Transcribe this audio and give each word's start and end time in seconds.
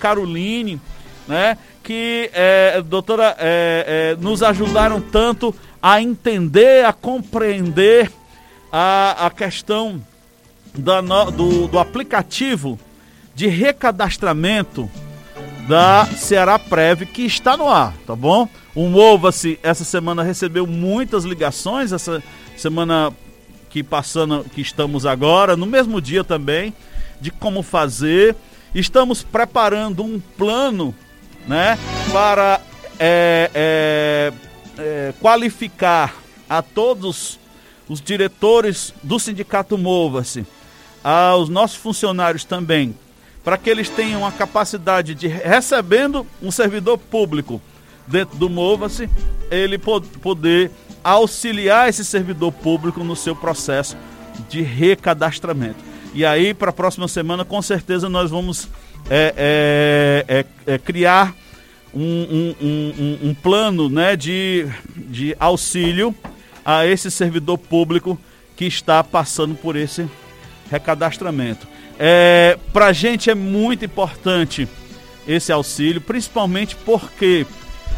Caroline, 0.00 0.80
né? 1.26 1.58
Que, 1.82 2.30
é, 2.32 2.80
doutora, 2.80 3.34
é, 3.36 4.14
é, 4.14 4.22
nos 4.22 4.44
ajudaram 4.44 5.00
tanto 5.00 5.52
a 5.82 6.00
entender, 6.00 6.84
a 6.84 6.92
compreender 6.92 8.08
a, 8.70 9.26
a 9.26 9.28
questão 9.28 10.00
da, 10.72 11.00
do, 11.00 11.66
do 11.66 11.80
aplicativo 11.80 12.78
de 13.34 13.48
recadastramento 13.48 14.88
da 15.66 16.06
Ceará 16.06 16.60
Prev, 16.60 17.04
que 17.04 17.22
está 17.22 17.56
no 17.56 17.68
ar, 17.68 17.92
tá 18.06 18.14
bom? 18.14 18.48
O 18.76 18.86
Mova-se 18.86 19.58
essa 19.64 19.82
semana 19.82 20.22
recebeu 20.22 20.64
muitas 20.64 21.24
ligações, 21.24 21.90
essa 21.90 22.22
semana 22.56 23.12
que 23.68 23.82
passando, 23.82 24.44
que 24.44 24.60
estamos 24.60 25.04
agora, 25.04 25.56
no 25.56 25.66
mesmo 25.66 26.00
dia 26.00 26.22
também, 26.22 26.72
de 27.20 27.32
como 27.32 27.64
fazer 27.64 28.36
estamos 28.74 29.22
preparando 29.22 30.02
um 30.02 30.20
plano 30.20 30.94
né, 31.46 31.78
para 32.12 32.60
é, 32.98 33.50
é, 33.54 34.32
é, 34.78 35.14
qualificar 35.20 36.14
a 36.48 36.62
todos 36.62 37.38
os 37.88 38.00
diretores 38.00 38.92
do 39.02 39.18
Sindicato 39.18 39.78
Mova-se, 39.78 40.46
aos 41.02 41.48
nossos 41.48 41.76
funcionários 41.76 42.44
também, 42.44 42.94
para 43.42 43.56
que 43.56 43.70
eles 43.70 43.88
tenham 43.88 44.26
a 44.26 44.32
capacidade 44.32 45.14
de, 45.14 45.26
recebendo 45.26 46.26
um 46.42 46.50
servidor 46.50 46.98
público 46.98 47.62
dentro 48.06 48.36
do 48.36 48.50
Mova-se, 48.50 49.08
ele 49.50 49.78
poder 49.78 50.70
auxiliar 51.02 51.88
esse 51.88 52.04
servidor 52.04 52.52
público 52.52 53.02
no 53.02 53.16
seu 53.16 53.34
processo 53.34 53.96
de 54.48 54.60
recadastramento. 54.60 55.82
E 56.14 56.24
aí, 56.24 56.54
para 56.54 56.70
a 56.70 56.72
próxima 56.72 57.06
semana, 57.08 57.44
com 57.44 57.60
certeza, 57.60 58.08
nós 58.08 58.30
vamos 58.30 58.68
é, 59.10 60.24
é, 60.28 60.44
é, 60.66 60.74
é 60.74 60.78
criar 60.78 61.34
um, 61.94 62.02
um, 62.02 62.54
um, 62.60 63.28
um, 63.28 63.34
plano 63.34 63.88
né, 63.88 64.16
de, 64.16 64.66
de 64.94 65.36
auxílio 65.38 66.14
a 66.64 66.86
esse 66.86 67.10
servidor 67.10 67.58
público 67.58 68.18
que 68.56 68.66
está 68.66 69.02
passando 69.02 69.54
por 69.54 69.76
esse 69.76 70.08
recadastramento. 70.70 71.66
É, 71.98 72.58
para 72.72 72.86
a 72.86 72.92
gente 72.92 73.30
é 73.30 73.34
muito 73.34 73.84
importante 73.84 74.68
esse 75.26 75.50
auxílio, 75.50 76.00
principalmente 76.00 76.76
porque 76.76 77.46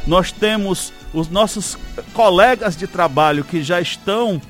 nós 0.07 0.33
temos 0.33 0.93
os 1.13 1.29
nossos 1.29 1.77
colegas 2.13 2.77
de 2.77 2.87
trabalho 2.87 3.45
que 3.45 3.63
já 3.63 3.81
estão 3.81 4.41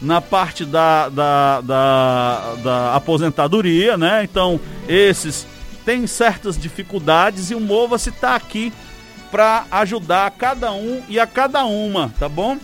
na 0.00 0.20
parte 0.20 0.64
da, 0.64 1.08
da, 1.08 1.60
da, 1.60 2.54
da 2.62 2.94
aposentadoria, 2.94 3.96
né? 3.96 4.24
Então, 4.24 4.58
esses 4.88 5.46
têm 5.84 6.06
certas 6.06 6.58
dificuldades 6.58 7.50
e 7.50 7.54
o 7.54 7.60
Mova-se 7.60 8.10
está 8.10 8.34
aqui 8.34 8.72
para 9.30 9.64
ajudar 9.70 10.26
a 10.26 10.30
cada 10.30 10.72
um 10.72 11.02
e 11.08 11.20
a 11.20 11.26
cada 11.26 11.64
uma, 11.64 12.12
tá 12.18 12.28
bom? 12.28 12.56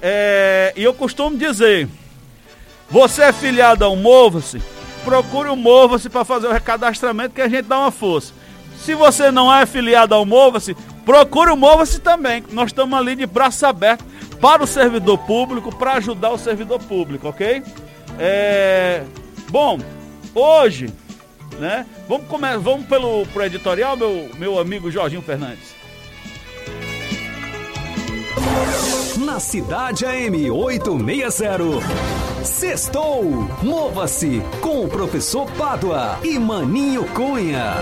É, 0.00 0.72
e 0.76 0.82
eu 0.82 0.94
costumo 0.94 1.36
dizer, 1.36 1.88
você 2.90 3.22
é 3.22 3.32
filiado 3.32 3.84
ao 3.84 3.94
Mova-se, 3.94 4.62
procure 5.04 5.48
o 5.48 5.56
Mova-se 5.56 6.08
para 6.08 6.24
fazer 6.24 6.46
o 6.46 6.52
recadastramento 6.52 7.34
que 7.34 7.40
a 7.40 7.48
gente 7.48 7.62
dá 7.62 7.78
uma 7.78 7.90
força. 7.90 8.32
Se 8.78 8.94
você 8.94 9.30
não 9.30 9.52
é 9.54 9.66
filiado 9.66 10.14
ao 10.14 10.24
Mova-se, 10.24 10.74
procure 11.04 11.50
o 11.50 11.56
Mova-se 11.56 12.00
também. 12.00 12.44
Nós 12.52 12.68
estamos 12.68 12.98
ali 12.98 13.16
de 13.16 13.26
braço 13.26 13.66
aberto 13.66 14.04
para 14.40 14.62
o 14.62 14.66
servidor 14.66 15.18
público, 15.18 15.74
para 15.74 15.94
ajudar 15.94 16.30
o 16.30 16.38
servidor 16.38 16.80
público, 16.80 17.28
ok? 17.28 17.62
É... 18.18 19.02
Bom, 19.50 19.78
hoje, 20.34 20.92
né? 21.58 21.86
Vamos, 22.08 22.26
come... 22.28 22.56
Vamos 22.58 22.86
pelo 22.86 23.26
pro 23.26 23.44
editorial, 23.44 23.96
meu, 23.96 24.30
meu 24.38 24.58
amigo 24.58 24.90
Jorginho 24.90 25.22
Fernandes. 25.22 25.76
Na 29.18 29.40
cidade 29.40 30.06
AM 30.06 30.50
860. 30.50 32.08
Sextou! 32.44 33.24
Mova-se 33.62 34.40
com 34.60 34.84
o 34.84 34.88
professor 34.88 35.50
Pádua 35.52 36.18
e 36.22 36.38
Maninho 36.38 37.04
Cunha. 37.08 37.74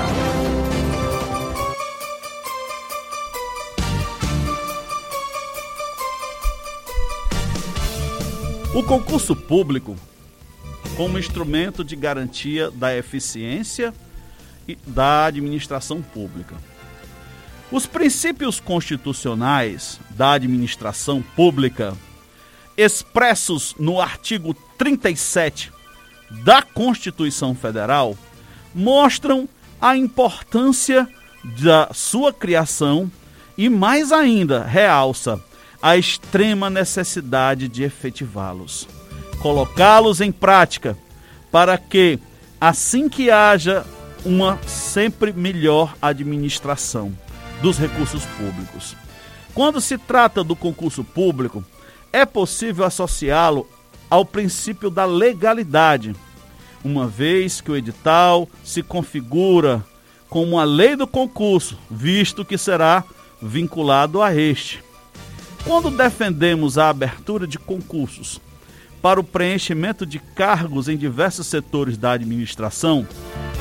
O 8.77 8.83
concurso 8.83 9.35
público, 9.35 9.97
como 10.99 11.19
instrumento 11.19 11.83
de 11.83 11.97
garantia 11.97 12.71
da 12.71 12.95
eficiência 12.95 13.95
da 14.87 15.25
administração 15.25 16.03
pública. 16.03 16.55
Os 17.73 17.87
princípios 17.87 18.61
constitucionais 18.61 19.99
da 20.11 20.33
administração 20.33 21.23
pública, 21.23 21.97
expressos 22.77 23.75
no 23.79 23.99
artigo 23.99 24.53
37 24.77 25.73
da 26.45 26.61
Constituição 26.61 27.55
Federal, 27.55 28.15
mostram 28.75 29.49
a 29.81 29.97
importância 29.97 31.09
da 31.63 31.89
sua 31.95 32.31
criação 32.31 33.11
e, 33.57 33.71
mais 33.71 34.13
ainda, 34.13 34.63
realça 34.63 35.43
a 35.87 35.97
extrema 35.97 36.69
necessidade 36.69 37.69
de 37.69 37.85
efetivá-los, 37.85 38.89
colocá-los 39.39 40.21
em 40.21 40.33
prática, 40.33 40.99
para 41.49 41.79
que, 41.79 42.19
assim 42.61 43.09
que 43.09 43.31
haja 43.31 43.87
uma 44.25 44.59
sempre 44.67 45.33
melhor 45.33 45.95
administração 46.03 47.17
dos 47.63 47.79
recursos 47.79 48.25
públicos. 48.25 48.97
Quando 49.55 49.81
se 49.81 49.97
trata 49.97 50.43
do 50.43 50.57
concurso 50.57 51.05
público, 51.05 51.65
é 52.13 52.27
possível 52.27 52.85
associá-lo 52.85 53.65
ao 54.11 54.25
princípio 54.25 54.91
da 54.91 55.05
legalidade, 55.05 56.17
uma 56.83 57.07
vez 57.07 57.61
que 57.61 57.71
o 57.71 57.77
edital 57.77 58.49
se 58.65 58.83
configura 58.83 59.85
como 60.29 60.59
a 60.59 60.65
lei 60.65 60.97
do 60.97 61.07
concurso, 61.07 61.79
visto 61.89 62.45
que 62.45 62.59
será 62.59 63.05
vinculado 63.41 64.21
a 64.21 64.35
este. 64.35 64.85
Quando 65.67 65.91
defendemos 65.91 66.79
a 66.79 66.89
abertura 66.89 67.45
de 67.45 67.59
concursos 67.59 68.41
para 69.03 69.19
o 69.19 69.25
preenchimento 69.25 70.07
de 70.07 70.21
cargos 70.21 70.89
em 70.89 70.97
diversos 70.97 71.49
setores 71.49 71.99
da 71.99 72.13
administração, 72.13 73.05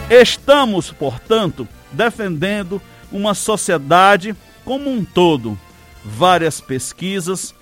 estamos, 0.07 0.91
portanto, 0.91 1.67
defendendo 1.91 2.79
uma 3.11 3.33
sociedade 3.33 4.35
como 4.63 4.87
um 4.87 5.03
todo. 5.03 5.57
Várias 6.05 6.61
pesquisas 6.61 7.55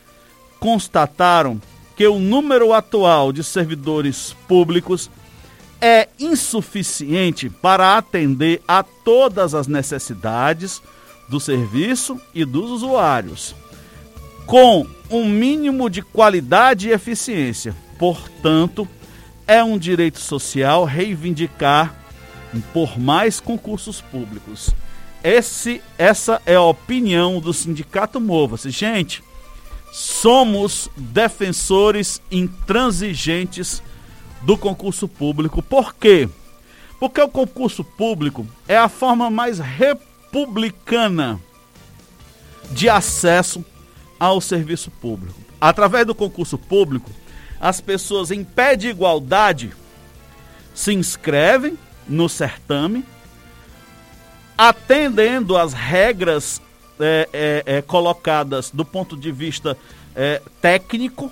constataram 0.60 1.62
que 1.96 2.06
o 2.06 2.20
número 2.20 2.74
atual 2.74 3.32
de 3.32 3.46
servidores 3.46 4.36
públicos 4.46 5.10
é 5.80 6.10
insuficiente 6.20 7.50
para 7.50 7.98
atender 7.98 8.62
a 8.68 8.84
todas 8.84 9.56
as 9.56 9.68
necessidades 9.68 10.82
do 11.30 11.40
serviço 11.40 12.20
e 12.36 12.44
dos 12.44 12.70
usuários 12.70 13.56
com 14.46 14.86
um 15.10 15.28
mínimo 15.28 15.90
de 15.90 16.02
qualidade 16.02 16.90
e 16.90 16.92
eficiência. 16.92 17.76
Portanto, 17.98 18.88
é 19.48 19.64
um 19.64 19.78
direito 19.78 20.20
social 20.20 20.86
reivindicar 20.86 21.96
por 22.74 23.00
mais 23.00 23.40
concursos 23.40 24.02
públicos. 24.02 24.74
Esse, 25.24 25.82
essa 25.98 26.42
é 26.46 26.56
a 26.56 26.62
opinião 26.62 27.40
do 27.40 27.54
Sindicato 27.54 28.20
Mova-se. 28.20 28.70
Gente, 28.70 29.24
somos 29.92 30.90
defensores 30.98 32.22
intransigentes 32.30 33.82
do 34.42 34.58
concurso 34.58 35.08
público. 35.08 35.62
Por 35.62 35.96
quê? 35.96 36.28
Porque 37.00 37.22
o 37.22 37.30
concurso 37.30 37.84
público 37.84 38.46
é 38.68 38.78
a 38.78 38.90
forma 38.90 39.30
mais 39.30 39.60
republicana 39.60 41.40
de 42.72 42.90
acesso 42.90 43.64
ao 44.24 44.40
serviço 44.40 44.90
público. 44.90 45.38
Através 45.60 46.08
do 46.08 46.16
concurso 46.16 46.58
público, 46.58 47.12
as 47.60 47.82
pessoas 47.82 48.32
em 48.32 48.42
pé 48.42 48.74
de 48.74 48.88
igualdade 48.88 49.74
se 50.74 50.94
inscrevem 50.94 51.78
no 52.08 52.30
certame, 52.30 53.04
atendendo 54.58 55.58
às 55.58 55.74
regras 55.74 56.62
é, 57.02 57.28
é, 57.34 57.64
é, 57.66 57.82
colocadas 57.82 58.72
do 58.72 58.86
ponto 58.86 59.18
de 59.18 59.30
vista 59.30 59.78
é, 60.16 60.42
técnico, 60.62 61.30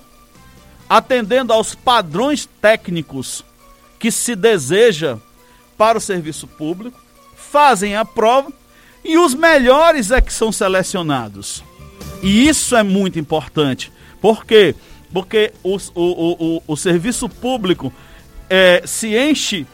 atendendo 0.90 1.54
aos 1.54 1.74
padrões 1.74 2.46
técnicos 2.62 3.42
que 3.98 4.12
se 4.12 4.36
deseja 4.36 5.18
para 5.78 5.98
o 5.98 6.02
serviço 6.02 6.46
público, 6.46 7.00
fazem 7.38 7.96
a 7.96 8.04
prova 8.04 8.52
e 9.02 9.18
os 9.18 9.34
melhores 9.34 10.12
é 10.12 10.20
que 10.20 10.34
são 10.34 10.52
selecionados. 10.52 11.64
E 12.22 12.48
isso 12.48 12.76
é 12.76 12.84
muito 12.84 13.20
importante. 13.20 13.92
Por 14.22 14.46
quê? 14.46 14.76
Porque 15.12 15.52
o, 15.64 15.78
o, 15.96 16.56
o, 16.58 16.64
o 16.68 16.78
serviço 16.78 17.28
público 17.28 17.92
é, 18.50 18.84
se 18.86 19.16
enche 19.18 19.66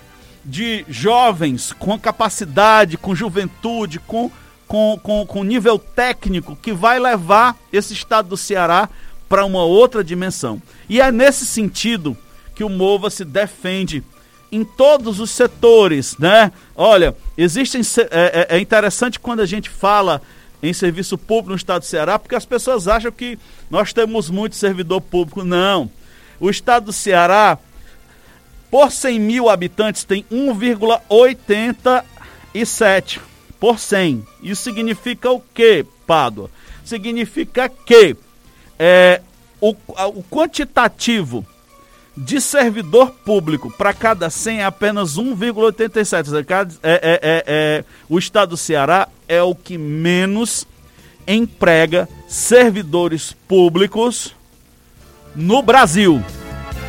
de 0.44 0.86
jovens 0.88 1.74
com 1.74 2.00
capacidade, 2.00 2.98
com 2.98 3.14
juventude, 3.14 4.00
com, 4.00 4.32
com, 4.68 5.00
com, 5.04 5.26
com 5.26 5.44
nível 5.44 5.78
técnico 5.78 6.56
que 6.56 6.72
vai 6.72 7.00
levar 7.00 7.58
esse 7.72 7.94
estado 7.94 8.30
do 8.30 8.38
Ceará 8.38 8.90
para 9.28 9.46
uma 9.46 9.64
outra 9.64 10.04
dimensão. 10.04 10.62
E 10.88 11.02
é 11.02 11.12
nesse 11.12 11.46
sentido 11.46 12.18
que 12.56 12.64
o 12.64 12.70
Mova 12.70 13.10
se 13.10 13.26
defende 13.26 14.04
em 14.52 14.64
todos 14.64 15.20
os 15.20 15.30
setores, 15.30 16.18
né? 16.18 16.52
Olha, 16.76 17.16
existem 17.38 17.82
é, 18.10 18.48
é, 18.50 18.58
é 18.58 18.60
interessante 18.60 19.20
quando 19.20 19.42
a 19.42 19.46
gente 19.46 19.70
fala 19.70 20.22
em 20.62 20.74
serviço 20.74 21.18
público 21.18 21.52
no 21.52 21.56
estado 21.56 21.80
do 21.82 21.86
Ceará, 21.86 22.20
porque 22.20 22.36
as 22.36 22.46
pessoas 22.46 22.88
acham 22.88 23.12
que 23.12 23.40
nós 23.70 23.92
temos 23.94 24.30
muito 24.30 24.56
servidor 24.56 25.02
público. 25.02 25.44
Não. 25.44 25.90
O 26.40 26.50
estado 26.50 26.86
do 26.86 26.94
Ceará, 26.94 27.58
por 28.70 28.92
100 28.92 29.20
mil 29.20 29.50
habitantes, 29.50 30.04
tem 30.04 30.24
1,87 30.32 33.20
por 33.60 33.80
100. 33.80 34.24
Isso 34.42 34.64
significa 34.64 35.32
o 35.32 35.42
quê, 35.54 35.86
Pádua? 36.06 36.50
Significa 36.84 37.70
que 37.70 38.16
é, 38.80 39.22
o, 39.60 39.70
o 39.70 40.24
quantitativo 40.24 41.46
de 42.18 42.42
servidor 42.42 43.12
público 43.12 43.70
para 43.70 43.94
cada 43.94 44.28
100 44.28 44.62
é 44.62 44.66
apenas 44.66 45.18
1,87. 45.18 46.76
É, 46.82 46.92
é, 46.92 47.00
é, 47.02 47.44
é, 47.46 47.86
o 48.10 48.18
estado 48.18 48.50
do 48.50 48.58
Ceará 48.58 49.08
é 49.28 49.42
o 49.44 49.54
que 49.54 49.78
menos 49.78 50.66
emprega 51.28 52.10
servidores 52.28 53.36
públicos 53.48 54.34
no 55.36 55.62
Brasil. 55.62 56.24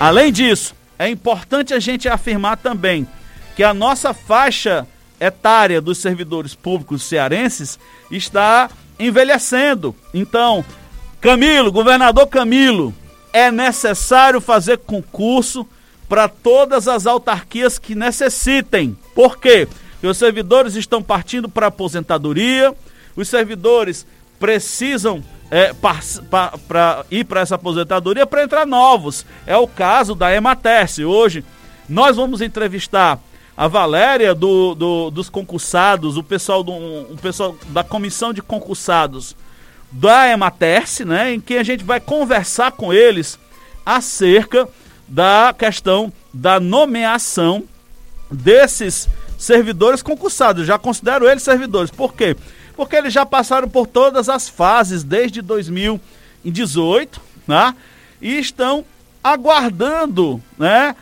Além 0.00 0.32
disso, 0.32 0.74
é 0.98 1.10
importante 1.10 1.74
a 1.74 1.78
gente 1.78 2.08
afirmar 2.08 2.56
também 2.56 3.06
que 3.54 3.62
a 3.62 3.74
nossa 3.74 4.14
faixa 4.14 4.86
etária 5.20 5.80
dos 5.80 5.98
servidores 5.98 6.54
públicos 6.54 7.02
cearenses 7.02 7.78
está 8.10 8.70
envelhecendo. 8.98 9.94
Então, 10.14 10.64
Camilo, 11.20 11.70
governador 11.70 12.28
Camilo, 12.28 12.94
é 13.32 13.50
necessário 13.50 14.40
fazer 14.40 14.78
concurso 14.78 15.66
para 16.08 16.28
todas 16.28 16.88
as 16.88 17.06
autarquias 17.06 17.78
que 17.78 17.94
necessitem. 17.94 18.96
Por 19.14 19.38
quê? 19.38 19.68
Porque 19.92 20.06
os 20.06 20.16
servidores 20.16 20.74
estão 20.74 21.02
partindo 21.02 21.48
para 21.48 21.66
aposentadoria, 21.66 22.74
os 23.16 23.28
servidores 23.28 24.06
precisam 24.38 25.22
é, 25.50 25.72
para 25.72 27.04
ir 27.10 27.24
para 27.24 27.40
essa 27.40 27.56
aposentadoria 27.56 28.26
para 28.26 28.44
entrar 28.44 28.66
novos. 28.66 29.26
É 29.46 29.56
o 29.56 29.66
caso 29.66 30.14
da 30.14 30.32
Ematerce. 30.32 31.04
Hoje 31.04 31.44
nós 31.88 32.16
vamos 32.16 32.40
entrevistar 32.40 33.18
a 33.56 33.66
Valéria 33.66 34.34
do, 34.34 34.74
do, 34.74 35.10
dos 35.10 35.28
concursados, 35.28 36.16
o 36.16 36.22
pessoal, 36.22 36.62
do, 36.62 36.72
o 36.72 37.18
pessoal 37.20 37.56
da 37.68 37.82
comissão 37.82 38.32
de 38.32 38.40
concursados 38.40 39.34
da 39.90 40.28
Ematerce, 40.28 41.04
né, 41.04 41.32
em 41.32 41.40
que 41.40 41.56
a 41.56 41.62
gente 41.62 41.82
vai 41.82 42.00
conversar 42.00 42.72
com 42.72 42.92
eles 42.92 43.38
acerca 43.84 44.68
da 45.06 45.54
questão 45.56 46.12
da 46.32 46.60
nomeação 46.60 47.64
desses 48.30 49.08
servidores 49.38 50.02
concursados. 50.02 50.66
Já 50.66 50.78
considero 50.78 51.26
eles 51.28 51.42
servidores. 51.42 51.90
Por 51.90 52.12
quê? 52.12 52.36
Porque 52.76 52.96
eles 52.96 53.12
já 53.12 53.24
passaram 53.24 53.68
por 53.68 53.86
todas 53.86 54.28
as 54.28 54.48
fases 54.48 55.02
desde 55.02 55.40
2018, 55.40 57.20
né? 57.46 57.74
E 58.20 58.38
estão 58.38 58.84
aguardando, 59.24 60.42
né, 60.58 60.94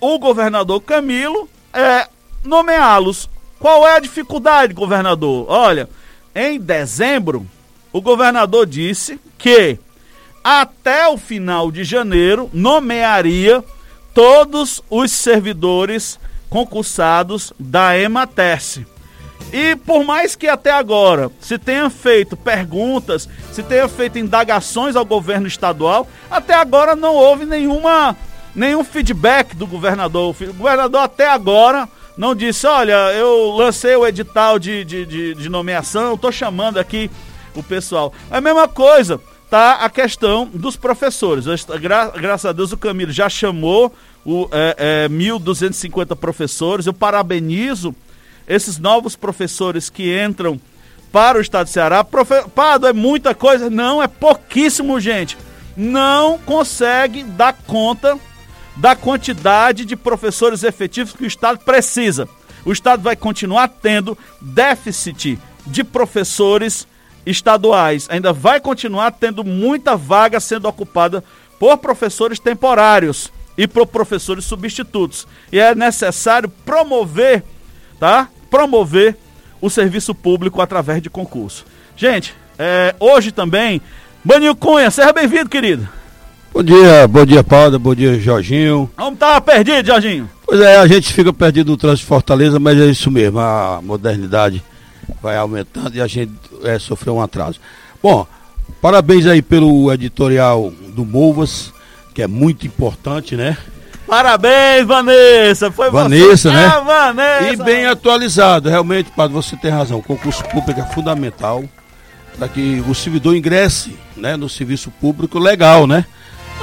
o 0.00 0.18
governador 0.18 0.80
Camilo 0.82 1.48
é, 1.72 2.08
nomeá-los. 2.44 3.28
Qual 3.58 3.86
é 3.88 3.96
a 3.96 4.00
dificuldade, 4.00 4.74
governador? 4.74 5.46
Olha, 5.48 5.88
em 6.34 6.60
dezembro 6.60 7.46
o 7.94 8.02
governador 8.02 8.66
disse 8.66 9.20
que 9.38 9.78
até 10.42 11.06
o 11.06 11.16
final 11.16 11.70
de 11.70 11.84
janeiro 11.84 12.50
nomearia 12.52 13.62
todos 14.12 14.82
os 14.90 15.12
servidores 15.12 16.18
concursados 16.50 17.52
da 17.56 17.96
Ematerce. 17.96 18.84
E 19.52 19.76
por 19.76 20.02
mais 20.02 20.34
que 20.34 20.48
até 20.48 20.72
agora 20.72 21.30
se 21.40 21.56
tenha 21.56 21.88
feito 21.88 22.36
perguntas, 22.36 23.28
se 23.52 23.62
tenha 23.62 23.86
feito 23.86 24.18
indagações 24.18 24.96
ao 24.96 25.04
governo 25.04 25.46
estadual, 25.46 26.08
até 26.28 26.54
agora 26.54 26.96
não 26.96 27.14
houve 27.14 27.44
nenhuma, 27.44 28.16
nenhum 28.56 28.82
feedback 28.82 29.54
do 29.54 29.68
governador. 29.68 30.34
O 30.40 30.52
governador 30.54 31.00
até 31.00 31.28
agora 31.28 31.88
não 32.16 32.34
disse, 32.34 32.66
olha, 32.66 33.12
eu 33.12 33.52
lancei 33.52 33.94
o 33.94 34.04
edital 34.04 34.58
de, 34.58 34.84
de, 34.84 35.06
de, 35.06 35.34
de 35.34 35.48
nomeação, 35.48 36.14
estou 36.14 36.32
chamando 36.32 36.78
aqui 36.78 37.08
o 37.54 37.62
pessoal. 37.62 38.12
A 38.30 38.40
mesma 38.40 38.68
coisa 38.68 39.20
tá 39.50 39.74
a 39.74 39.90
questão 39.90 40.50
dos 40.52 40.76
professores. 40.76 41.44
Gra 41.80 42.08
graças 42.08 42.46
a 42.46 42.52
Deus 42.52 42.72
o 42.72 42.76
Camilo 42.76 43.12
já 43.12 43.28
chamou 43.28 43.94
o 44.24 44.48
é, 44.50 45.06
é, 45.06 45.08
1.250 45.08 46.16
professores. 46.16 46.86
Eu 46.86 46.94
parabenizo 46.94 47.94
esses 48.48 48.78
novos 48.78 49.16
professores 49.16 49.88
que 49.88 50.16
entram 50.18 50.60
para 51.12 51.38
o 51.38 51.40
estado 51.40 51.66
de 51.66 51.72
Ceará. 51.72 52.02
Profe... 52.02 52.42
Pado, 52.54 52.86
é 52.86 52.92
muita 52.92 53.34
coisa? 53.34 53.70
Não, 53.70 54.02
é 54.02 54.08
pouquíssimo, 54.08 54.98
gente. 54.98 55.38
Não 55.76 56.38
consegue 56.38 57.22
dar 57.22 57.52
conta 57.52 58.18
da 58.76 58.96
quantidade 58.96 59.84
de 59.84 59.94
professores 59.94 60.64
efetivos 60.64 61.12
que 61.12 61.24
o 61.24 61.26
estado 61.26 61.60
precisa. 61.60 62.28
O 62.64 62.72
estado 62.72 63.02
vai 63.02 63.14
continuar 63.14 63.68
tendo 63.68 64.18
déficit 64.40 65.38
de 65.66 65.84
professores 65.84 66.86
estaduais 67.26 68.06
ainda 68.10 68.32
vai 68.32 68.60
continuar 68.60 69.12
tendo 69.12 69.44
muita 69.44 69.96
vaga 69.96 70.40
sendo 70.40 70.68
ocupada 70.68 71.22
por 71.58 71.78
professores 71.78 72.38
temporários 72.38 73.32
e 73.56 73.66
por 73.66 73.86
professores 73.86 74.44
substitutos. 74.44 75.26
E 75.52 75.58
é 75.58 75.74
necessário 75.74 76.48
promover, 76.64 77.42
tá? 77.98 78.28
Promover 78.50 79.16
o 79.60 79.70
serviço 79.70 80.14
público 80.14 80.60
através 80.60 81.00
de 81.00 81.08
concurso. 81.08 81.64
Gente, 81.96 82.34
é, 82.58 82.94
hoje 82.98 83.32
também, 83.32 83.80
Maninho 84.24 84.56
Cunha, 84.56 84.90
seja 84.90 85.12
bem-vindo, 85.12 85.48
querido. 85.48 85.88
Bom 86.52 86.62
dia, 86.62 87.08
bom 87.08 87.24
dia, 87.24 87.42
Paulo, 87.42 87.78
bom 87.78 87.94
dia, 87.94 88.18
Jorginho. 88.20 88.90
Vamos 88.96 89.14
estar 89.14 89.40
perdido, 89.40 89.86
Jorginho? 89.86 90.30
Pois 90.46 90.60
é, 90.60 90.76
a 90.76 90.86
gente 90.86 91.12
fica 91.12 91.32
perdido 91.32 91.70
no 91.70 91.76
trânsito 91.76 92.02
de 92.02 92.08
Fortaleza, 92.08 92.60
mas 92.60 92.78
é 92.78 92.86
isso 92.86 93.10
mesmo, 93.10 93.40
a 93.40 93.80
modernidade 93.82 94.62
vai 95.22 95.36
aumentando 95.36 95.94
e 95.96 96.00
a 96.00 96.06
gente 96.06 96.32
é, 96.62 96.78
sofreu 96.78 97.16
um 97.16 97.22
atraso. 97.22 97.60
Bom, 98.02 98.26
parabéns 98.80 99.26
aí 99.26 99.42
pelo 99.42 99.92
editorial 99.92 100.72
do 100.88 101.04
Movas, 101.04 101.72
que 102.14 102.22
é 102.22 102.26
muito 102.26 102.66
importante, 102.66 103.36
né? 103.36 103.56
Parabéns, 104.06 104.86
Vanessa! 104.86 105.70
Foi 105.70 105.90
Vanessa, 105.90 106.50
você. 106.50 106.56
né? 106.56 106.66
Ah, 106.66 106.80
Vanessa! 106.80 107.52
E 107.52 107.56
bem 107.56 107.86
atualizado, 107.86 108.68
realmente, 108.68 109.10
Padre, 109.10 109.34
você 109.34 109.56
tem 109.56 109.70
razão. 109.70 109.98
O 109.98 110.02
concurso 110.02 110.44
público 110.44 110.78
é 110.78 110.84
fundamental 110.84 111.64
para 112.38 112.48
que 112.48 112.84
o 112.86 112.94
servidor 112.94 113.34
ingresse 113.34 113.96
né, 114.16 114.36
no 114.36 114.48
serviço 114.48 114.90
público 114.90 115.38
legal, 115.38 115.86
né? 115.86 116.04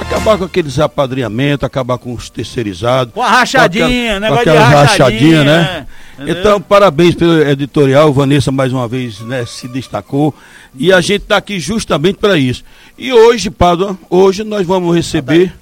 Acabar 0.00 0.38
com 0.38 0.44
aqueles 0.44 0.78
apadrinhamentos, 0.78 1.64
acabar 1.64 1.98
com 1.98 2.14
os 2.14 2.30
terceirizados. 2.30 3.12
Com 3.12 3.22
a 3.22 3.28
rachadinha, 3.28 4.18
né? 4.18 4.28
Com 4.28 4.34
aquela 4.34 4.64
rachadinha, 4.64 4.84
rachadinha, 4.84 5.44
né? 5.44 5.86
Então, 6.18 6.60
parabéns 6.60 7.14
pelo 7.14 7.40
editorial. 7.42 8.12
Vanessa, 8.12 8.52
mais 8.52 8.72
uma 8.72 8.86
vez, 8.86 9.20
né, 9.20 9.44
se 9.46 9.66
destacou. 9.68 10.34
E 10.74 10.92
a 10.92 11.00
gente 11.00 11.22
está 11.22 11.36
aqui 11.36 11.58
justamente 11.58 12.16
para 12.16 12.36
isso. 12.36 12.64
E 12.98 13.12
hoje, 13.12 13.50
Pádua, 13.50 13.98
hoje 14.10 14.44
nós 14.44 14.66
vamos 14.66 14.94
receber, 14.94 15.52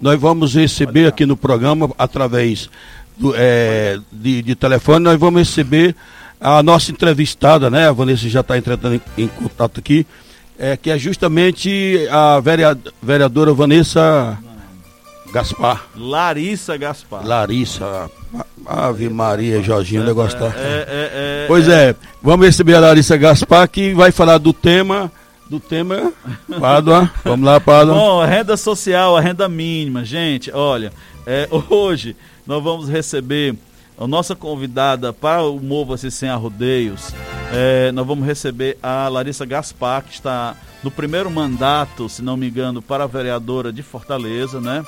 nós 0.00 0.20
vamos 0.20 0.54
receber 0.54 1.06
aqui 1.06 1.24
no 1.24 1.36
programa, 1.36 1.90
através 1.98 2.68
do, 3.16 3.34
é, 3.36 3.98
de, 4.10 4.42
de 4.42 4.54
telefone, 4.54 5.04
nós 5.04 5.18
vamos 5.18 5.40
receber 5.40 5.94
a 6.40 6.62
nossa 6.62 6.90
entrevistada, 6.90 7.70
né? 7.70 7.88
A 7.88 7.92
Vanessa 7.92 8.28
já 8.28 8.40
está 8.40 8.56
entrando 8.56 8.94
em, 8.94 9.00
em 9.18 9.28
contato 9.28 9.78
aqui 9.78 10.06
é, 10.60 10.76
que 10.76 10.90
é 10.90 10.98
justamente 10.98 12.06
a 12.10 12.38
vereadora 13.02 13.54
Vanessa 13.54 14.38
Gaspar. 15.32 15.86
Larissa 15.96 16.76
Gaspar. 16.76 17.26
Larissa. 17.26 18.10
Ave 18.66 19.08
Maria, 19.08 19.62
Jorginho, 19.62 20.02
o 20.02 20.06
negócio 20.06 20.38
tá. 20.38 20.52
É, 20.56 20.58
é, 20.58 21.44
é, 21.44 21.44
pois 21.48 21.68
é, 21.68 21.94
vamos 22.22 22.46
receber 22.46 22.74
a 22.74 22.80
Larissa 22.80 23.16
Gaspar 23.16 23.68
que 23.68 23.94
vai 23.94 24.12
falar 24.12 24.38
do 24.38 24.52
tema. 24.52 25.10
Do 25.48 25.58
tema. 25.58 26.12
Pádua. 26.60 27.10
Vamos 27.24 27.44
lá, 27.44 27.58
Pádua. 27.58 27.94
Bom, 27.94 28.20
a 28.20 28.26
renda 28.26 28.56
social, 28.56 29.16
a 29.16 29.20
renda 29.20 29.48
mínima. 29.48 30.04
Gente, 30.04 30.52
olha, 30.52 30.92
é, 31.26 31.48
hoje 31.68 32.16
nós 32.46 32.62
vamos 32.62 32.88
receber 32.88 33.56
a 34.00 34.06
nossa 34.06 34.34
convidada 34.34 35.12
para 35.12 35.42
o 35.42 35.60
Mova-se 35.60 36.10
Sem 36.10 36.30
Arrodeios, 36.30 37.12
é, 37.52 37.92
nós 37.92 38.06
vamos 38.06 38.26
receber 38.26 38.78
a 38.82 39.06
Larissa 39.08 39.44
Gaspar, 39.44 40.02
que 40.04 40.14
está 40.14 40.56
no 40.82 40.90
primeiro 40.90 41.30
mandato, 41.30 42.08
se 42.08 42.22
não 42.22 42.34
me 42.34 42.48
engano, 42.48 42.80
para 42.80 43.04
a 43.04 43.06
vereadora 43.06 43.70
de 43.70 43.82
Fortaleza, 43.82 44.58
né? 44.58 44.82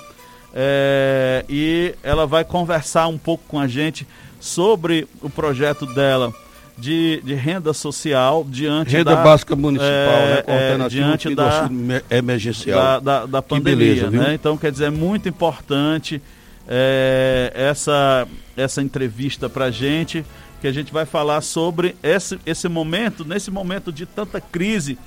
É, 0.55 1.45
e 1.49 1.95
ela 2.03 2.27
vai 2.27 2.45
conversar 2.45 3.07
um 3.07 3.17
pouco 3.17 3.45
com 3.49 3.59
a 3.59 3.67
gente 3.67 4.07
sobre 4.39 5.07
o 5.23 5.31
projeto 5.31 5.87
dela 5.95 6.33
de, 6.77 7.21
de 7.25 7.35
renda 7.35 7.73
social 7.73 8.45
diante 8.49 8.91
renda 8.91 9.15
da... 9.15 9.23
básica 9.23 9.55
municipal, 9.55 9.89
né? 9.89 10.43
É, 10.47 10.89
diante 10.89 11.35
da, 11.35 11.71
emergencial. 12.11 12.81
Da, 12.81 12.99
da, 13.01 13.27
da 13.27 13.43
pandemia, 13.43 13.77
beleza, 13.77 14.11
né? 14.11 14.35
Então, 14.35 14.57
quer 14.57 14.73
dizer, 14.73 14.87
é 14.87 14.91
muito 14.91 15.29
importante 15.29 16.21
é, 16.69 17.53
essa, 17.55 18.27
essa 18.57 18.83
entrevista 18.83 19.49
para 19.49 19.71
gente, 19.71 20.25
que 20.61 20.67
a 20.67 20.73
gente 20.73 20.93
vai 20.93 21.05
falar 21.05 21.41
sobre 21.41 21.97
esse, 22.03 22.39
esse 22.47 22.69
momento, 22.69 23.25
nesse 23.25 23.51
momento 23.51 23.93
de 23.93 24.07
tanta 24.07 24.41
crise, 24.41 24.99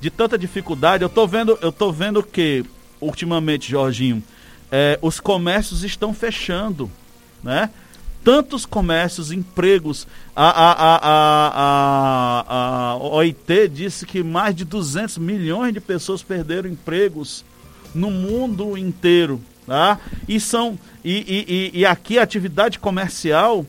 de 0.00 0.10
tanta 0.10 0.36
dificuldade. 0.36 1.02
Eu 1.02 1.08
estou 1.08 1.26
vendo, 1.26 1.58
eu 1.60 1.70
tô 1.70 1.92
vendo 1.92 2.22
que, 2.22 2.64
ultimamente, 3.00 3.70
Jorginho, 3.70 4.22
é, 4.70 4.98
os 5.02 5.20
comércios 5.20 5.84
estão 5.84 6.12
fechando, 6.12 6.90
né? 7.42 7.70
tantos 8.24 8.64
comércios, 8.64 9.30
empregos. 9.30 10.08
A, 10.34 10.48
a, 10.48 11.00
a, 11.02 12.44
a, 12.92 12.96
OIT 12.96 13.68
disse 13.68 14.06
que 14.06 14.22
mais 14.22 14.56
de 14.56 14.64
200 14.64 15.18
milhões 15.18 15.74
de 15.74 15.80
pessoas 15.80 16.22
perderam 16.22 16.70
empregos 16.70 17.44
no 17.94 18.10
mundo 18.10 18.76
inteiro. 18.78 19.40
Tá? 19.66 20.00
E, 20.26 20.40
são, 20.40 20.78
e, 21.04 21.70
e, 21.74 21.80
e 21.80 21.86
aqui 21.86 22.18
a 22.18 22.22
atividade 22.22 22.78
comercial, 22.78 23.66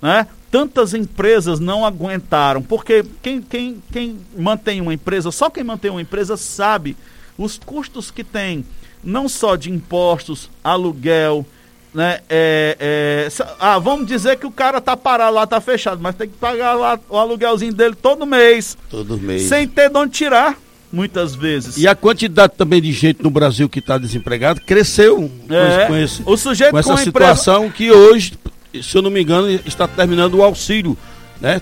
né? 0.00 0.26
tantas 0.50 0.94
empresas 0.94 1.60
não 1.60 1.84
aguentaram. 1.84 2.62
Porque 2.62 3.04
quem, 3.22 3.42
quem, 3.42 3.82
quem 3.92 4.18
mantém 4.36 4.80
uma 4.80 4.94
empresa, 4.94 5.30
só 5.30 5.50
quem 5.50 5.62
mantém 5.62 5.90
uma 5.90 6.02
empresa 6.02 6.36
sabe 6.36 6.96
os 7.36 7.58
custos 7.58 8.10
que 8.10 8.24
tem, 8.24 8.64
não 9.02 9.28
só 9.28 9.56
de 9.56 9.70
impostos, 9.70 10.50
aluguel, 10.62 11.44
né? 11.92 12.20
É, 12.28 12.76
é, 12.78 13.28
ah, 13.58 13.78
vamos 13.78 14.06
dizer 14.06 14.36
que 14.38 14.46
o 14.46 14.50
cara 14.50 14.80
tá 14.80 14.96
parado 14.96 15.34
lá, 15.34 15.46
tá 15.46 15.60
fechado, 15.60 16.00
mas 16.00 16.14
tem 16.14 16.28
que 16.28 16.36
pagar 16.36 16.74
lá 16.74 16.98
o 17.08 17.16
aluguelzinho 17.16 17.72
dele 17.72 17.94
todo 17.94 18.26
mês. 18.26 18.76
Todo 18.88 19.18
mês. 19.18 19.42
Sem 19.42 19.66
ter 19.66 19.90
de 19.90 19.96
onde 19.96 20.12
tirar, 20.12 20.56
muitas 20.92 21.34
vezes. 21.34 21.76
E 21.76 21.88
a 21.88 21.94
quantidade 21.94 22.54
também 22.56 22.80
de 22.80 22.92
gente 22.92 23.22
no 23.22 23.30
Brasil 23.30 23.68
que 23.68 23.80
está 23.80 23.98
desempregado 23.98 24.60
cresceu 24.60 25.30
é, 25.48 25.86
com, 25.86 25.96
esse, 25.96 26.22
o 26.24 26.36
sujeito 26.36 26.72
com 26.72 26.78
essa 26.78 26.92
com 26.92 26.96
situação 26.98 27.66
empresa... 27.66 27.74
que 27.76 27.90
hoje, 27.90 28.34
se 28.82 28.96
eu 28.96 29.02
não 29.02 29.10
me 29.10 29.22
engano, 29.22 29.48
está 29.66 29.88
terminando 29.88 30.34
o 30.34 30.42
auxílio, 30.42 30.96
né? 31.40 31.60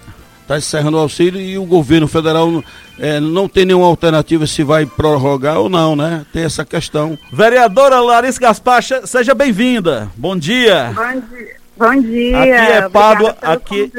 Está 0.48 0.56
encerrando 0.56 0.96
o 0.96 1.00
auxílio 1.00 1.38
e 1.38 1.58
o 1.58 1.66
governo 1.66 2.08
federal 2.08 2.64
é, 2.98 3.20
não 3.20 3.46
tem 3.46 3.66
nenhuma 3.66 3.86
alternativa 3.86 4.46
se 4.46 4.62
vai 4.62 4.86
prorrogar 4.86 5.58
ou 5.58 5.68
não, 5.68 5.94
né? 5.94 6.24
Tem 6.32 6.42
essa 6.42 6.64
questão. 6.64 7.18
Vereadora 7.30 8.00
Larissa 8.00 8.40
Gaspar, 8.40 8.82
seja 8.82 9.34
bem-vinda. 9.34 10.10
Bom 10.16 10.34
dia. 10.34 10.90
Bom 10.94 11.20
dia. 11.36 11.58
Bom 11.76 12.00
dia. 12.00 12.38
Aqui 12.40 12.72
é 12.72 12.88
Pado, 12.88 13.26
aqui, 13.42 13.92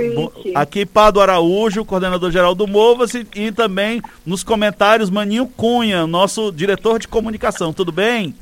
aqui 0.55 0.85
Pado 0.87 1.21
Araújo, 1.21 1.85
coordenador-geral 1.85 2.55
do 2.55 2.67
Movas 2.67 3.13
e, 3.13 3.25
e, 3.35 3.51
também 3.51 4.01
nos 4.25 4.43
comentários 4.43 5.11
Maninho 5.11 5.45
Cunha, 5.45 6.07
nosso 6.07 6.51
diretor 6.51 6.97
de 6.97 7.07
comunicação. 7.07 7.71
Tudo 7.71 7.91
bem? 7.91 8.33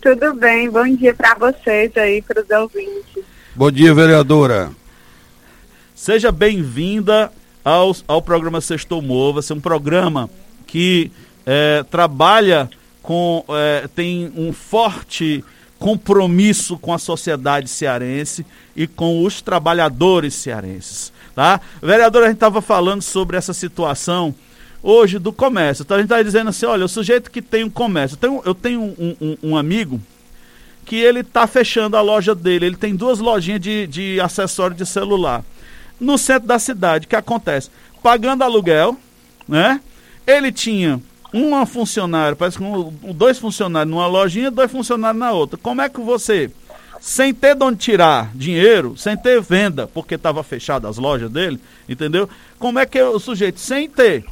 Tudo 0.00 0.34
bem. 0.34 0.70
Bom 0.70 0.86
dia 0.94 1.12
para 1.12 1.34
vocês 1.34 1.90
aí, 1.96 2.22
para 2.22 2.42
os 2.42 2.48
ouvintes. 2.48 3.24
Bom 3.56 3.70
dia, 3.72 3.92
vereadora. 3.92 4.70
Seja 5.94 6.32
bem-vinda 6.32 7.30
ao, 7.64 7.94
ao 8.08 8.22
programa 8.22 8.60
Sextou 8.60 9.02
Mova-se, 9.02 9.52
um 9.52 9.60
programa 9.60 10.28
que 10.66 11.10
é, 11.44 11.84
trabalha 11.90 12.68
com, 13.02 13.44
é, 13.48 13.88
tem 13.94 14.32
um 14.36 14.52
forte 14.52 15.44
compromisso 15.78 16.78
com 16.78 16.92
a 16.92 16.98
sociedade 16.98 17.68
cearense 17.68 18.44
e 18.76 18.86
com 18.86 19.24
os 19.24 19.40
trabalhadores 19.40 20.34
cearenses. 20.34 21.12
Tá? 21.34 21.60
Vereadora, 21.82 22.26
a 22.26 22.28
gente 22.28 22.36
estava 22.36 22.60
falando 22.60 23.02
sobre 23.02 23.36
essa 23.36 23.54
situação 23.54 24.34
hoje 24.82 25.18
do 25.18 25.32
comércio. 25.32 25.82
Então 25.82 25.96
a 25.96 26.00
gente 26.00 26.06
está 26.06 26.22
dizendo 26.22 26.50
assim, 26.50 26.66
olha, 26.66 26.84
o 26.84 26.88
sujeito 26.88 27.30
que 27.30 27.40
tem 27.40 27.64
um 27.64 27.70
comércio, 27.70 28.14
eu 28.14 28.18
tenho, 28.18 28.42
eu 28.44 28.54
tenho 28.54 28.80
um, 28.80 29.16
um, 29.20 29.36
um 29.42 29.56
amigo 29.56 30.00
que 30.84 30.96
ele 30.96 31.20
está 31.20 31.46
fechando 31.46 31.96
a 31.96 32.00
loja 32.00 32.34
dele, 32.34 32.66
ele 32.66 32.76
tem 32.76 32.94
duas 32.94 33.18
lojinhas 33.18 33.60
de, 33.60 33.86
de 33.86 34.20
acessório 34.20 34.76
de 34.76 34.84
celular 34.84 35.44
no 36.00 36.16
centro 36.16 36.48
da 36.48 36.58
cidade. 36.58 37.06
O 37.06 37.08
que 37.08 37.16
acontece? 37.16 37.70
Pagando 38.02 38.42
aluguel, 38.42 38.96
né? 39.46 39.80
Ele 40.26 40.50
tinha 40.50 41.00
uma 41.32 41.66
funcionária, 41.66 42.34
parece 42.34 42.58
que 42.58 42.64
um, 42.64 42.92
dois 43.12 43.38
funcionários 43.38 43.90
numa 43.90 44.06
lojinha, 44.06 44.50
dois 44.50 44.70
funcionários 44.70 45.20
na 45.20 45.32
outra. 45.32 45.58
Como 45.58 45.80
é 45.80 45.88
que 45.88 46.00
você, 46.00 46.50
sem 47.00 47.32
ter 47.32 47.54
de 47.54 47.64
onde 47.64 47.78
tirar 47.78 48.30
dinheiro, 48.34 48.96
sem 48.96 49.16
ter 49.16 49.40
venda, 49.40 49.86
porque 49.86 50.14
estava 50.14 50.42
fechada 50.42 50.88
as 50.88 50.96
lojas 50.96 51.30
dele, 51.30 51.60
entendeu? 51.88 52.28
Como 52.58 52.78
é 52.78 52.86
que 52.86 53.00
o 53.00 53.18
sujeito, 53.18 53.60
sem 53.60 53.88
ter 53.88 54.24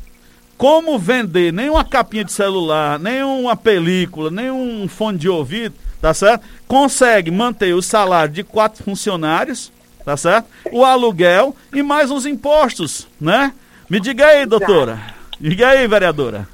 como 0.59 0.99
vender 0.99 1.53
nem 1.53 1.71
uma 1.71 1.85
capinha 1.85 2.25
de 2.25 2.33
celular, 2.33 2.99
nem 2.99 3.23
uma 3.23 3.57
película, 3.57 4.29
nem 4.29 4.51
um 4.51 4.89
fone 4.89 5.17
de 5.17 5.29
ouvido, 5.29 5.77
tá 6.01 6.13
certo? 6.13 6.45
Consegue 6.67 7.31
manter 7.31 7.73
o 7.75 7.81
salário 7.81 8.35
de 8.35 8.43
quatro 8.43 8.83
funcionários, 8.83 9.71
tá 10.09 10.17
certo? 10.17 10.49
O 10.73 10.87
aluguel 10.87 11.55
e 11.71 11.83
mais 11.83 12.11
os 12.11 12.25
impostos, 12.25 13.07
né? 13.21 13.53
Me 13.91 14.01
diga 14.01 14.27
aí, 14.27 14.47
doutora. 14.47 14.99
Diga 15.39 15.69
aí, 15.69 15.87
vereadora. 15.87 16.49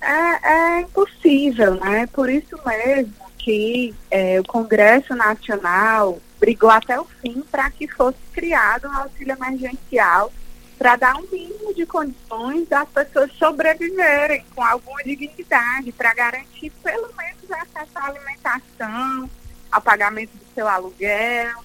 É, 0.00 0.52
é 0.52 0.80
impossível, 0.82 1.74
né? 1.74 2.06
Por 2.12 2.30
isso 2.30 2.56
mesmo 2.64 3.12
que 3.38 3.92
é, 4.08 4.38
o 4.38 4.44
Congresso 4.44 5.16
Nacional 5.16 6.20
brigou 6.38 6.70
até 6.70 6.98
o 7.00 7.04
fim 7.20 7.42
para 7.50 7.68
que 7.70 7.88
fosse 7.88 8.18
criado 8.32 8.86
um 8.86 8.96
auxílio 8.98 9.34
emergencial 9.34 10.32
para 10.78 10.94
dar 10.94 11.16
um 11.16 11.26
mínimo 11.32 11.74
de 11.74 11.84
condições 11.84 12.68
das 12.68 12.88
pessoas 12.88 13.32
sobreviverem 13.32 14.44
com 14.54 14.62
alguma 14.62 15.02
dignidade, 15.02 15.90
para 15.90 16.14
garantir 16.14 16.70
pelo 16.84 17.10
menos 17.16 17.50
acesso 17.50 17.90
à 17.96 18.06
alimentação, 18.06 19.28
ao 19.72 19.80
pagamento 19.80 20.30
do 20.36 20.54
seu 20.54 20.68
aluguel, 20.68 21.64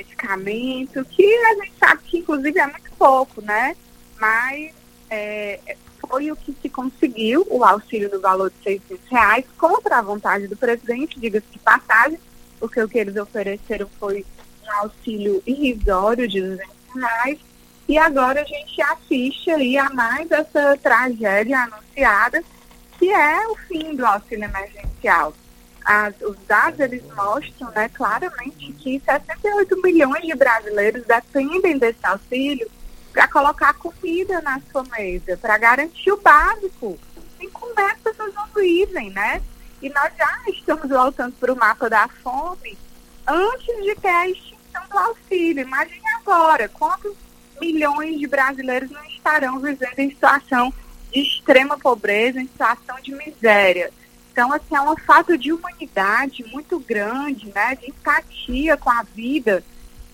medicamento, 0.00 1.04
que 1.04 1.24
a 1.24 1.54
gente 1.54 1.72
sabe 1.78 2.02
que 2.04 2.18
inclusive 2.18 2.58
é 2.58 2.66
muito 2.66 2.90
pouco, 2.98 3.42
né? 3.42 3.76
Mas 4.18 4.72
é, 5.08 5.76
foi 6.08 6.30
o 6.30 6.36
que 6.36 6.56
se 6.60 6.68
conseguiu, 6.68 7.46
o 7.50 7.64
auxílio 7.64 8.10
no 8.10 8.20
valor 8.20 8.50
de 8.50 8.62
600 8.62 9.08
reais, 9.10 9.44
contra 9.58 9.98
a 9.98 10.02
vontade 10.02 10.48
do 10.48 10.56
presidente, 10.56 11.20
diga-se 11.20 11.46
de 11.50 11.58
passagem, 11.58 12.18
porque 12.58 12.80
o 12.82 12.88
que 12.88 12.98
eles 12.98 13.16
ofereceram 13.16 13.88
foi 13.98 14.24
um 14.64 14.72
auxílio 14.82 15.42
irrisório 15.46 16.26
de 16.26 16.40
200 16.40 16.66
reais, 16.94 17.38
e 17.88 17.98
agora 17.98 18.42
a 18.42 18.44
gente 18.44 18.80
assiste 18.82 19.50
aí 19.50 19.76
a 19.76 19.90
mais 19.90 20.30
essa 20.30 20.76
tragédia 20.76 21.58
anunciada, 21.60 22.42
que 22.98 23.10
é 23.10 23.46
o 23.48 23.56
fim 23.56 23.96
do 23.96 24.06
auxílio 24.06 24.44
emergencial 24.44 25.34
as, 25.90 26.14
os 26.20 26.36
dados 26.46 26.78
eles 26.78 27.02
mostram 27.16 27.68
né, 27.72 27.88
claramente 27.88 28.72
que 28.74 29.02
68 29.04 29.82
milhões 29.82 30.22
de 30.22 30.36
brasileiros 30.36 31.04
dependem 31.04 31.78
desse 31.78 32.06
auxílio 32.06 32.70
para 33.12 33.26
colocar 33.26 33.74
comida 33.74 34.40
na 34.40 34.60
sua 34.70 34.84
mesa, 34.84 35.36
para 35.36 35.58
garantir 35.58 36.12
o 36.12 36.16
básico. 36.16 36.96
Em 37.40 37.50
como 37.50 37.72
é 37.72 37.88
que 37.88 37.90
as 37.90 37.98
pessoas 38.02 38.32
não 38.34 38.46
vivem, 38.54 39.10
né? 39.10 39.42
E 39.82 39.88
nós 39.88 40.12
já 40.16 40.38
estamos 40.46 40.88
voltando 40.88 41.32
para 41.40 41.52
o 41.52 41.56
mapa 41.56 41.90
da 41.90 42.06
fome 42.22 42.78
antes 43.26 43.82
de 43.82 43.92
ter 43.96 44.08
a 44.10 44.28
extinção 44.28 44.82
do 44.88 44.96
auxílio. 44.96 45.62
Imagine 45.62 46.08
agora, 46.20 46.68
quantos 46.68 47.16
milhões 47.60 48.16
de 48.16 48.28
brasileiros 48.28 48.92
não 48.92 49.04
estarão 49.06 49.58
vivendo 49.58 49.98
em 49.98 50.10
situação 50.10 50.72
de 51.10 51.20
extrema 51.20 51.76
pobreza, 51.76 52.40
em 52.40 52.46
situação 52.46 52.96
de 53.02 53.12
miséria. 53.12 53.90
Então, 54.40 54.54
assim, 54.54 54.74
é 54.74 54.80
uma 54.80 54.96
falta 54.96 55.36
de 55.36 55.52
humanidade 55.52 56.42
muito 56.44 56.78
grande, 56.80 57.52
né, 57.54 57.76
de 57.76 57.90
empatia 57.90 58.74
com 58.74 58.88
a 58.88 59.02
vida, 59.02 59.62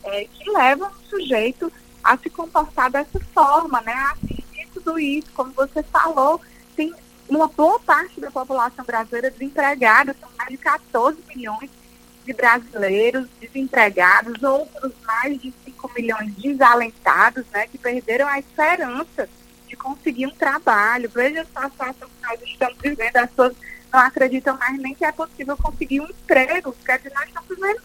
é, 0.03 0.25
que 0.25 0.51
leva 0.51 0.89
um 0.89 1.09
sujeito 1.09 1.73
a 2.03 2.19
se 2.19 2.29
comportar 2.29 2.91
dessa 2.91 3.21
forma, 3.33 3.81
né, 3.83 3.93
a 3.93 4.15
assistir 4.15 4.69
tudo 4.75 4.99
isso. 4.99 5.29
Como 5.33 5.53
você 5.53 5.81
falou, 5.81 6.41
tem 6.75 6.93
uma 7.29 7.47
boa 7.47 7.79
parte 7.79 8.21
da 8.21 8.29
população 8.29 8.85
brasileira 8.85 9.31
desempregada, 9.31 10.17
são 10.19 10.29
mais 10.37 10.51
de 10.51 10.57
14 10.57 11.19
milhões 11.29 11.71
de 12.25 12.33
brasileiros 12.33 13.29
desempregados, 13.41 14.43
outros 14.43 14.93
mais 15.05 15.41
de 15.41 15.55
5 15.65 15.93
milhões 15.95 16.35
desalentados, 16.35 17.47
né, 17.53 17.69
que 17.69 17.79
perderam 17.79 18.27
a 18.27 18.41
esperança 18.41 19.29
de 19.69 19.77
conseguir 19.77 20.27
um 20.27 20.35
trabalho. 20.35 21.09
Veja 21.15 21.43
a 21.43 21.71
situação 21.71 22.09
que 22.09 22.29
nós 22.29 22.43
estamos 22.43 22.77
vivendo, 22.83 23.17
as 23.19 23.31
não 23.97 24.03
acreditam 24.03 24.57
mais 24.59 24.79
nem 24.79 24.95
que 24.95 25.05
é 25.05 25.11
possível 25.11 25.57
conseguir 25.57 26.01
um 26.01 26.07
emprego. 26.07 26.77
Dizer, 26.79 27.13
nós 27.15 27.27
estamos 27.27 27.49
vivendo 27.49 27.81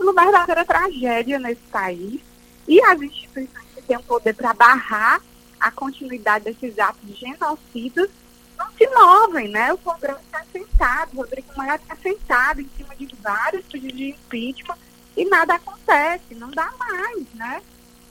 uma 0.00 0.22
verdadeira 0.22 0.64
tragédia 0.64 1.38
nesse 1.40 1.62
país. 1.72 2.20
E 2.68 2.80
as 2.84 3.02
instituições 3.02 3.66
que 3.74 3.82
têm 3.82 3.96
o 3.96 4.02
poder 4.04 4.32
para 4.34 4.54
barrar 4.54 5.20
a 5.58 5.70
continuidade 5.72 6.44
desses 6.44 6.78
atos 6.78 7.18
genocidas 7.18 8.08
não 8.56 8.70
se 8.72 8.86
movem, 8.88 9.48
né? 9.48 9.72
O 9.72 9.78
Congresso 9.78 10.20
está 10.20 10.44
sentado, 10.52 11.10
o 11.14 11.16
Rodrigo 11.16 11.48
Maia 11.56 11.74
está 11.74 11.96
sentado 11.96 12.60
em 12.60 12.70
cima 12.76 12.94
de 12.94 13.08
vários 13.20 13.64
pedidos 13.66 13.96
de 13.96 14.10
impeachment 14.10 14.78
e 15.16 15.24
nada 15.24 15.54
acontece, 15.54 16.34
não 16.36 16.50
dá 16.50 16.70
mais, 16.78 17.26
né? 17.34 17.60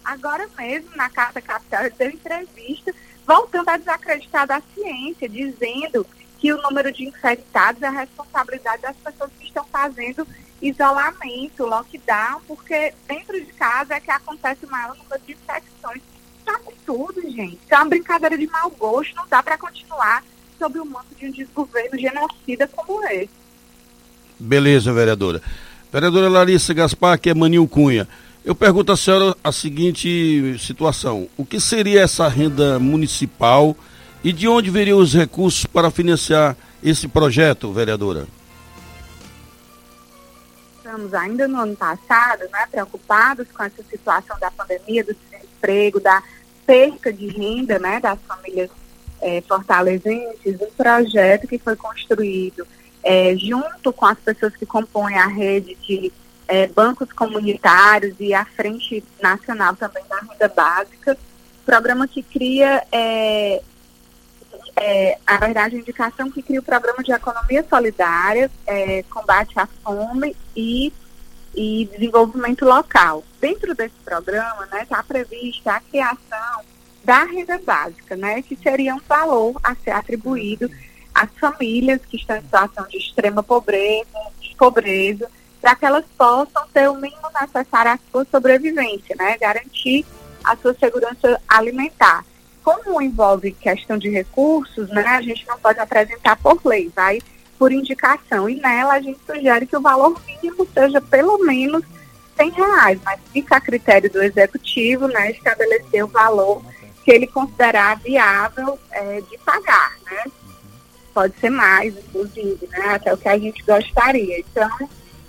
Agora 0.04 0.50
mesmo, 0.58 0.96
na 0.96 1.10
Carta 1.10 1.42
Capital, 1.42 1.86
ele 1.86 1.96
deu 1.98 2.10
entrevista 2.10 2.94
voltando 3.26 3.70
a 3.70 3.78
desacreditar 3.78 4.46
da 4.46 4.62
ciência, 4.74 5.30
dizendo 5.30 6.06
que 6.40 6.54
o 6.54 6.62
número 6.62 6.92
de 6.92 7.06
infectados 7.06 7.82
é 7.82 7.90
responsabilidade 7.90 8.82
das 8.82 8.96
pessoas 8.98 9.30
que 9.38 9.46
estão 9.46 9.66
fazendo 9.66 10.26
isolamento, 10.62 11.66
lockdown, 11.66 12.42
porque 12.48 12.94
dentro 13.08 13.40
de 13.40 13.52
casa 13.54 13.96
é 13.96 14.00
que 14.00 14.12
acontece 14.12 14.66
o 14.66 14.70
maior 14.70 14.96
número 14.96 15.22
de 15.26 15.34
infecções. 15.34 16.02
Isso 16.02 16.50
é 16.50 16.52
absurdo, 16.52 17.22
gente. 17.22 17.56
Isso 17.56 17.74
é 17.74 17.76
uma 17.76 17.86
brincadeira 17.86 18.38
de 18.38 18.48
mau 18.48 18.70
gosto. 18.72 19.16
Não 19.16 19.28
dá 19.28 19.42
para 19.42 19.58
continuar 19.58 20.24
sob 20.58 20.80
o 20.80 20.86
manto 20.86 21.16
de 21.18 21.28
um 21.28 21.32
desgoverno 21.32 21.98
genocida 21.98 22.68
como 22.68 23.04
esse. 23.06 23.30
Beleza, 24.40 24.92
vereadora. 24.94 25.42
Vereadora 25.92 26.30
Larissa 26.30 26.74
Gaspar, 26.74 27.20
que 27.20 27.30
é 27.30 27.34
Maninho 27.34 27.68
Cunha. 27.68 28.08
Eu 28.44 28.56
pergunto 28.56 28.92
à 28.92 28.98
senhora 28.98 29.36
a 29.44 29.52
seguinte 29.52 30.58
situação: 30.60 31.28
o 31.38 31.46
que 31.46 31.60
seria 31.60 32.02
essa 32.02 32.28
renda 32.28 32.80
municipal 32.80 33.76
e 34.24 34.34
de 34.34 34.48
onde 34.48 34.70
viriam 34.70 35.00
os 35.00 35.14
recursos 35.14 35.66
para 35.66 35.90
financiar 35.90 36.56
esse 36.84 37.08
projeto, 37.08 37.72
vereadora? 37.72 38.28
Estamos 40.78 41.14
ainda 41.14 41.48
no 41.48 41.62
ano 41.62 41.76
passado, 41.76 42.42
né, 42.52 42.68
preocupados 42.72 43.48
com 43.54 43.64
essa 43.64 43.84
situação 43.84 44.38
da 44.40 44.50
pandemia, 44.50 45.04
do 45.04 45.14
desemprego, 45.14 46.00
da 46.00 46.22
perca 46.66 47.14
de 47.14 47.28
renda, 47.28 47.78
né, 47.80 48.00
das 48.00 48.20
famílias 48.28 48.70
é, 49.22 49.42
fortalezenses, 49.42 50.60
um 50.62 50.72
projeto 50.76 51.48
que 51.48 51.58
foi 51.58 51.76
construído 51.76 52.66
é, 53.04 53.36
junto 53.38 53.94
com 53.94 54.06
as 54.06 54.18
pessoas 54.20 54.56
que 54.56 54.66
compõem 54.66 55.16
a 55.16 55.28
rede 55.28 55.76
de 55.76 56.12
é, 56.48 56.68
bancos 56.68 57.12
comunitários 57.14 58.16
e 58.20 58.34
a 58.34 58.44
Frente 58.44 59.04
Nacional 59.22 59.76
também 59.76 60.04
da 60.10 60.18
Renda 60.18 60.48
Básica, 60.48 61.18
programa 61.66 62.08
que 62.08 62.24
cria, 62.24 62.84
é, 62.92 63.62
é, 64.76 65.18
a 65.26 65.38
verdade, 65.38 65.76
a 65.76 65.80
indicação 65.80 66.30
que 66.32 66.42
cria 66.42 66.60
o 66.60 66.64
programa 66.64 67.04
de 67.04 67.12
economia 67.12 67.66
solidária, 67.70 68.50
é, 68.66 69.04
combate 69.04 69.58
à 69.60 69.68
fome 69.84 70.36
e, 70.56 70.92
e 71.56 71.90
desenvolvimento 71.92 72.66
local. 72.66 73.24
Dentro 73.40 73.74
desse 73.76 73.96
programa, 74.04 74.68
está 74.82 74.98
né, 74.98 75.04
prevista 75.08 75.74
a 75.74 75.80
criação 75.80 76.64
da 77.04 77.24
renda 77.24 77.58
básica, 77.60 78.16
né, 78.16 78.42
que 78.42 78.56
seria 78.56 78.96
um 78.96 79.02
valor 79.08 79.60
a 79.64 79.76
ser 79.76 79.92
atribuído 79.92 80.70
às 81.14 81.30
famílias 81.40 82.02
que 82.06 82.18
estão 82.18 82.38
em 82.38 82.42
situação 82.42 82.86
de 82.88 82.98
extrema 82.98 83.42
pobreza, 83.42 84.08
de 84.40 84.56
pobreza, 84.56 85.30
para 85.62 85.76
que 85.76 85.86
elas 85.86 86.06
possam 86.18 86.66
ter 86.74 86.90
o 86.90 86.96
mínimo 86.96 87.28
necessário 87.40 87.92
à 87.92 88.00
sua 88.12 88.26
sobrevivência, 88.32 89.16
né? 89.18 89.38
Garantir 89.38 90.06
a 90.44 90.56
sua 90.56 90.74
segurança 90.76 91.42
alimentar. 91.48 92.26
Como 92.74 93.02
envolve 93.02 93.52
questão 93.52 93.98
de 93.98 94.10
recursos, 94.10 94.90
né? 94.90 95.04
A 95.06 95.22
gente 95.22 95.46
não 95.48 95.58
pode 95.58 95.80
apresentar 95.80 96.36
por 96.36 96.60
lei, 96.66 96.92
vai 96.96 97.20
por 97.58 97.72
indicação. 97.72 98.50
E 98.50 98.56
nela 98.56 98.94
a 98.94 99.02
gente 99.02 99.20
sugere 99.26 99.66
que 99.66 99.76
o 99.76 99.82
valor 99.82 100.20
mínimo 100.26 100.68
seja 100.74 101.02
pelo 101.02 101.38
menos 101.40 101.84
100 102.38 102.50
reais, 102.52 103.00
mas 103.04 103.20
fica 103.34 103.58
a 103.58 103.62
critério 103.62 104.10
do 104.10 104.22
executivo, 104.24 105.08
né? 105.08 105.32
Estabelecer 105.32 106.04
o 106.04 106.08
valor 106.08 106.64
que 107.04 107.12
ele 107.12 107.28
considerar 107.28 108.00
viável 108.00 108.80
é, 108.92 109.22
de 109.22 109.38
pagar, 109.40 109.98
né? 110.10 110.24
Pode 111.14 111.38
ser 111.40 111.50
mais, 111.50 111.98
inclusive, 111.98 112.68
né? 112.68 112.96
Até 112.96 113.14
o 113.14 113.18
que 113.18 113.28
a 113.28 113.38
gente 113.38 113.62
gostaria. 113.64 114.40
Então, 114.40 114.70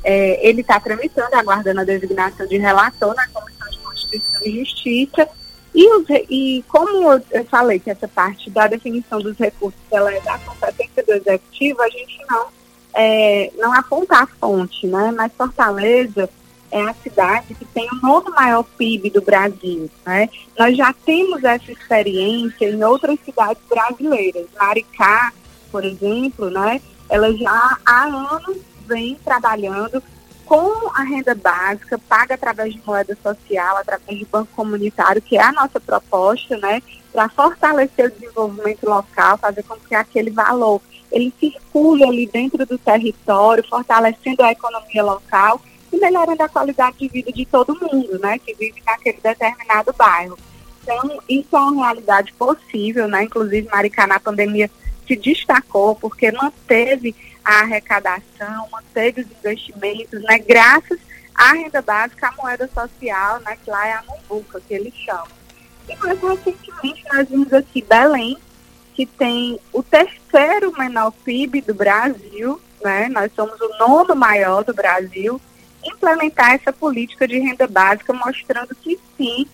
é, 0.05 0.47
ele 0.47 0.61
está 0.61 0.79
tramitando, 0.79 1.35
aguardando 1.35 1.81
a 1.81 1.85
designação 1.85 2.47
de 2.47 2.59
relator 2.59 3.15
na 3.15 3.27
Comissão 3.29 3.69
de 3.71 3.79
Constituição 3.79 4.41
e 4.43 4.61
Justiça. 4.61 5.29
E, 5.75 5.89
os, 5.89 6.05
e 6.29 6.65
como 6.69 7.13
eu 7.31 7.45
falei 7.45 7.79
que 7.79 7.91
essa 7.91 8.09
parte 8.09 8.51
da 8.51 8.67
definição 8.67 9.21
dos 9.21 9.37
recursos 9.37 9.81
ela 9.91 10.13
é 10.13 10.21
da 10.21 10.39
competência 10.39 11.03
do 11.05 11.13
Executivo, 11.13 11.83
a 11.83 11.89
gente 11.89 12.19
não, 12.29 12.47
é, 12.95 13.53
não 13.57 13.73
aponta 13.73 14.17
a 14.17 14.27
fonte, 14.27 14.87
né? 14.87 15.13
Mas 15.17 15.33
Fortaleza 15.33 16.29
é 16.71 16.83
a 16.83 16.95
cidade 16.95 17.55
que 17.55 17.65
tem 17.65 17.89
o 17.91 18.07
novo 18.07 18.31
maior 18.31 18.63
PIB 18.63 19.11
do 19.11 19.21
Brasil. 19.21 19.91
Né? 20.07 20.29
Nós 20.59 20.77
já 20.77 20.93
temos 21.05 21.43
essa 21.43 21.71
experiência 21.71 22.71
em 22.71 22.83
outras 22.85 23.19
cidades 23.25 23.63
brasileiras. 23.69 24.47
Maricá, 24.59 25.33
por 25.71 25.85
exemplo, 25.85 26.49
né? 26.51 26.81
ela 27.09 27.33
já 27.37 27.79
há 27.85 28.05
anos 28.05 28.59
vem 28.87 29.17
trabalhando 29.25 30.03
com 30.51 30.91
a 30.97 31.05
renda 31.05 31.33
básica, 31.33 31.97
paga 32.09 32.35
através 32.35 32.75
de 32.75 32.83
moeda 32.85 33.17
social, 33.23 33.77
através 33.77 34.19
de 34.19 34.25
banco 34.25 34.51
comunitário, 34.57 35.23
que 35.23 35.37
é 35.37 35.43
a 35.45 35.53
nossa 35.53 35.79
proposta, 35.79 36.57
né, 36.57 36.83
para 37.13 37.29
fortalecer 37.29 38.07
o 38.07 38.11
desenvolvimento 38.11 38.83
local, 38.83 39.39
fazer 39.39 39.63
com 39.63 39.77
que 39.77 39.95
aquele 39.95 40.29
valor 40.33 40.83
ele 41.13 41.33
circule 41.39 42.03
ali 42.03 42.27
dentro 42.27 42.67
do 42.67 42.77
território, 42.77 43.65
fortalecendo 43.69 44.43
a 44.43 44.51
economia 44.51 45.05
local 45.05 45.61
e 45.93 45.97
melhorando 45.97 46.43
a 46.43 46.49
qualidade 46.49 46.99
de 46.99 47.07
vida 47.07 47.31
de 47.31 47.47
todo 47.47 47.79
mundo, 47.81 48.19
né, 48.19 48.37
que 48.41 48.53
vive 48.55 48.83
naquele 48.85 49.21
determinado 49.23 49.95
bairro. 49.97 50.37
Então, 50.83 51.21
isso 51.29 51.57
é 51.57 51.61
uma 51.61 51.85
realidade 51.85 52.33
possível, 52.33 53.07
né? 53.07 53.23
Inclusive, 53.23 53.69
Maricá 53.71 54.05
na 54.05 54.19
pandemia 54.19 54.69
se 55.07 55.15
destacou 55.15 55.95
porque 55.95 56.33
manteve 56.33 57.15
a 57.45 57.61
arrecadação, 57.61 58.69
manteve 58.71 59.23
os 59.23 59.31
investimentos, 59.31 60.23
né, 60.23 60.39
graças 60.39 60.99
à 61.35 61.53
renda 61.53 61.81
básica, 61.81 62.29
à 62.29 62.33
moeda 62.33 62.69
social, 62.73 63.41
né, 63.41 63.57
que 63.63 63.71
lá 63.71 63.87
é 63.87 63.93
a 63.93 64.03
Mumbuca, 64.03 64.61
que 64.61 64.75
eles 64.75 64.95
chamam. 64.95 65.29
E 65.89 65.97
mais 65.97 66.21
recentemente 66.21 67.05
nós 67.13 67.29
vimos 67.29 67.53
aqui 67.53 67.83
Belém, 67.83 68.37
que 68.95 69.07
tem 69.07 69.59
o 69.73 69.83
terceiro 69.83 70.73
menor 70.79 71.13
PIB 71.25 71.63
do 71.63 71.75
Brasil, 71.75 72.61
né, 72.83 73.09
nós 73.09 73.33
somos 73.35 73.61
o 73.61 73.79
nono 73.79 74.15
maior 74.15 74.63
do 74.65 74.75
Brasil, 74.75 75.41
implementar 75.85 76.53
essa 76.53 76.73
política 76.73 77.27
de 77.27 77.39
renda 77.39 77.67
básica, 77.67 78.13
mostrando 78.13 78.75
que 78.75 78.99
sim, 79.17 79.47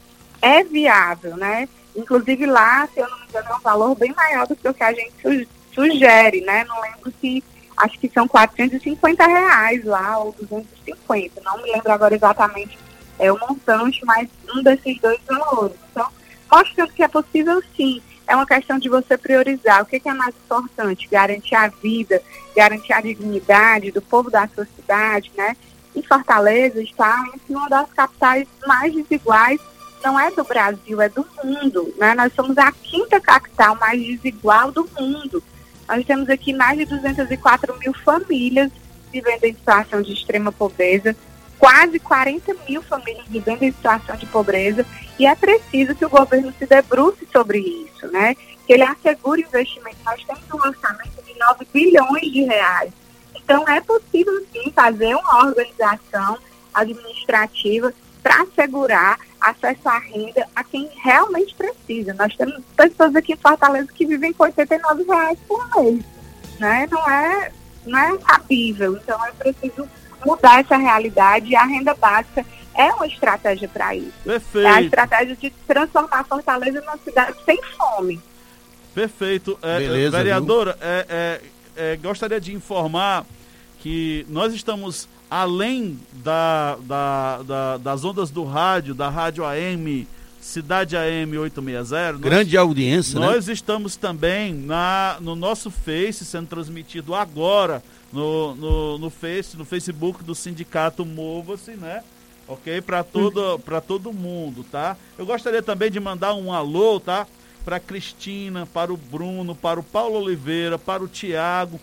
é 0.42 0.62
viável, 0.64 1.36
né? 1.36 1.68
Inclusive 1.94 2.46
lá, 2.46 2.86
se 2.92 3.00
eu 3.00 3.08
não 3.08 3.18
me 3.18 3.24
engano, 3.26 3.48
é 3.48 3.54
um 3.54 3.60
valor 3.60 3.94
bem 3.94 4.12
maior 4.14 4.46
do 4.46 4.54
que 4.54 4.68
o 4.68 4.74
que 4.74 4.82
a 4.82 4.92
gente 4.92 5.48
sugere, 5.74 6.40
né? 6.42 6.64
Não 6.64 6.80
lembro 6.80 7.12
se 7.20 7.42
acho 7.76 7.98
que 7.98 8.08
são 8.08 8.26
450 8.26 9.26
reais 9.26 9.84
lá, 9.84 10.18
ou 10.18 10.32
250, 10.32 11.40
não 11.44 11.56
me 11.58 11.72
lembro 11.72 11.92
agora 11.92 12.14
exatamente 12.14 12.78
é, 13.18 13.30
o 13.32 13.38
montante, 13.38 14.04
mas 14.04 14.28
um 14.54 14.62
desses 14.62 15.00
dois 15.00 15.18
valores. 15.26 15.76
Então, 15.90 16.08
mostrando 16.50 16.92
que 16.92 17.02
é 17.02 17.08
possível 17.08 17.62
sim. 17.76 18.02
É 18.28 18.34
uma 18.34 18.46
questão 18.46 18.76
de 18.78 18.88
você 18.88 19.16
priorizar 19.16 19.82
o 19.82 19.86
que, 19.86 20.00
que 20.00 20.08
é 20.08 20.14
mais 20.14 20.34
importante, 20.34 21.08
garantir 21.08 21.54
a 21.54 21.68
vida, 21.68 22.20
garantir 22.56 22.92
a 22.92 23.00
dignidade 23.00 23.92
do 23.92 24.02
povo 24.02 24.30
da 24.30 24.48
sua 24.48 24.66
cidade, 24.74 25.30
né? 25.36 25.56
E 25.94 26.02
Fortaleza 26.02 26.82
está 26.82 27.24
em 27.48 27.54
uma 27.54 27.68
das 27.68 27.88
capitais 27.92 28.48
mais 28.66 28.92
desiguais, 28.92 29.60
não 30.02 30.18
é 30.18 30.30
do 30.32 30.42
Brasil, 30.42 31.00
é 31.00 31.08
do 31.08 31.24
mundo, 31.42 31.94
né? 31.96 32.14
Nós 32.14 32.32
somos 32.34 32.58
a 32.58 32.72
quinta 32.72 33.20
capital 33.20 33.76
mais 33.76 34.02
desigual 34.04 34.72
do 34.72 34.88
mundo. 34.98 35.42
Nós 35.88 36.04
temos 36.04 36.28
aqui 36.28 36.52
mais 36.52 36.78
de 36.78 36.84
204 36.86 37.78
mil 37.78 37.94
famílias 37.94 38.70
vivendo 39.12 39.44
em 39.44 39.54
situação 39.54 40.02
de 40.02 40.12
extrema 40.12 40.52
pobreza, 40.52 41.16
quase 41.58 41.98
40 41.98 42.54
mil 42.68 42.82
famílias 42.82 43.26
vivendo 43.28 43.62
em 43.62 43.72
situação 43.72 44.16
de 44.16 44.26
pobreza, 44.26 44.84
e 45.18 45.26
é 45.26 45.34
preciso 45.34 45.94
que 45.94 46.04
o 46.04 46.10
governo 46.10 46.52
se 46.58 46.66
debruce 46.66 47.26
sobre 47.32 47.58
isso, 47.58 48.06
né? 48.08 48.34
Que 48.66 48.74
ele 48.74 48.82
assegure 48.82 49.42
investimento. 49.42 49.96
Nós 50.04 50.22
temos 50.24 50.42
um 50.52 50.68
orçamento 50.68 51.22
de 51.24 51.38
9 51.38 51.66
bilhões 51.72 52.32
de 52.32 52.42
reais. 52.42 52.92
Então, 53.34 53.66
é 53.68 53.80
possível, 53.80 54.44
sim, 54.52 54.70
fazer 54.72 55.14
uma 55.14 55.46
organização 55.46 56.36
administrativa 56.74 57.92
para 58.22 58.42
assegurar 58.42 59.18
acesso 59.50 59.88
à 59.88 59.98
renda 59.98 60.46
a 60.54 60.64
quem 60.64 60.90
realmente 61.02 61.54
precisa. 61.54 62.14
Nós 62.14 62.34
temos 62.36 62.62
pessoas 62.76 63.14
aqui 63.14 63.32
em 63.32 63.36
Fortaleza 63.36 63.88
que 63.92 64.06
vivem 64.06 64.32
com 64.32 64.44
89 64.44 65.04
reais 65.04 65.38
por 65.46 65.68
mês. 65.76 66.04
Né? 66.58 66.88
Não, 66.90 67.10
é, 67.10 67.52
não 67.86 67.98
é 67.98 68.18
cabível. 68.18 68.96
Então 68.96 69.24
é 69.26 69.32
preciso 69.32 69.88
mudar 70.24 70.60
essa 70.60 70.76
realidade 70.76 71.50
e 71.50 71.56
a 71.56 71.64
renda 71.64 71.94
básica 71.94 72.44
é 72.74 72.92
uma 72.92 73.06
estratégia 73.06 73.68
para 73.68 73.94
isso. 73.94 74.12
Perfeito. 74.24 74.66
É 74.66 74.70
a 74.70 74.82
estratégia 74.82 75.36
de 75.36 75.50
transformar 75.66 76.24
Fortaleza 76.24 76.80
numa 76.80 76.98
cidade 76.98 77.36
sem 77.44 77.58
fome. 77.76 78.20
Perfeito. 78.94 79.58
É, 79.62 79.78
Beleza, 79.78 80.16
vereadora, 80.16 80.78
é, 80.80 81.06
é, 81.76 81.92
é, 81.92 81.96
gostaria 81.96 82.40
de 82.40 82.54
informar 82.54 83.24
que 83.80 84.26
nós 84.28 84.54
estamos 84.54 85.08
além 85.30 85.98
da, 86.22 86.76
da, 86.82 87.42
da, 87.42 87.76
das 87.78 88.04
ondas 88.04 88.30
do 88.30 88.44
rádio, 88.44 88.94
da 88.94 89.08
rádio 89.08 89.44
AM, 89.44 90.06
Cidade 90.40 90.96
AM 90.96 91.36
860. 91.38 92.18
Grande 92.18 92.54
nós, 92.54 92.62
audiência, 92.62 93.18
Nós 93.18 93.48
né? 93.48 93.52
estamos 93.52 93.96
também 93.96 94.54
na, 94.54 95.16
no 95.20 95.34
nosso 95.34 95.72
Face, 95.72 96.24
sendo 96.24 96.46
transmitido 96.46 97.14
agora 97.16 97.82
no, 98.12 98.54
no, 98.54 98.98
no, 98.98 99.10
face, 99.10 99.56
no 99.56 99.64
Facebook 99.64 100.22
do 100.22 100.34
Sindicato 100.34 101.04
Mova-se, 101.04 101.72
né? 101.72 102.02
Ok? 102.48 102.80
Para 102.80 103.02
todo, 103.02 103.58
todo 103.86 104.12
mundo, 104.12 104.64
tá? 104.64 104.96
Eu 105.18 105.26
gostaria 105.26 105.62
também 105.62 105.90
de 105.90 105.98
mandar 105.98 106.34
um 106.34 106.52
alô, 106.52 107.00
tá? 107.00 107.26
Para 107.64 107.80
Cristina, 107.80 108.64
para 108.66 108.92
o 108.92 108.96
Bruno, 108.96 109.54
para 109.54 109.80
o 109.80 109.82
Paulo 109.82 110.20
Oliveira, 110.20 110.78
para 110.78 111.02
o 111.02 111.08
Tiago, 111.08 111.80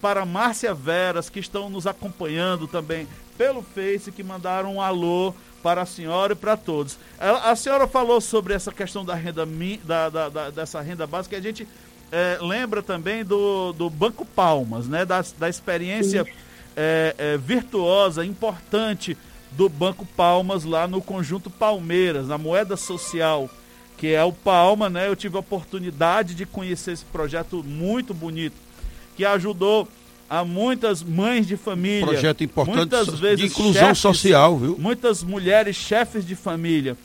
para 0.00 0.22
a 0.22 0.26
Márcia 0.26 0.74
Veras, 0.74 1.28
que 1.30 1.40
estão 1.40 1.70
nos 1.70 1.86
acompanhando 1.86 2.66
também 2.66 3.06
pelo 3.36 3.62
Face, 3.62 4.12
que 4.12 4.22
mandaram 4.22 4.74
um 4.74 4.80
alô 4.80 5.34
para 5.62 5.82
a 5.82 5.86
senhora 5.86 6.34
e 6.34 6.36
para 6.36 6.56
todos. 6.56 6.98
A, 7.18 7.50
a 7.50 7.56
senhora 7.56 7.86
falou 7.86 8.20
sobre 8.20 8.54
essa 8.54 8.70
questão 8.70 9.04
da 9.04 9.14
renda 9.14 9.46
da, 9.84 10.08
da, 10.08 10.28
da 10.28 10.50
dessa 10.50 10.80
renda 10.80 11.06
básica, 11.06 11.36
a 11.36 11.40
gente 11.40 11.66
é, 12.12 12.38
lembra 12.40 12.82
também 12.82 13.24
do, 13.24 13.72
do 13.72 13.90
Banco 13.90 14.24
Palmas, 14.24 14.86
né? 14.86 15.04
Da, 15.04 15.24
da 15.38 15.48
experiência 15.48 16.24
é, 16.76 17.14
é, 17.16 17.36
virtuosa, 17.36 18.24
importante 18.24 19.16
do 19.52 19.68
Banco 19.68 20.04
Palmas 20.04 20.64
lá 20.64 20.86
no 20.86 21.00
Conjunto 21.00 21.48
Palmeiras, 21.48 22.28
na 22.28 22.36
moeda 22.38 22.76
social, 22.76 23.48
que 23.96 24.08
é 24.08 24.22
o 24.22 24.32
Palma, 24.32 24.88
né? 24.90 25.08
Eu 25.08 25.16
tive 25.16 25.36
a 25.36 25.40
oportunidade 25.40 26.34
de 26.34 26.44
conhecer 26.44 26.92
esse 26.92 27.04
projeto 27.04 27.62
muito 27.64 28.12
bonito, 28.12 28.56
que 29.16 29.24
ajudou 29.24 29.88
a 30.28 30.44
muitas 30.44 31.02
mães 31.02 31.46
de 31.46 31.56
família. 31.56 32.06
Projeto 32.06 32.44
importante 32.44 32.76
muitas 32.76 33.20
vezes 33.20 33.38
de 33.40 33.46
inclusão 33.46 33.82
chefes, 33.82 33.98
social, 33.98 34.58
viu? 34.58 34.76
Muitas 34.78 35.22
mulheres 35.22 35.76
chefes 35.76 36.26
de 36.26 36.34
família 36.34 36.96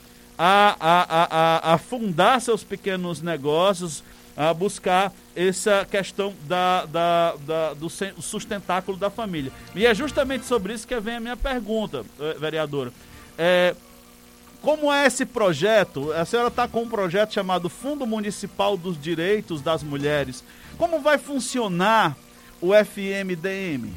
a, 0.42 0.74
a, 0.80 1.70
a, 1.70 1.74
a, 1.74 1.78
fundar 1.78 2.40
seus 2.40 2.64
pequenos 2.64 3.20
negócios, 3.20 4.02
a 4.34 4.54
buscar 4.54 5.12
essa 5.36 5.86
questão 5.90 6.32
da, 6.48 6.86
da, 6.86 7.34
da, 7.46 7.74
do 7.74 7.90
sustentáculo 7.90 8.96
da 8.96 9.10
família. 9.10 9.52
E 9.74 9.84
é 9.84 9.94
justamente 9.94 10.46
sobre 10.46 10.72
isso 10.72 10.88
que 10.88 10.98
vem 10.98 11.16
a 11.16 11.20
minha 11.20 11.36
pergunta, 11.36 12.06
eh, 12.18 12.36
vereadora. 12.40 12.90
É, 13.36 13.74
como 14.62 14.90
é 14.90 15.06
esse 15.06 15.26
projeto? 15.26 16.10
A 16.12 16.24
senhora 16.24 16.48
está 16.48 16.66
com 16.66 16.84
um 16.84 16.88
projeto 16.88 17.34
chamado 17.34 17.68
Fundo 17.68 18.06
Municipal 18.06 18.78
dos 18.78 18.98
Direitos 18.98 19.60
das 19.60 19.82
Mulheres. 19.82 20.42
Como 20.80 20.98
vai 20.98 21.18
funcionar 21.18 22.16
o 22.58 22.74
FMDM? 22.74 23.92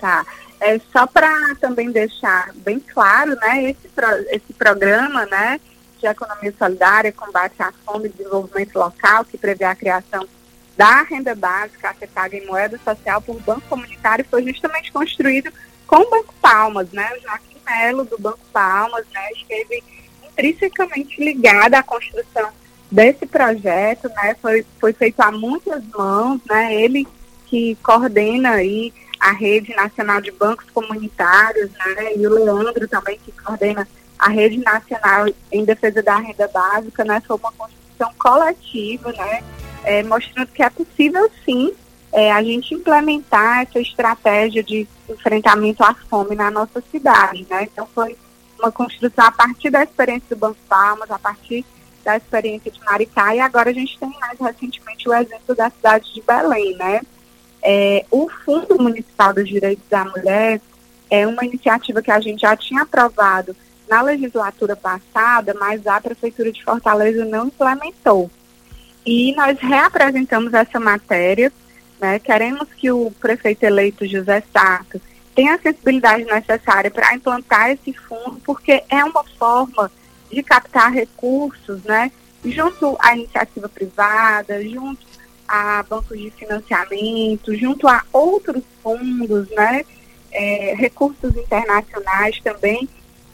Tá. 0.00 0.24
É 0.58 0.80
só 0.90 1.06
para 1.06 1.54
também 1.56 1.90
deixar 1.90 2.54
bem 2.54 2.80
claro, 2.80 3.36
né, 3.36 3.64
esse, 3.64 3.88
pro, 3.88 4.08
esse 4.30 4.50
programa, 4.54 5.26
né, 5.26 5.60
de 6.00 6.06
economia 6.06 6.54
solidária, 6.58 7.12
combate 7.12 7.62
à 7.62 7.70
fome 7.84 8.06
e 8.06 8.12
desenvolvimento 8.12 8.76
local, 8.76 9.26
que 9.26 9.36
prevê 9.36 9.64
a 9.64 9.74
criação 9.74 10.26
da 10.74 11.02
renda 11.02 11.34
básica 11.34 11.90
a 11.90 11.94
ser 11.94 12.08
paga 12.08 12.34
em 12.34 12.46
moeda 12.46 12.80
social 12.82 13.20
por 13.20 13.38
banco 13.42 13.68
comunitário, 13.68 14.24
foi 14.30 14.42
justamente 14.42 14.90
construído 14.90 15.52
com 15.86 15.96
o 15.96 16.08
Banco 16.08 16.32
Palmas, 16.40 16.90
né, 16.92 17.12
o 17.18 17.20
Joaquim 17.20 17.58
Melo 17.66 18.06
do 18.06 18.18
Banco 18.18 18.40
Palmas, 18.50 19.04
né, 19.12 19.32
esteve 19.32 19.84
intrinsecamente 20.30 21.22
ligado 21.22 21.74
à 21.74 21.82
construção 21.82 22.50
desse 22.94 23.26
projeto, 23.26 24.08
né, 24.10 24.36
foi, 24.40 24.64
foi 24.78 24.92
feito 24.92 25.20
a 25.20 25.32
muitas 25.32 25.82
mãos, 25.88 26.40
né, 26.48 26.72
ele 26.72 27.08
que 27.46 27.76
coordena 27.82 28.50
aí 28.50 28.94
a 29.18 29.32
rede 29.32 29.74
nacional 29.74 30.20
de 30.20 30.30
bancos 30.30 30.70
comunitários, 30.70 31.72
né, 31.72 32.14
e 32.16 32.24
o 32.24 32.32
Leandro 32.32 32.86
também 32.86 33.18
que 33.18 33.32
coordena 33.32 33.86
a 34.16 34.28
rede 34.28 34.58
nacional 34.58 35.26
em 35.50 35.64
defesa 35.64 36.04
da 36.04 36.18
renda 36.18 36.46
básica, 36.46 37.04
né, 37.04 37.20
foi 37.26 37.36
uma 37.36 37.50
construção 37.50 38.12
coletiva, 38.16 39.12
né, 39.12 39.42
é, 39.82 40.04
mostrando 40.04 40.52
que 40.52 40.62
é 40.62 40.70
possível 40.70 41.28
sim 41.44 41.72
é, 42.12 42.30
a 42.30 42.44
gente 42.44 42.74
implementar 42.74 43.62
essa 43.62 43.80
estratégia 43.80 44.62
de 44.62 44.86
enfrentamento 45.08 45.82
à 45.82 45.92
fome 46.08 46.36
na 46.36 46.48
nossa 46.48 46.80
cidade, 46.92 47.44
né, 47.50 47.64
então 47.64 47.88
foi 47.92 48.16
uma 48.56 48.70
construção 48.70 49.24
a 49.24 49.32
partir 49.32 49.68
da 49.68 49.82
experiência 49.82 50.28
do 50.30 50.36
Banco 50.36 50.60
Palmas, 50.68 51.10
a 51.10 51.18
partir 51.18 51.64
da 52.04 52.16
experiência 52.16 52.70
de 52.70 52.80
Maricá, 52.84 53.34
e 53.34 53.40
agora 53.40 53.70
a 53.70 53.72
gente 53.72 53.98
tem 53.98 54.10
mais 54.20 54.38
recentemente 54.38 55.08
o 55.08 55.14
exemplo 55.14 55.54
da 55.54 55.70
cidade 55.70 56.12
de 56.12 56.22
Belém, 56.22 56.76
né, 56.76 57.00
é, 57.62 58.04
o 58.10 58.28
Fundo 58.44 58.76
Municipal 58.78 59.32
dos 59.32 59.48
Direitos 59.48 59.88
da 59.88 60.04
Mulher 60.04 60.60
é 61.10 61.26
uma 61.26 61.44
iniciativa 61.44 62.02
que 62.02 62.10
a 62.10 62.20
gente 62.20 62.42
já 62.42 62.54
tinha 62.54 62.82
aprovado 62.82 63.56
na 63.88 64.02
legislatura 64.02 64.76
passada, 64.76 65.54
mas 65.58 65.86
a 65.86 66.00
Prefeitura 66.00 66.52
de 66.52 66.62
Fortaleza 66.62 67.24
não 67.24 67.46
implementou. 67.46 68.30
E 69.04 69.34
nós 69.34 69.58
reapresentamos 69.58 70.52
essa 70.52 70.78
matéria, 70.78 71.52
né, 72.00 72.18
queremos 72.18 72.68
que 72.74 72.90
o 72.90 73.10
prefeito 73.12 73.62
eleito 73.64 74.06
José 74.06 74.42
Sato 74.52 75.00
tenha 75.34 75.54
a 75.54 75.58
sensibilidade 75.58 76.24
necessária 76.24 76.90
para 76.90 77.14
implantar 77.14 77.70
esse 77.70 77.92
fundo, 77.92 78.40
porque 78.44 78.82
é 78.88 79.04
uma 79.04 79.24
forma 79.38 79.90
de 80.30 80.42
captar 80.42 80.92
recursos, 80.92 81.82
né, 81.84 82.10
junto 82.44 82.96
à 83.00 83.16
iniciativa 83.16 83.68
privada, 83.68 84.62
junto 84.62 85.06
a 85.46 85.82
bancos 85.82 86.18
de 86.18 86.30
financiamento, 86.30 87.54
junto 87.54 87.86
a 87.86 88.02
outros 88.12 88.62
fundos, 88.82 89.48
né, 89.50 89.84
é, 90.32 90.74
recursos 90.76 91.36
internacionais 91.36 92.40
também, 92.40 92.88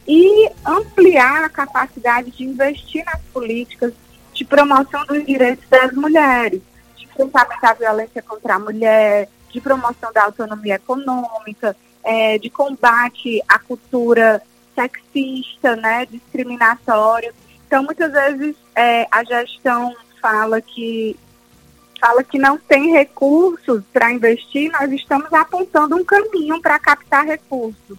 e 0.07 0.49
ampliar 0.65 1.43
a 1.43 1.49
capacidade 1.49 2.31
de 2.31 2.43
investir 2.43 3.03
nas 3.05 3.21
políticas 3.33 3.93
de 4.33 4.45
promoção 4.45 5.05
dos 5.05 5.25
direitos 5.25 5.67
das 5.69 5.91
mulheres, 5.93 6.61
de 6.97 7.05
enfrentamento 7.05 7.65
à 7.65 7.73
violência 7.73 8.21
contra 8.21 8.55
a 8.55 8.59
mulher, 8.59 9.29
de 9.51 9.61
promoção 9.61 10.11
da 10.13 10.23
autonomia 10.23 10.75
econômica, 10.75 11.75
é, 12.03 12.37
de 12.37 12.49
combate 12.49 13.41
à 13.47 13.59
cultura 13.59 14.41
sexista, 14.81 15.75
né, 15.75 16.05
discriminatória. 16.05 17.33
Então, 17.67 17.83
muitas 17.83 18.11
vezes 18.11 18.55
é, 18.75 19.07
a 19.11 19.23
gestão 19.23 19.95
fala 20.21 20.61
que 20.61 21.15
fala 21.99 22.23
que 22.23 22.39
não 22.39 22.57
tem 22.57 22.91
recursos 22.93 23.83
para 23.93 24.11
investir, 24.11 24.71
nós 24.71 24.91
estamos 24.91 25.31
apontando 25.31 25.95
um 25.95 26.03
caminho 26.03 26.59
para 26.59 26.79
captar 26.79 27.23
recursos. 27.23 27.97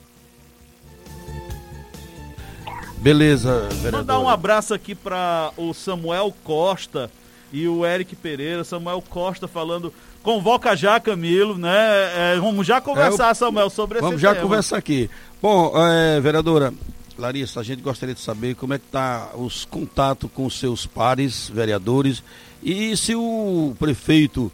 Beleza, 2.99 3.69
vereador. 3.69 3.93
Mandar 3.93 4.19
um 4.19 4.29
abraço 4.29 4.75
aqui 4.75 4.95
para 4.95 5.53
o 5.57 5.73
Samuel 5.73 6.35
Costa 6.43 7.11
e 7.53 7.69
o 7.69 7.87
Eric 7.87 8.17
Pereira. 8.17 8.65
Samuel 8.65 9.03
Costa 9.09 9.47
falando, 9.47 9.93
convoca 10.23 10.77
já, 10.77 10.99
Camilo, 11.01 11.59
né? 11.59 12.35
É, 12.35 12.39
vamos 12.41 12.67
já 12.67 12.81
conversar, 12.81 13.31
é, 13.31 13.35
Samuel, 13.35 13.71
sobre 13.71 14.01
vamos 14.01 14.15
esse 14.15 14.23
Vamos 14.23 14.37
já 14.37 14.43
conversar 14.43 14.77
aqui. 14.79 15.11
Bom, 15.41 15.73
é, 15.77 16.21
vereadora 16.21 16.73
Larissa, 17.19 17.61
a 17.61 17.63
gente 17.63 17.83
gostaria 17.83 18.15
de 18.15 18.21
saber 18.21 18.55
como 18.55 18.75
é 18.75 18.79
que 18.79 18.87
tá 18.87 19.31
os 19.35 19.65
contatos 19.65 20.31
com 20.33 20.49
seus 20.49 20.87
pares, 20.87 21.51
vereadores, 21.53 22.23
e 22.63 22.97
se 22.97 23.15
o 23.15 23.75
prefeito. 23.79 24.51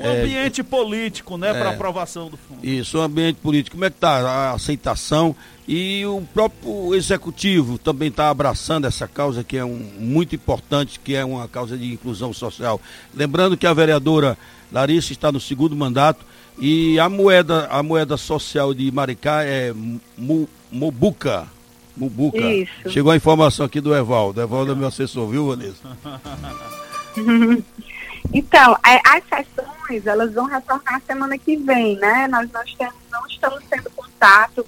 O 0.00 0.06
é, 0.06 0.22
ambiente 0.22 0.62
político, 0.62 1.36
né, 1.36 1.50
é, 1.50 1.52
para 1.52 1.70
aprovação 1.70 2.30
do 2.30 2.36
fundo. 2.38 2.66
Isso, 2.66 2.96
o 2.96 3.02
ambiente 3.02 3.36
político. 3.36 3.76
Como 3.76 3.84
é 3.84 3.90
que 3.90 3.96
está 3.96 4.18
a 4.18 4.52
aceitação? 4.52 5.36
E 5.68 6.06
o 6.06 6.22
próprio 6.32 6.94
executivo 6.94 7.76
também 7.76 8.08
está 8.08 8.30
abraçando 8.30 8.86
essa 8.86 9.06
causa 9.06 9.44
que 9.44 9.58
é 9.58 9.64
um, 9.64 9.78
muito 9.98 10.34
importante, 10.34 10.98
que 10.98 11.14
é 11.14 11.22
uma 11.22 11.46
causa 11.46 11.76
de 11.76 11.92
inclusão 11.92 12.32
social. 12.32 12.80
Lembrando 13.14 13.58
que 13.58 13.66
a 13.66 13.74
vereadora 13.74 14.38
Larissa 14.72 15.12
está 15.12 15.30
no 15.30 15.38
segundo 15.38 15.76
mandato 15.76 16.24
e 16.58 16.98
a 16.98 17.10
moeda, 17.10 17.66
a 17.70 17.82
moeda 17.82 18.16
social 18.16 18.72
de 18.72 18.90
Maricá 18.90 19.44
é 19.44 19.74
Mobuca. 20.72 21.46
Mubuca. 21.94 22.38
Isso. 22.38 22.88
Chegou 22.88 23.12
a 23.12 23.16
informação 23.16 23.66
aqui 23.66 23.82
do 23.82 23.94
Evaldo. 23.94 24.40
Evaldo 24.40 24.72
é 24.72 24.74
meu 24.74 24.88
assessor, 24.88 25.28
viu, 25.28 25.48
Vanessa? 25.48 25.98
então, 28.32 28.76
é, 28.86 29.00
as 29.04 29.24
sessões, 29.24 30.06
elas 30.06 30.32
vão 30.32 30.44
retornar 30.44 31.00
semana 31.06 31.36
que 31.38 31.56
vem, 31.56 31.96
né? 31.96 32.28
Nós, 32.28 32.50
nós 32.52 32.74
temos, 32.74 32.94
não 33.10 33.26
estamos 33.26 33.64
tendo 33.68 33.90
contato 33.90 34.66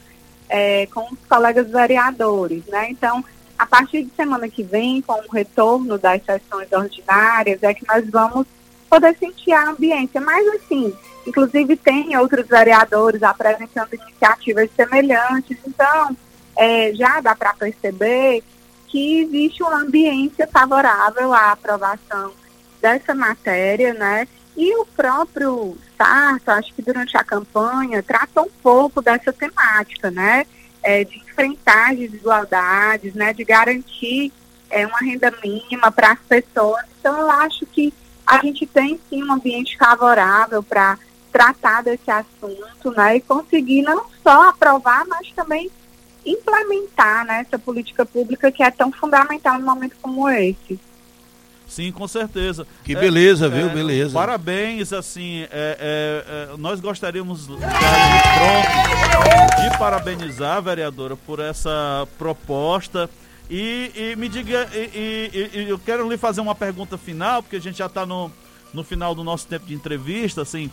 é, 0.48 0.86
com 0.86 1.02
os 1.12 1.18
colegas 1.28 1.70
vereadores, 1.70 2.64
né? 2.66 2.88
Então, 2.90 3.24
a 3.58 3.66
partir 3.66 4.02
de 4.02 4.10
semana 4.16 4.48
que 4.48 4.62
vem, 4.62 5.00
com 5.02 5.14
o 5.14 5.32
retorno 5.32 5.98
das 5.98 6.24
sessões 6.24 6.72
ordinárias, 6.72 7.62
é 7.62 7.72
que 7.72 7.86
nós 7.86 8.08
vamos 8.10 8.46
poder 8.90 9.16
sentir 9.16 9.52
a 9.52 9.70
ambiência. 9.70 10.20
Mas, 10.20 10.46
assim, 10.48 10.92
inclusive 11.26 11.76
tem 11.76 12.16
outros 12.16 12.46
vereadores 12.46 13.22
apresentando 13.22 13.94
iniciativas 13.94 14.68
semelhantes, 14.74 15.56
então, 15.66 16.16
é, 16.56 16.92
já 16.94 17.20
dá 17.20 17.36
para 17.36 17.54
perceber 17.54 18.42
que 18.88 19.20
existe 19.20 19.62
uma 19.62 19.76
ambiência 19.76 20.46
favorável 20.48 21.32
à 21.32 21.52
aprovação 21.52 22.32
dessa 22.82 23.14
matéria, 23.14 23.94
né? 23.94 24.28
E 24.54 24.76
o 24.76 24.84
próprio 24.84 25.78
Sarto, 25.96 26.50
acho 26.50 26.74
que 26.74 26.82
durante 26.82 27.16
a 27.16 27.24
campanha, 27.24 28.02
trata 28.02 28.42
um 28.42 28.50
pouco 28.62 29.00
dessa 29.00 29.32
temática, 29.32 30.10
né? 30.10 30.44
É, 30.82 31.04
de 31.04 31.16
enfrentar 31.16 31.92
as 31.92 31.98
desigualdades, 31.98 33.14
né? 33.14 33.32
De 33.32 33.44
garantir 33.44 34.32
é, 34.68 34.86
uma 34.86 34.98
renda 34.98 35.32
mínima 35.42 35.90
para 35.92 36.12
as 36.12 36.18
pessoas. 36.20 36.84
Então, 36.98 37.16
eu 37.18 37.30
acho 37.30 37.64
que 37.66 37.94
a 38.26 38.38
gente 38.38 38.66
tem 38.66 39.00
sim 39.08 39.22
um 39.22 39.32
ambiente 39.32 39.76
favorável 39.78 40.62
para 40.62 40.98
tratar 41.30 41.82
desse 41.82 42.10
assunto, 42.10 42.90
né, 42.94 43.16
e 43.16 43.20
conseguir 43.20 43.82
não 43.82 44.04
só 44.22 44.50
aprovar, 44.50 45.06
mas 45.06 45.32
também 45.32 45.70
implementar 46.24 47.24
né, 47.24 47.40
essa 47.40 47.58
política 47.58 48.04
pública 48.04 48.52
que 48.52 48.62
é 48.62 48.70
tão 48.70 48.92
fundamental 48.92 49.58
num 49.58 49.64
momento 49.64 49.96
como 50.00 50.28
esse. 50.28 50.78
Sim, 51.72 51.90
com 51.90 52.06
certeza. 52.06 52.66
Que 52.84 52.94
beleza, 52.94 53.46
é, 53.46 53.48
viu? 53.48 53.70
É, 53.70 53.70
beleza. 53.70 54.12
Parabéns, 54.12 54.92
assim, 54.92 55.44
é, 55.44 55.48
é, 55.50 56.52
é 56.52 56.56
nós 56.58 56.80
gostaríamos 56.80 57.46
de, 57.46 57.56
de 57.56 57.62
parabenizar 59.78 60.58
a 60.58 60.60
vereadora 60.60 61.16
por 61.16 61.40
essa 61.40 62.06
proposta. 62.18 63.08
E, 63.48 63.90
e 63.96 64.16
me 64.16 64.28
diga, 64.28 64.68
e, 64.74 65.30
e, 65.54 65.66
eu 65.70 65.78
quero 65.78 66.06
lhe 66.10 66.18
fazer 66.18 66.42
uma 66.42 66.54
pergunta 66.54 66.98
final, 66.98 67.42
porque 67.42 67.56
a 67.56 67.60
gente 67.60 67.78
já 67.78 67.86
está 67.86 68.04
no, 68.04 68.30
no 68.74 68.84
final 68.84 69.14
do 69.14 69.24
nosso 69.24 69.46
tempo 69.46 69.64
de 69.64 69.72
entrevista, 69.72 70.42
assim, 70.42 70.70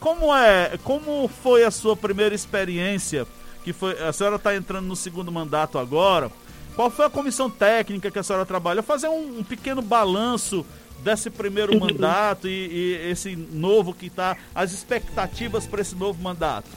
como 0.00 0.36
é, 0.36 0.78
como 0.84 1.30
foi 1.42 1.64
a 1.64 1.70
sua 1.70 1.96
primeira 1.96 2.34
experiência? 2.34 3.26
Que 3.64 3.72
foi, 3.72 3.98
a 4.02 4.12
senhora 4.12 4.36
está 4.36 4.54
entrando 4.54 4.86
no 4.86 4.96
segundo 4.96 5.32
mandato 5.32 5.78
agora. 5.78 6.30
Qual 6.78 6.90
foi 6.90 7.06
a 7.06 7.10
comissão 7.10 7.50
técnica 7.50 8.08
que 8.08 8.20
a 8.20 8.22
senhora 8.22 8.46
trabalhou? 8.46 8.84
Fazer 8.84 9.08
um, 9.08 9.40
um 9.40 9.42
pequeno 9.42 9.82
balanço 9.82 10.64
desse 11.00 11.28
primeiro 11.28 11.76
mandato 11.76 12.46
e, 12.46 12.68
e, 12.68 13.10
esse 13.10 13.34
novo 13.34 13.92
que 13.92 14.06
está, 14.06 14.36
as 14.54 14.70
expectativas 14.70 15.66
para 15.66 15.80
esse 15.80 15.96
novo 15.96 16.22
mandato. 16.22 16.68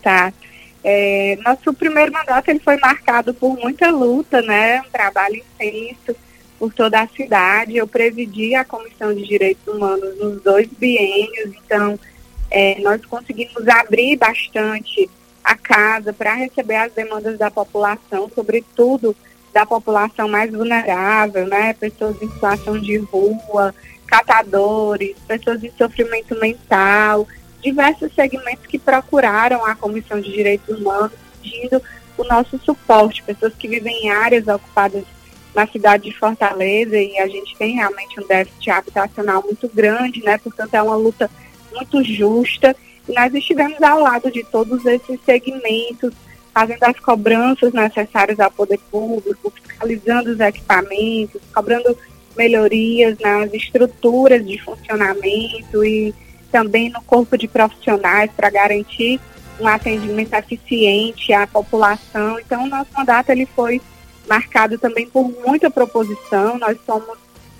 Tá. 0.00 0.32
É, 0.84 1.36
nosso 1.44 1.74
primeiro 1.74 2.12
mandato 2.12 2.48
ele 2.48 2.60
foi 2.60 2.76
marcado 2.76 3.34
por 3.34 3.58
muita 3.58 3.90
luta, 3.90 4.40
né? 4.40 4.80
Um 4.82 4.90
trabalho 4.92 5.34
intenso 5.34 6.16
por 6.56 6.72
toda 6.72 7.00
a 7.00 7.08
cidade. 7.08 7.76
Eu 7.76 7.88
presidi 7.88 8.54
a 8.54 8.64
Comissão 8.64 9.12
de 9.12 9.26
Direitos 9.26 9.66
Humanos 9.66 10.16
nos 10.16 10.40
dois 10.42 10.68
biênios, 10.78 11.52
então 11.64 11.98
é, 12.48 12.80
nós 12.80 13.04
conseguimos 13.06 13.66
abrir 13.66 14.16
bastante 14.16 15.10
a 15.42 15.54
casa 15.56 16.12
para 16.12 16.34
receber 16.34 16.76
as 16.76 16.92
demandas 16.92 17.38
da 17.38 17.50
população, 17.50 18.30
sobretudo 18.34 19.14
da 19.52 19.66
população 19.66 20.28
mais 20.28 20.50
vulnerável, 20.50 21.46
né? 21.46 21.74
Pessoas 21.74 22.20
em 22.22 22.30
situação 22.30 22.78
de 22.78 22.96
rua, 22.96 23.74
catadores, 24.06 25.16
pessoas 25.26 25.62
em 25.62 25.70
sofrimento 25.72 26.38
mental, 26.40 27.26
diversos 27.62 28.14
segmentos 28.14 28.66
que 28.66 28.78
procuraram 28.78 29.64
a 29.64 29.74
Comissão 29.74 30.20
de 30.20 30.32
Direitos 30.32 30.78
Humanos 30.78 31.12
pedindo 31.42 31.82
o 32.16 32.24
nosso 32.24 32.58
suporte, 32.58 33.22
pessoas 33.22 33.54
que 33.54 33.68
vivem 33.68 34.06
em 34.06 34.10
áreas 34.10 34.46
ocupadas 34.46 35.04
na 35.54 35.66
cidade 35.66 36.04
de 36.04 36.18
Fortaleza 36.18 36.96
e 36.96 37.18
a 37.18 37.26
gente 37.26 37.56
tem 37.56 37.74
realmente 37.74 38.18
um 38.20 38.26
déficit 38.26 38.70
habitacional 38.70 39.42
muito 39.42 39.68
grande, 39.68 40.22
né? 40.22 40.38
Portanto, 40.38 40.74
é 40.74 40.82
uma 40.82 40.96
luta 40.96 41.30
muito 41.72 42.02
justa 42.02 42.74
nós 43.12 43.34
estivemos 43.34 43.80
ao 43.82 44.00
lado 44.00 44.30
de 44.30 44.44
todos 44.44 44.84
esses 44.86 45.18
segmentos, 45.24 46.12
fazendo 46.52 46.82
as 46.84 46.98
cobranças 47.00 47.72
necessárias 47.72 48.38
ao 48.38 48.50
poder 48.50 48.78
público, 48.90 49.50
fiscalizando 49.50 50.30
os 50.30 50.40
equipamentos, 50.40 51.40
cobrando 51.54 51.96
melhorias 52.36 53.18
nas 53.18 53.52
estruturas 53.52 54.44
de 54.46 54.58
funcionamento 54.58 55.84
e 55.84 56.14
também 56.50 56.90
no 56.90 57.02
corpo 57.02 57.36
de 57.36 57.48
profissionais 57.48 58.30
para 58.36 58.50
garantir 58.50 59.20
um 59.60 59.66
atendimento 59.66 60.34
eficiente 60.34 61.32
à 61.32 61.46
população. 61.46 62.38
Então, 62.38 62.64
o 62.64 62.68
nosso 62.68 62.90
mandato 62.96 63.30
ele 63.30 63.46
foi 63.46 63.80
marcado 64.28 64.78
também 64.78 65.08
por 65.08 65.30
muita 65.44 65.70
proposição. 65.70 66.58
Nós 66.58 66.76
somos 66.84 67.18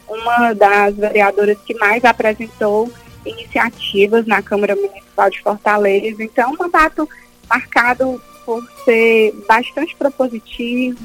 uma 0.08 0.52
das 0.52 0.94
vereadoras 0.94 1.58
que 1.64 1.74
mais 1.74 2.04
apresentou 2.04 2.90
iniciativas 3.24 4.26
na 4.26 4.42
Câmara 4.42 4.74
Municipal 4.74 5.30
de 5.30 5.40
Fortaleza. 5.40 6.22
Então, 6.22 6.52
um 6.52 6.56
mandato 6.56 7.08
marcado 7.48 8.20
por 8.44 8.62
ser 8.84 9.32
bastante 9.46 9.94
propositivo, 9.96 10.98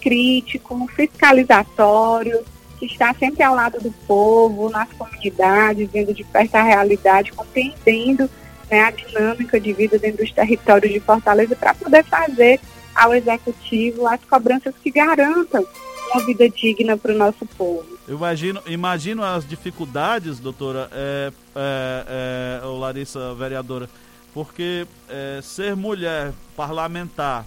crítico, 0.00 0.86
fiscalizatório, 0.94 2.42
que 2.78 2.86
está 2.86 3.14
sempre 3.14 3.42
ao 3.42 3.54
lado 3.54 3.80
do 3.80 3.92
povo, 4.06 4.68
nas 4.68 4.88
comunidades, 4.92 5.88
vendo 5.92 6.12
de 6.12 6.24
perto 6.24 6.56
a 6.56 6.62
realidade, 6.62 7.32
compreendendo 7.32 8.28
né, 8.68 8.80
a 8.80 8.90
dinâmica 8.90 9.60
de 9.60 9.72
vida 9.72 9.98
dentro 9.98 10.24
dos 10.24 10.32
territórios 10.32 10.92
de 10.92 10.98
Fortaleza 10.98 11.54
para 11.54 11.74
poder 11.74 12.04
fazer 12.04 12.58
ao 12.94 13.14
executivo 13.14 14.06
as 14.06 14.20
cobranças 14.24 14.74
que 14.82 14.90
garantam 14.90 15.64
uma 16.14 16.24
vida 16.24 16.48
digna 16.48 16.96
para 16.96 17.12
o 17.12 17.16
nosso 17.16 17.46
povo. 17.56 17.86
Imagino, 18.08 18.60
imagino 18.66 19.22
as 19.22 19.46
dificuldades, 19.46 20.38
doutora, 20.38 20.88
é, 20.92 21.32
é, 21.54 22.60
é, 22.62 22.66
Larissa, 22.66 23.34
vereadora, 23.34 23.88
porque 24.34 24.86
é, 25.08 25.40
ser 25.42 25.76
mulher 25.76 26.32
parlamentar 26.56 27.46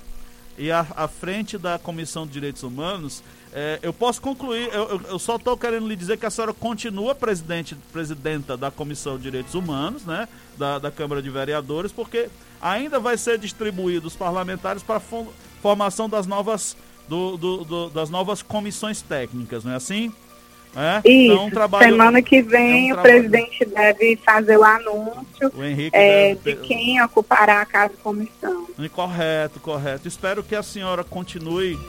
e 0.57 0.71
à, 0.71 0.85
à, 0.95 1.07
frente 1.07 1.57
da 1.57 1.77
Comissão 1.77 2.25
de 2.25 2.33
Direitos 2.33 2.63
Humanos, 2.63 3.21
é, 3.51 3.79
eu 3.81 3.91
posso 3.91 4.21
concluir, 4.21 4.69
eu, 4.73 5.01
eu 5.09 5.19
só 5.19 5.35
estou 5.35 5.57
querendo 5.57 5.87
lhe 5.87 5.95
dizer 5.95 6.17
que 6.17 6.25
a 6.25 6.29
senhora 6.29 6.53
continua 6.53 7.13
presidente, 7.13 7.75
presidenta 7.91 8.55
da 8.55 8.71
Comissão 8.71 9.17
de 9.17 9.23
Direitos 9.23 9.53
Humanos, 9.53 10.05
né, 10.05 10.27
da, 10.57 10.79
da 10.79 10.91
Câmara 10.91 11.21
de 11.21 11.29
Vereadores, 11.29 11.91
porque 11.91 12.29
ainda 12.61 12.99
vai 12.99 13.17
ser 13.17 13.37
distribuído 13.37 14.07
os 14.07 14.15
parlamentares 14.15 14.81
para 14.81 15.01
formação 15.61 16.07
das 16.07 16.25
novas 16.25 16.77
do, 17.07 17.37
do, 17.37 17.63
do, 17.63 17.89
das 17.89 18.09
novas 18.09 18.41
comissões 18.41 19.01
técnicas, 19.01 19.63
não 19.63 19.73
é 19.73 19.75
assim? 19.75 20.11
É? 20.75 21.09
Isso, 21.09 21.31
então, 21.31 21.45
um 21.45 21.49
trabalho, 21.49 21.85
semana 21.85 22.21
que 22.21 22.41
vem 22.41 22.89
é 22.89 22.93
um 22.93 22.97
o 22.97 23.01
presidente 23.01 23.63
deve 23.63 24.17
fazer 24.17 24.57
o 24.57 24.63
anúncio 24.63 25.49
o 25.55 25.63
é, 25.63 26.35
deve... 26.35 26.35
de 26.35 26.67
quem 26.67 27.01
ocupará 27.01 27.61
a 27.61 27.65
casa 27.65 27.93
comissão. 28.03 28.67
Correto, 28.91 29.59
correto. 29.61 30.05
Espero 30.05 30.43
que 30.43 30.53
a 30.53 30.61
senhora 30.61 31.01
continue 31.01 31.79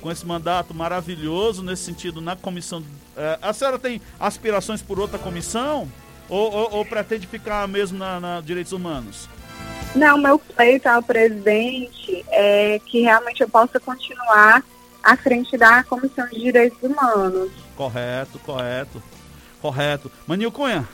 com 0.00 0.12
esse 0.12 0.24
mandato 0.24 0.72
maravilhoso 0.72 1.60
nesse 1.64 1.82
sentido 1.82 2.20
na 2.20 2.36
comissão. 2.36 2.84
É, 3.16 3.36
a 3.42 3.52
senhora 3.52 3.80
tem 3.80 4.00
aspirações 4.20 4.80
por 4.80 5.00
outra 5.00 5.18
comissão? 5.18 5.90
Ou, 6.28 6.52
ou, 6.52 6.74
ou 6.74 6.84
pretende 6.84 7.26
ficar 7.26 7.66
mesmo 7.66 7.98
na, 7.98 8.20
na 8.20 8.40
Direitos 8.40 8.72
Humanos? 8.72 9.28
Não, 9.94 10.18
meu 10.18 10.38
pleito 10.38 10.88
ao 10.88 11.02
presidente 11.02 12.24
é 12.30 12.80
que 12.84 13.00
realmente 13.00 13.42
eu 13.42 13.48
possa 13.48 13.80
continuar 13.80 14.62
à 15.02 15.16
frente 15.16 15.56
da 15.56 15.82
Comissão 15.84 16.26
de 16.28 16.40
Direitos 16.40 16.82
Humanos. 16.82 17.50
Correto, 17.76 18.38
correto, 18.40 19.02
correto. 19.60 20.10
Manil 20.26 20.50
Cunha. 20.52 20.86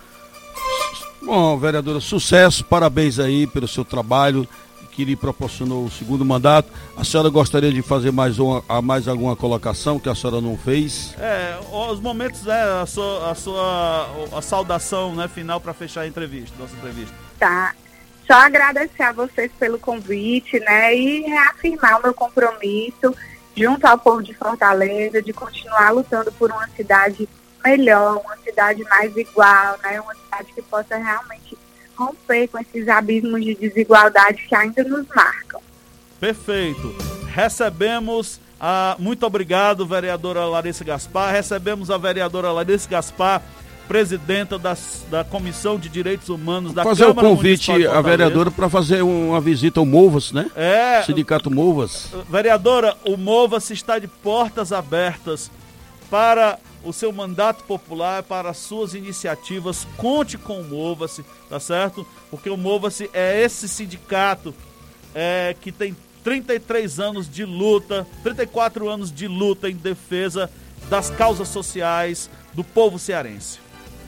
Bom, 1.23 1.57
vereadora, 1.59 2.01
sucesso, 2.01 2.65
parabéns 2.65 3.19
aí 3.19 3.47
pelo 3.47 3.69
seu 3.69 3.85
trabalho 3.85 4.47
que 4.93 5.05
lhe 5.05 5.17
proporcionou 5.17 5.85
o 5.87 5.91
segundo 5.91 6.25
mandato. 6.25 6.71
A 6.97 7.03
senhora 7.03 7.31
gostaria 7.31 7.73
de 7.73 7.83
fazer 7.83 8.13
mais, 8.13 8.39
uma, 8.39 8.63
mais 8.83 9.09
alguma 9.09 9.35
colocação 9.35 9.99
que 9.99 10.09
a 10.09 10.15
senhora 10.15 10.41
não 10.41 10.57
fez? 10.57 11.15
É, 11.19 11.59
os 11.91 11.99
momentos, 11.99 12.47
é, 12.47 12.81
a 12.81 12.87
sua, 12.87 13.31
a 13.31 13.35
sua 13.35 14.11
a 14.33 14.43
saudação 14.43 15.15
né, 15.15 15.27
final 15.29 15.61
para 15.61 15.73
fechar 15.73 16.03
a 16.03 16.07
entrevista, 16.07 16.55
nossa 16.59 16.77
entrevista. 16.77 17.15
Tá. 17.39 17.75
Só 18.33 18.39
agradecer 18.39 19.03
a 19.03 19.13
vocês 19.13 19.53
pelo 19.61 19.79
convite, 19.79 20.59
né? 20.61 20.97
E 20.97 21.21
reafirmar 21.21 22.01
o 22.01 22.03
meu 22.03 22.15
compromisso 22.15 23.15
junto 23.55 23.85
ao 23.85 23.99
povo 23.99 24.23
de 24.23 24.33
Fortaleza 24.33 25.21
de 25.21 25.35
continuar 25.35 25.91
lutando 25.91 26.33
por 26.33 26.51
uma 26.51 26.67
cidade 26.69 27.29
melhor, 27.63 28.23
uma 28.25 28.35
cidade 28.39 28.83
mais 28.85 29.15
igual, 29.15 29.79
né? 29.83 30.01
Uma 30.01 30.15
cidade 30.15 30.51
que 30.55 30.63
possa 30.63 30.97
realmente 30.97 31.59
romper 31.95 32.49
com 32.49 32.59
esses 32.59 32.89
abismos 32.89 33.45
de 33.45 33.55
desigualdade 33.55 34.47
que 34.49 34.55
ainda 34.55 34.83
nos 34.83 35.07
marcam. 35.09 35.61
Perfeito. 36.19 36.97
Recebemos 37.35 38.41
a 38.59 38.97
muito 38.99 39.27
obrigado, 39.27 39.87
vereadora 39.87 40.47
Larissa 40.47 40.83
Gaspar. 40.83 41.35
Recebemos 41.35 41.91
a 41.91 41.99
vereadora 41.99 42.51
Larissa 42.51 42.89
Gaspar 42.89 43.43
presidenta 43.93 44.59
das, 44.59 45.05
da 45.11 45.23
Comissão 45.23 45.79
de 45.79 45.87
Direitos 45.91 46.31
Humanos 46.31 46.73
da 46.73 46.83
fazer 46.83 47.05
Câmara 47.09 47.29
o 47.29 47.37
convite 47.37 47.87
à 47.87 48.01
vereadora 48.01 48.51
para 48.51 48.71
fazer 48.71 49.03
uma 49.03 49.39
visita 49.39 49.81
ao 49.81 49.85
Movas, 49.85 50.33
né? 50.33 50.51
É. 50.57 51.03
Sindicato 51.03 51.51
Movas. 51.51 52.09
Vereadora, 52.27 52.97
o 53.05 53.19
Movas 53.19 53.69
está 53.69 53.99
de 53.99 54.09
portas 54.09 54.73
abertas 54.73 55.51
para 56.11 56.59
o 56.83 56.91
seu 56.91 57.13
mandato 57.13 57.65
popular, 57.65 58.23
para 58.23 58.49
as 58.49 58.57
suas 58.57 58.95
iniciativas. 58.95 59.87
Conte 59.99 60.39
com 60.39 60.63
o 60.63 60.65
Mova-se, 60.65 61.23
tá 61.51 61.61
certo? 61.61 62.07
Porque 62.31 62.49
o 62.49 62.57
Mova-se 62.57 63.11
é 63.13 63.43
esse 63.43 63.69
sindicato 63.69 64.55
é, 65.15 65.55
que 65.61 65.71
tem 65.71 65.95
33 66.25 66.99
anos 66.99 67.31
de 67.31 67.45
luta, 67.45 68.07
34 68.23 68.89
anos 68.89 69.13
de 69.13 69.29
luta 69.29 69.69
em 69.69 69.77
defesa 69.77 70.51
das 70.89 71.11
causas 71.11 71.49
sociais 71.49 72.31
do 72.55 72.65
povo 72.65 72.99
cearense. 72.99 73.62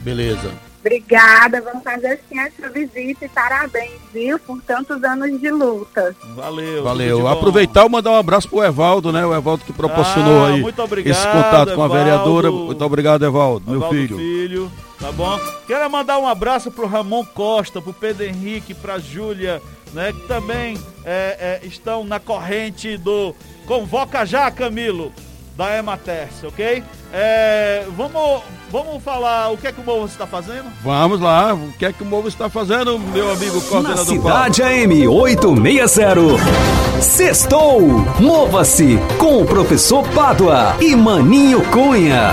Beleza. 0.04 0.52
Obrigada, 0.80 1.62
vamos 1.62 1.82
fazer 1.82 2.20
sim 2.28 2.38
essa 2.38 2.68
visita 2.68 3.24
e 3.24 3.28
parabéns, 3.30 3.92
viu, 4.12 4.38
por 4.38 4.60
tantos 4.60 5.02
anos 5.02 5.40
de 5.40 5.50
luta. 5.50 6.14
Valeu. 6.36 6.84
Valeu. 6.84 7.26
Aproveitar 7.26 7.86
e 7.86 7.88
mandar 7.88 8.10
um 8.10 8.16
abraço 8.16 8.50
pro 8.50 8.62
Evaldo, 8.62 9.10
né? 9.10 9.24
O 9.24 9.34
Evaldo 9.34 9.64
que 9.64 9.72
proporcionou 9.72 10.44
ah, 10.44 10.48
aí 10.48 10.62
esse 11.06 11.26
contato 11.26 11.74
com 11.74 11.82
a 11.82 11.88
vereadora. 11.88 12.50
Muito 12.50 12.84
obrigado, 12.84 13.24
Evaldo, 13.24 13.74
Evaldo 13.74 13.94
meu 13.94 14.06
filho. 14.06 14.16
filho. 14.18 14.72
Tá 15.00 15.10
bom? 15.10 15.40
Quero 15.66 15.90
mandar 15.90 16.18
um 16.18 16.28
abraço 16.28 16.70
pro 16.70 16.86
Ramon 16.86 17.24
Costa, 17.24 17.80
pro 17.80 17.94
Pedro 17.94 18.26
Henrique, 18.26 18.74
pra 18.74 18.98
Júlia, 18.98 19.62
né? 19.94 20.12
Que 20.12 20.28
também 20.28 20.78
é, 21.02 21.60
é, 21.62 21.66
estão 21.66 22.04
na 22.04 22.20
corrente 22.20 22.98
do 22.98 23.34
Convoca 23.66 24.26
Já, 24.26 24.50
Camilo 24.50 25.10
da 25.56 25.76
Ematerce, 25.78 26.46
ok? 26.46 26.82
É, 27.12 27.84
vamos, 27.96 28.42
vamos 28.70 29.02
falar 29.02 29.50
o 29.50 29.56
que 29.56 29.68
é 29.68 29.72
que 29.72 29.80
o 29.80 29.84
Movo 29.84 30.06
está 30.06 30.26
fazendo? 30.26 30.64
Vamos 30.82 31.20
lá, 31.20 31.54
o 31.54 31.72
que 31.78 31.86
é 31.86 31.92
que 31.92 32.02
o 32.02 32.06
Movo 32.06 32.26
está 32.26 32.48
fazendo, 32.48 32.98
meu 32.98 33.30
amigo 33.30 33.60
coordenador 33.62 34.04
Na 34.04 34.10
Cidade 34.12 34.62
Paulo. 34.62 34.74
AM 34.74 35.08
860. 35.08 37.00
Sextou! 37.00 37.80
Mova-se 38.20 38.98
com 39.18 39.42
o 39.42 39.46
professor 39.46 40.02
Pádua 40.08 40.76
e 40.80 40.96
Maninho 40.96 41.62
Cunha. 41.70 42.30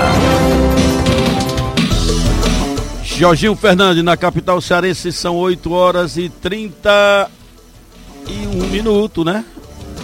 Jorginho 3.03 3.55
Fernandes, 3.55 4.03
na 4.03 4.17
capital 4.17 4.59
cearense, 4.61 5.11
são 5.11 5.35
8 5.35 5.71
horas 5.71 6.17
e 6.17 6.27
31 6.27 7.27
minutos, 8.71 9.23
né? 9.23 9.45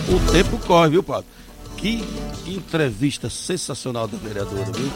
O 0.08 0.20
tempo 0.32 0.60
corre, 0.60 0.90
viu, 0.90 1.02
Pádua? 1.02 1.26
Que 1.78 2.04
entrevista 2.48 3.30
sensacional 3.30 4.08
da 4.08 4.18
vereadora, 4.18 4.72
viu? 4.72 4.92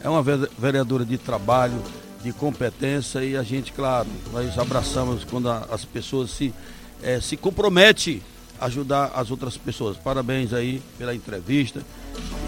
É 0.00 0.08
uma 0.08 0.22
vereadora 0.22 1.04
de 1.04 1.18
trabalho, 1.18 1.82
de 2.22 2.32
competência 2.32 3.24
e 3.24 3.36
a 3.36 3.42
gente, 3.42 3.72
claro, 3.72 4.08
nós 4.32 4.58
abraçamos 4.58 5.24
quando 5.24 5.48
as 5.48 5.84
pessoas 5.84 6.30
se, 6.30 6.54
é, 7.02 7.20
se 7.20 7.36
comprometem 7.36 8.22
a 8.60 8.66
ajudar 8.66 9.12
as 9.14 9.30
outras 9.30 9.56
pessoas. 9.56 9.96
Parabéns 9.96 10.52
aí 10.52 10.80
pela 10.96 11.14
entrevista. 11.14 11.82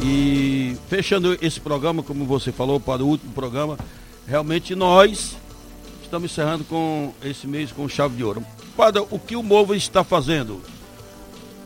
E 0.02 0.76
fechando 0.88 1.36
esse 1.42 1.60
programa, 1.60 2.02
como 2.02 2.24
você 2.24 2.52
falou, 2.52 2.78
para 2.78 3.02
o 3.02 3.08
último 3.08 3.32
programa, 3.32 3.76
realmente 4.26 4.74
nós 4.74 5.36
estamos 6.02 6.30
encerrando 6.30 6.64
com 6.64 7.12
esse 7.22 7.46
mês 7.46 7.72
com 7.72 7.88
chave 7.88 8.16
de 8.16 8.24
ouro. 8.24 8.44
Padre, 8.76 9.04
o 9.10 9.18
que 9.18 9.34
o 9.34 9.42
Movo 9.42 9.74
está 9.74 10.04
fazendo? 10.04 10.62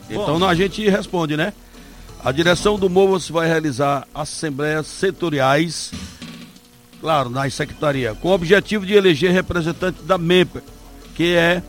Então 0.09 0.39
Bom, 0.39 0.45
a 0.45 0.55
gente 0.55 0.87
responde, 0.89 1.37
né? 1.37 1.53
A 2.23 2.31
direção 2.31 2.77
do 2.77 2.87
MOVAS 2.87 3.29
vai 3.29 3.47
realizar 3.47 4.07
assembleias 4.13 4.85
setoriais, 4.85 5.91
claro, 6.99 7.31
na 7.31 7.49
secretaria, 7.49 8.13
com 8.13 8.27
o 8.27 8.33
objetivo 8.33 8.85
de 8.85 8.93
eleger 8.93 9.31
representante 9.31 10.03
da 10.03 10.19
MEMPA, 10.19 10.61
que 11.15 11.33
é 11.35 11.63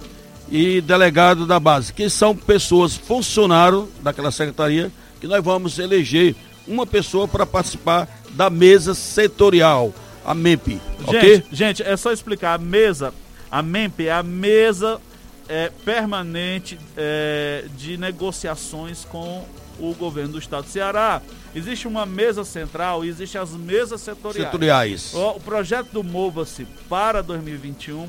e 0.50 0.82
delegado 0.82 1.46
da 1.46 1.58
base, 1.58 1.94
que 1.94 2.10
são 2.10 2.36
pessoas 2.36 2.94
funcionários 2.94 3.86
daquela 4.02 4.30
secretaria, 4.30 4.92
que 5.18 5.26
nós 5.26 5.42
vamos 5.42 5.78
eleger 5.78 6.36
uma 6.68 6.86
pessoa 6.86 7.26
para 7.26 7.46
participar 7.46 8.06
da 8.32 8.50
mesa 8.50 8.94
setorial, 8.94 9.94
a 10.22 10.34
MEMP. 10.34 10.78
Gente, 10.98 11.16
okay? 11.16 11.44
gente, 11.50 11.82
é 11.82 11.96
só 11.96 12.12
explicar, 12.12 12.52
a 12.52 12.58
mesa, 12.58 13.14
a 13.50 13.62
MEMP 13.62 14.06
é 14.06 14.12
a 14.12 14.22
mesa 14.22 15.00
é, 15.48 15.72
permanente 15.82 16.78
é, 16.94 17.64
de 17.74 17.96
negociações 17.96 19.06
com 19.06 19.42
o 19.78 19.94
governo 19.94 20.32
do 20.32 20.38
estado 20.38 20.64
do 20.64 20.70
Ceará. 20.70 21.20
Existe 21.54 21.86
uma 21.86 22.06
mesa 22.06 22.44
central 22.44 23.04
e 23.04 23.08
existem 23.08 23.40
as 23.40 23.50
mesas 23.50 24.00
setoriais. 24.00 24.44
setoriais. 24.44 25.14
O, 25.14 25.30
o 25.30 25.40
projeto 25.40 25.88
do 25.92 26.02
Mova-se 26.02 26.64
para 26.88 27.22
2021 27.22 28.08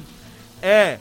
é, 0.61 0.99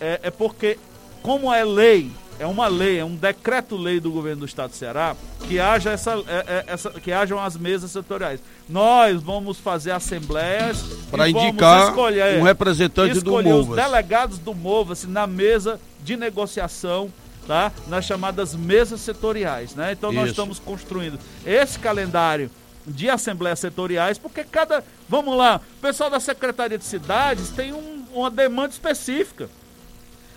é, 0.00 0.20
é 0.22 0.30
porque, 0.30 0.78
como 1.22 1.52
é 1.52 1.64
lei, 1.64 2.10
é 2.38 2.46
uma 2.46 2.66
lei, 2.66 2.98
é 2.98 3.04
um 3.04 3.14
decreto-lei 3.14 4.00
do 4.00 4.10
governo 4.10 4.40
do 4.40 4.46
estado 4.46 4.70
do 4.70 4.76
Ceará 4.76 5.14
que 5.46 5.60
haja 5.60 5.90
essa, 5.90 6.12
é, 6.26 6.44
é, 6.46 6.64
essa, 6.66 6.90
que 6.90 7.12
hajam 7.12 7.38
as 7.38 7.56
mesas 7.56 7.90
setoriais. 7.90 8.40
Nós 8.68 9.22
vamos 9.22 9.58
fazer 9.58 9.90
assembleias 9.90 10.82
para 11.10 11.28
indicar 11.28 11.88
escolher, 11.88 12.40
um 12.40 12.42
representante 12.42 13.20
do 13.20 13.30
Mova. 13.30 13.70
os 13.70 13.76
delegados 13.76 14.38
do 14.38 14.54
Mova-se 14.54 15.06
na 15.06 15.26
mesa 15.26 15.78
de 16.02 16.16
negociação 16.16 17.12
tá? 17.46 17.72
nas 17.88 18.04
chamadas 18.04 18.54
mesas 18.54 19.00
setoriais. 19.00 19.74
Né? 19.74 19.92
Então 19.92 20.10
Isso. 20.10 20.20
nós 20.20 20.30
estamos 20.30 20.58
construindo 20.58 21.18
esse 21.44 21.78
calendário 21.78 22.50
de 22.86 23.08
assembleias 23.08 23.60
setoriais, 23.60 24.18
porque 24.18 24.44
cada. 24.44 24.84
Vamos 25.08 25.36
lá, 25.36 25.60
o 25.78 25.80
pessoal 25.80 26.10
da 26.10 26.18
Secretaria 26.18 26.78
de 26.78 26.84
Cidades 26.84 27.50
tem 27.50 27.72
um, 27.72 28.04
uma 28.12 28.30
demanda 28.30 28.70
específica. 28.70 29.48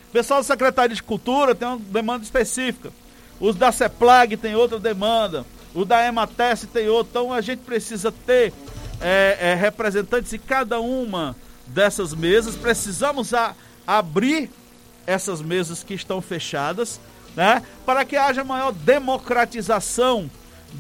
O 0.10 0.12
pessoal 0.12 0.40
da 0.40 0.46
Secretaria 0.46 0.96
de 0.96 1.04
Cultura 1.04 1.56
tem 1.56 1.68
uma 1.68 1.80
demanda 1.80 2.24
específica. 2.24 2.92
Os 3.40 3.56
da 3.56 3.72
CEPLAG 3.72 4.38
tem 4.38 4.56
outra 4.56 4.80
demanda. 4.80 5.46
O 5.74 5.84
da 5.84 6.08
EMATES 6.08 6.68
tem 6.72 6.88
outra. 6.88 7.10
Então 7.22 7.34
a 7.34 7.42
gente 7.42 7.60
precisa 7.60 8.12
ter 8.12 8.54
é, 9.02 9.38
é, 9.42 9.56
representantes 9.56 10.32
em 10.32 10.40
cada 10.40 10.80
uma 10.80 11.36
dessas 11.68 12.14
mesas. 12.14 12.56
Precisamos 12.56 13.34
a, 13.34 13.54
abrir 13.86 14.50
essas 15.06 15.42
mesas 15.42 15.84
que 15.84 15.94
estão 15.94 16.22
fechadas, 16.22 17.00
né? 17.36 17.62
Para 17.86 18.06
que 18.06 18.16
haja 18.16 18.44
maior 18.44 18.72
democratização, 18.72 20.30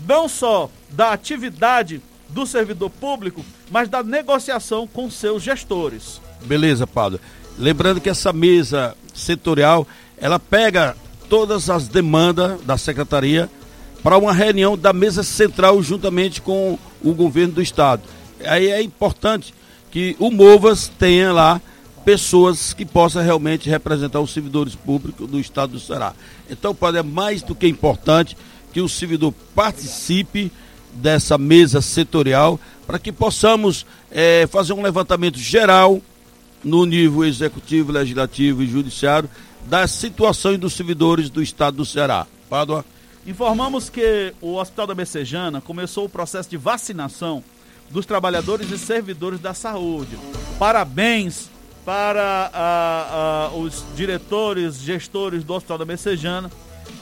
não 0.08 0.28
só 0.28 0.70
da 0.90 1.12
atividade 1.12 2.02
do 2.30 2.46
servidor 2.46 2.90
público, 2.90 3.46
mas 3.70 3.88
da 3.90 4.04
negociação 4.04 4.88
com 4.88 5.10
seus 5.10 5.44
gestores. 5.44 6.22
Beleza, 6.44 6.86
Paulo. 6.86 7.20
Lembrando 7.58 8.02
que 8.02 8.10
essa 8.10 8.34
mesa 8.34 8.96
setorial, 9.14 9.88
ela 10.18 10.40
pega 10.40 10.96
todas 11.30 11.70
as 11.70 11.88
demandas 11.88 12.62
da 12.62 12.78
secretaria 12.78 13.50
para 14.04 14.18
uma 14.18 14.34
reunião 14.34 14.78
da 14.78 14.94
mesa 14.94 15.24
central 15.24 15.82
juntamente 15.82 16.42
com 16.42 16.78
o 17.04 17.14
governo 17.14 17.54
do 17.54 17.62
estado. 17.62 18.04
Aí 18.46 18.70
é 18.70 18.82
importante 18.82 19.54
que 19.90 20.16
o 20.20 20.30
Movas 20.30 20.88
tenha 21.00 21.32
lá 21.32 21.62
pessoas 22.06 22.72
que 22.72 22.86
possam 22.86 23.24
realmente 23.24 23.68
representar 23.68 24.20
os 24.22 24.32
servidores 24.32 24.76
públicos 24.76 25.28
do 25.28 25.39
estado 25.39 25.72
do 25.72 25.80
Ceará. 25.80 26.13
Então, 26.48 26.78
é 26.96 27.02
mais 27.02 27.41
do 27.41 27.56
que 27.56 27.68
importante 27.68 28.38
que 28.72 28.80
o 28.80 28.88
servidor 28.88 29.34
participe 29.56 30.52
dessa 30.94 31.38
mesa 31.38 31.82
setorial 31.82 32.60
para 32.86 33.00
que 33.00 33.12
possamos 33.12 33.86
é, 34.12 34.48
fazer 34.48 34.74
um 34.74 34.84
levantamento 34.84 35.39
geral 35.39 36.00
no 36.63 36.86
nível 36.86 37.26
executivo, 37.26 37.91
legislativo 37.91 38.62
e 38.62 38.68
judiciário 38.68 39.30
das 39.65 39.89
situações 39.91 40.60
dos 40.60 40.74
servidores 40.74 41.30
do 41.30 41.41
estado 41.41 41.78
do 41.78 41.86
Ceará. 41.86 42.28
Pádua. 42.48 42.86
Informamos 43.26 43.89
que 43.89 44.32
o 44.39 44.58
Hospital 44.58 44.88
da 44.88 44.94
Becejana 44.94 45.60
começou 45.60 46.06
o 46.06 46.10
processo 46.10 46.48
de 46.48 46.58
vacinação 46.58 47.44
dos 47.89 48.06
trabalhadores 48.06 48.70
e 48.70 48.78
servidores 48.78 49.39
da 49.39 49.56
saúde. 49.56 50.15
Parabéns 50.60 51.50
para 51.86 52.50
a, 52.52 53.45
a, 53.45 53.56
os 53.56 53.86
diretores, 53.95 54.78
gestores 54.78 55.43
do 55.43 55.54
Hospital 55.54 55.78
da 55.78 55.86
Messejana, 55.86 56.52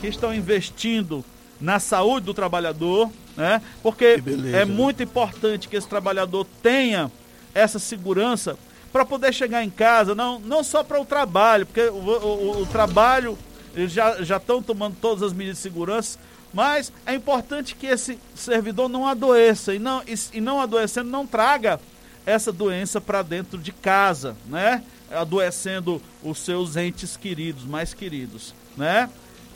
que 0.01 0.07
estão 0.07 0.35
investindo 0.35 1.23
na 1.59 1.79
saúde 1.79 2.25
do 2.25 2.33
trabalhador, 2.33 3.09
né? 3.37 3.61
Porque 3.81 4.21
é 4.21 4.21
né? 4.21 4.65
muito 4.65 5.01
importante 5.01 5.69
que 5.69 5.77
esse 5.77 5.87
trabalhador 5.87 6.45
tenha 6.61 7.09
essa 7.55 7.79
segurança 7.79 8.57
para 8.91 9.05
poder 9.05 9.33
chegar 9.33 9.63
em 9.63 9.69
casa, 9.69 10.13
não, 10.13 10.39
não 10.39 10.63
só 10.63 10.83
para 10.83 10.99
o 10.99 11.05
trabalho, 11.05 11.65
porque 11.65 11.87
o, 11.87 11.95
o, 11.95 12.61
o 12.61 12.65
trabalho 12.65 13.37
eles 13.73 13.91
já 13.91 14.21
já 14.21 14.37
estão 14.37 14.61
tomando 14.61 14.95
todas 15.01 15.23
as 15.23 15.33
medidas 15.33 15.57
de 15.57 15.63
segurança, 15.63 16.19
mas 16.53 16.91
é 17.05 17.15
importante 17.15 17.75
que 17.75 17.87
esse 17.87 18.19
servidor 18.35 18.89
não 18.89 19.07
adoeça 19.07 19.73
e 19.73 19.79
não 19.79 20.03
e, 20.05 20.13
e 20.33 20.41
não 20.41 20.61
adoecendo 20.61 21.09
não 21.09 21.25
traga 21.25 21.79
essa 22.25 22.51
doença 22.51 23.01
para 23.01 23.21
dentro 23.21 23.57
de 23.57 23.71
casa, 23.71 24.35
né? 24.45 24.83
Adoecendo 25.11 26.01
os 26.23 26.39
seus 26.39 26.75
entes 26.75 27.17
queridos, 27.17 27.65
mais 27.65 27.93
queridos, 27.93 28.53
né? 28.75 29.09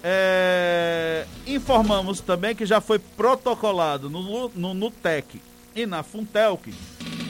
É, 0.04 1.26
informamos 1.46 2.22
também 2.22 2.56
que 2.56 2.66
já 2.66 2.80
foi 2.80 3.00
protocolado 3.00 4.10
no, 4.10 4.50
no 4.50 4.74
NUTEC 4.74 5.42
e 5.76 5.86
na 5.86 6.04
Funtelc 6.04 6.72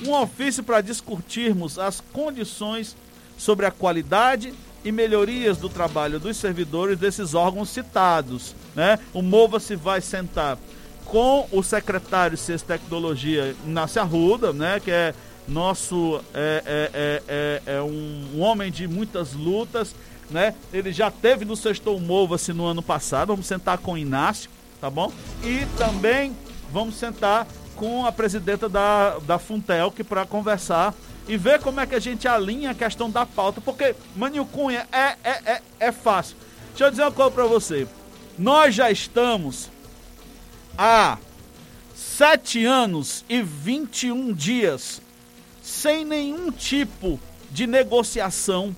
um 0.06 0.14
ofício 0.14 0.64
para 0.64 0.82
discutirmos 0.82 1.80
as 1.80 2.02
condições 2.14 2.96
sobre 3.38 3.66
a 3.66 3.72
qualidade 3.72 4.54
e 4.84 4.92
melhorias 4.92 5.58
do 5.58 5.70
trabalho 5.70 6.20
dos 6.20 6.38
servidores 6.38 6.98
desses 6.98 7.34
órgãos 7.34 7.70
citados. 7.70 8.56
Né? 8.76 9.00
O 9.14 9.22
MOVA 9.22 9.60
se 9.60 9.76
vai 9.76 10.02
sentar 10.02 10.58
com 11.06 11.48
o 11.52 11.64
secretário 11.64 12.36
de 12.36 12.44
Ciência 12.44 12.66
e 12.66 12.68
Tecnologia, 12.68 13.56
Inácio 13.66 14.02
Arruda, 14.02 14.52
né, 14.52 14.80
que 14.80 14.92
é 14.92 15.14
nosso 15.48 16.22
é, 16.34 16.64
é, 16.66 16.92
é, 16.94 17.24
é, 17.28 17.76
é 17.78 17.82
um, 17.82 18.42
homem 18.42 18.72
de 18.72 18.88
muitas 18.88 19.34
lutas, 19.34 19.96
né? 20.30 20.54
Ele 20.74 20.92
já 20.92 21.10
teve 21.10 21.46
no 21.46 21.56
Sextou 21.56 22.00
Mova-se 22.00 22.52
no 22.52 22.66
ano 22.66 22.82
passado, 22.82 23.30
vamos 23.30 23.48
sentar 23.48 23.78
com 23.78 23.94
o 23.94 23.98
Inácio, 23.98 24.50
tá 24.82 24.90
bom? 24.90 25.12
E 25.44 25.66
também 25.78 26.36
vamos 26.72 26.96
sentar 26.96 27.48
com 27.76 28.06
a 28.06 28.12
presidenta 28.12 28.68
da, 28.68 29.20
da 29.20 29.40
Funtelc 29.40 30.04
para 30.04 30.26
conversar 30.26 30.94
e 31.28 31.38
ver 31.38 31.60
como 31.62 31.80
é 31.80 31.86
que 31.86 31.96
a 31.96 32.00
gente 32.00 32.28
alinha 32.28 32.72
a 32.72 32.76
questão 32.76 33.10
da 33.10 33.26
pauta, 33.26 33.62
porque 33.62 33.96
Maninho 34.16 34.46
Cunha 34.46 34.88
é, 34.92 35.16
é, 35.24 35.32
é, 35.46 35.62
é 35.80 35.92
fácil. 35.92 36.36
Deixa 36.70 36.86
eu 36.86 36.90
dizer 36.90 37.04
uma 37.04 37.12
coisa 37.12 37.32
para 37.32 37.46
você. 37.46 37.88
Nós 38.38 38.76
já 38.76 38.92
estamos 38.92 39.70
há 40.78 41.18
sete 41.96 42.66
anos 42.66 43.26
e 43.28 43.42
21 43.42 44.34
dias 44.34 45.02
sem 45.68 46.06
nenhum 46.06 46.50
tipo 46.50 47.20
de 47.52 47.68
negociação 47.68 48.74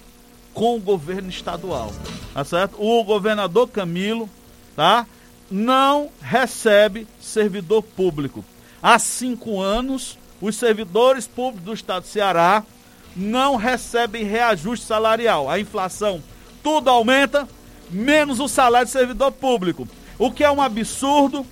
com 0.55 0.75
o 0.75 0.79
governo 0.79 1.29
estadual. 1.29 1.93
Tá 2.33 2.43
certo? 2.43 2.77
O 2.79 3.03
governador 3.03 3.67
Camilo, 3.67 4.27
tá? 4.75 5.05
Não 5.51 6.09
recebe 6.19 7.07
servidor 7.21 7.83
público. 7.83 8.43
Há 8.81 8.97
cinco 8.97 9.61
anos, 9.61 10.17
os 10.41 10.55
servidores 10.55 11.27
públicos 11.27 11.63
do 11.63 11.73
estado 11.73 12.03
do 12.03 12.09
Ceará 12.09 12.63
não 13.15 13.55
recebem 13.55 14.23
reajuste 14.23 14.85
salarial. 14.85 15.47
A 15.47 15.59
inflação 15.59 16.23
tudo 16.63 16.89
aumenta, 16.89 17.47
menos 17.91 18.39
o 18.39 18.47
salário 18.47 18.87
de 18.87 18.91
servidor 18.91 19.31
público. 19.31 19.87
O 20.17 20.31
que 20.31 20.43
é 20.43 20.49
um 20.49 20.61
absurdo, 20.61 21.45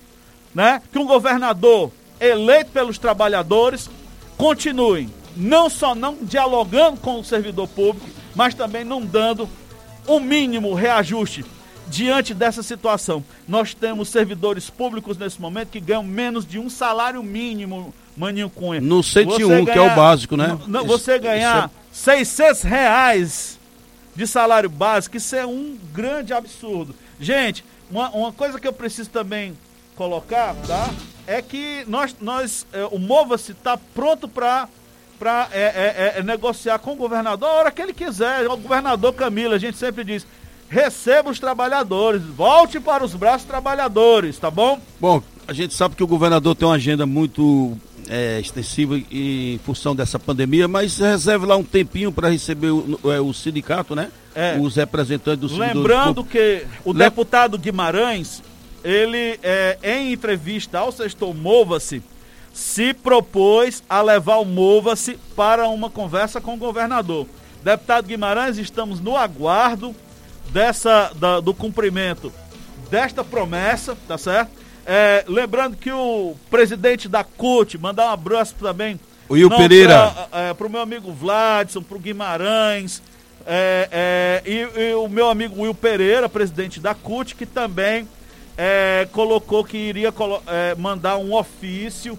né? 0.52 0.82
Que 0.92 0.98
um 0.98 1.06
governador 1.06 1.92
eleito 2.20 2.72
pelos 2.72 2.98
trabalhadores 2.98 3.88
continue 4.36 5.08
não 5.38 5.70
só 5.70 5.94
não 5.94 6.18
dialogando 6.20 6.98
com 6.98 7.20
o 7.20 7.24
servidor 7.24 7.68
público, 7.68 8.08
mas 8.34 8.54
também 8.54 8.84
não 8.84 9.00
dando 9.00 9.48
o 10.06 10.18
mínimo 10.18 10.74
reajuste 10.74 11.44
diante 11.86 12.34
dessa 12.34 12.62
situação. 12.62 13.24
Nós 13.46 13.72
temos 13.72 14.08
servidores 14.08 14.68
públicos 14.68 15.16
nesse 15.16 15.40
momento 15.40 15.68
que 15.68 15.80
ganham 15.80 16.02
menos 16.02 16.44
de 16.44 16.58
um 16.58 16.68
salário 16.68 17.22
mínimo, 17.22 17.94
Maninho 18.16 18.50
Cunha. 18.50 18.80
No 18.80 19.02
101, 19.02 19.48
ganhar, 19.48 19.72
que 19.72 19.78
é 19.78 19.80
o 19.80 19.94
básico, 19.94 20.36
né? 20.36 20.58
Não, 20.66 20.84
você 20.84 21.18
ganhar 21.18 21.70
isso 21.92 22.10
é... 22.10 22.24
600 22.24 22.62
reais 22.62 23.58
de 24.14 24.26
salário 24.26 24.68
básico, 24.68 25.16
isso 25.16 25.36
é 25.36 25.46
um 25.46 25.78
grande 25.92 26.32
absurdo. 26.32 26.94
Gente, 27.20 27.64
uma, 27.90 28.10
uma 28.10 28.32
coisa 28.32 28.58
que 28.58 28.66
eu 28.66 28.72
preciso 28.72 29.10
também 29.10 29.56
colocar, 29.94 30.54
tá? 30.66 30.90
É 31.26 31.40
que 31.40 31.84
nós, 31.86 32.14
nós 32.20 32.66
é, 32.72 32.84
o 32.86 32.98
Mova-se 32.98 33.52
está 33.52 33.76
pronto 33.76 34.28
para 34.28 34.68
para 35.18 35.48
é, 35.52 35.60
é, 35.60 36.14
é, 36.18 36.22
negociar 36.22 36.78
com 36.78 36.92
o 36.92 36.96
governador 36.96 37.48
a 37.48 37.52
hora 37.52 37.70
que 37.70 37.82
ele 37.82 37.92
quiser. 37.92 38.46
O 38.46 38.56
governador 38.56 39.12
Camila, 39.12 39.56
a 39.56 39.58
gente 39.58 39.76
sempre 39.76 40.04
diz, 40.04 40.26
receba 40.68 41.30
os 41.30 41.40
trabalhadores, 41.40 42.22
volte 42.22 42.78
para 42.78 43.04
os 43.04 43.14
braços 43.14 43.46
trabalhadores, 43.46 44.38
tá 44.38 44.50
bom? 44.50 44.78
Bom, 45.00 45.22
a 45.46 45.52
gente 45.52 45.74
sabe 45.74 45.96
que 45.96 46.04
o 46.04 46.06
governador 46.06 46.54
tem 46.54 46.68
uma 46.68 46.74
agenda 46.74 47.06
muito 47.06 47.76
é, 48.08 48.40
extensiva 48.40 49.00
em 49.10 49.58
função 49.64 49.94
dessa 49.94 50.18
pandemia, 50.18 50.68
mas 50.68 50.98
reserve 50.98 51.46
lá 51.46 51.56
um 51.56 51.64
tempinho 51.64 52.12
para 52.12 52.28
receber 52.28 52.70
o, 52.70 52.98
é, 53.04 53.20
o, 53.20 53.32
sindicato, 53.32 53.94
né? 53.94 54.10
É. 54.34 54.58
Os 54.60 54.76
representantes 54.76 55.40
do 55.40 55.48
sindicato. 55.48 55.78
Lembrando 55.78 56.24
que 56.24 56.64
o 56.84 56.92
Le... 56.92 56.98
deputado 56.98 57.58
Guimarães, 57.58 58.42
ele, 58.84 59.38
é, 59.42 59.78
em 59.82 60.12
entrevista 60.12 60.78
ao 60.78 60.92
Sextou 60.92 61.34
Mova-se, 61.34 62.02
se 62.58 62.92
propôs 62.92 63.84
a 63.88 64.02
levar 64.02 64.38
o 64.38 64.44
Mova-se 64.44 65.16
para 65.36 65.68
uma 65.68 65.88
conversa 65.88 66.40
com 66.40 66.54
o 66.54 66.56
governador. 66.56 67.24
Deputado 67.62 68.06
Guimarães, 68.06 68.58
estamos 68.58 69.00
no 69.00 69.16
aguardo 69.16 69.94
dessa, 70.50 71.12
da, 71.14 71.38
do 71.38 71.54
cumprimento 71.54 72.32
desta 72.90 73.22
promessa, 73.22 73.96
tá 74.08 74.18
certo? 74.18 74.50
É, 74.84 75.24
lembrando 75.28 75.76
que 75.76 75.92
o 75.92 76.34
presidente 76.50 77.08
da 77.08 77.22
CUT, 77.22 77.78
mandar 77.78 78.06
um 78.06 78.12
abraço 78.12 78.56
também. 78.56 78.98
O 79.28 79.34
Will 79.34 79.50
Pereira. 79.50 80.10
Para 80.10 80.64
o 80.64 80.66
é, 80.66 80.68
meu 80.68 80.80
amigo 80.80 81.12
Vladson, 81.12 81.80
para 81.80 81.96
o 81.96 82.00
Guimarães, 82.00 83.00
é, 83.46 83.88
é, 83.92 84.42
e, 84.44 84.80
e, 84.80 84.94
o 84.94 85.08
meu 85.08 85.30
amigo 85.30 85.62
Will 85.62 85.74
Pereira, 85.74 86.28
presidente 86.28 86.80
da 86.80 86.92
CUT, 86.92 87.36
que 87.36 87.46
também 87.46 88.08
é, 88.56 89.06
colocou 89.12 89.62
que 89.62 89.76
iria 89.76 90.12
é, 90.48 90.74
mandar 90.74 91.18
um 91.18 91.32
ofício 91.32 92.18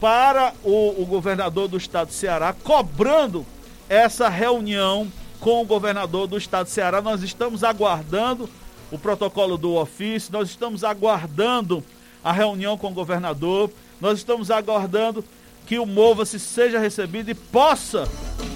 para 0.00 0.52
o, 0.62 1.02
o 1.02 1.06
governador 1.06 1.68
do 1.68 1.76
estado 1.76 2.08
do 2.08 2.14
Ceará, 2.14 2.52
cobrando 2.52 3.44
essa 3.88 4.28
reunião 4.28 5.10
com 5.40 5.62
o 5.62 5.64
governador 5.64 6.26
do 6.26 6.36
estado 6.36 6.66
do 6.66 6.70
Ceará. 6.70 7.00
Nós 7.00 7.22
estamos 7.22 7.64
aguardando 7.64 8.48
o 8.90 8.98
protocolo 8.98 9.56
do 9.56 9.74
ofício, 9.74 10.32
nós 10.32 10.48
estamos 10.48 10.84
aguardando 10.84 11.84
a 12.22 12.32
reunião 12.32 12.76
com 12.76 12.88
o 12.88 12.94
governador, 12.94 13.70
nós 14.00 14.18
estamos 14.18 14.50
aguardando 14.50 15.24
que 15.66 15.78
o 15.78 15.86
Mova-se 15.86 16.40
seja 16.40 16.78
recebido 16.78 17.30
e 17.30 17.34
possa 17.34 18.08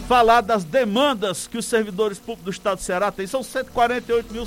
falar 0.08 0.40
das 0.40 0.64
demandas 0.64 1.46
que 1.46 1.58
os 1.58 1.66
servidores 1.66 2.18
públicos 2.18 2.44
do 2.44 2.50
estado 2.50 2.78
do 2.78 2.82
Ceará 2.82 3.12
têm. 3.12 3.26
São 3.26 3.42
148 3.42 4.32
mil 4.32 4.46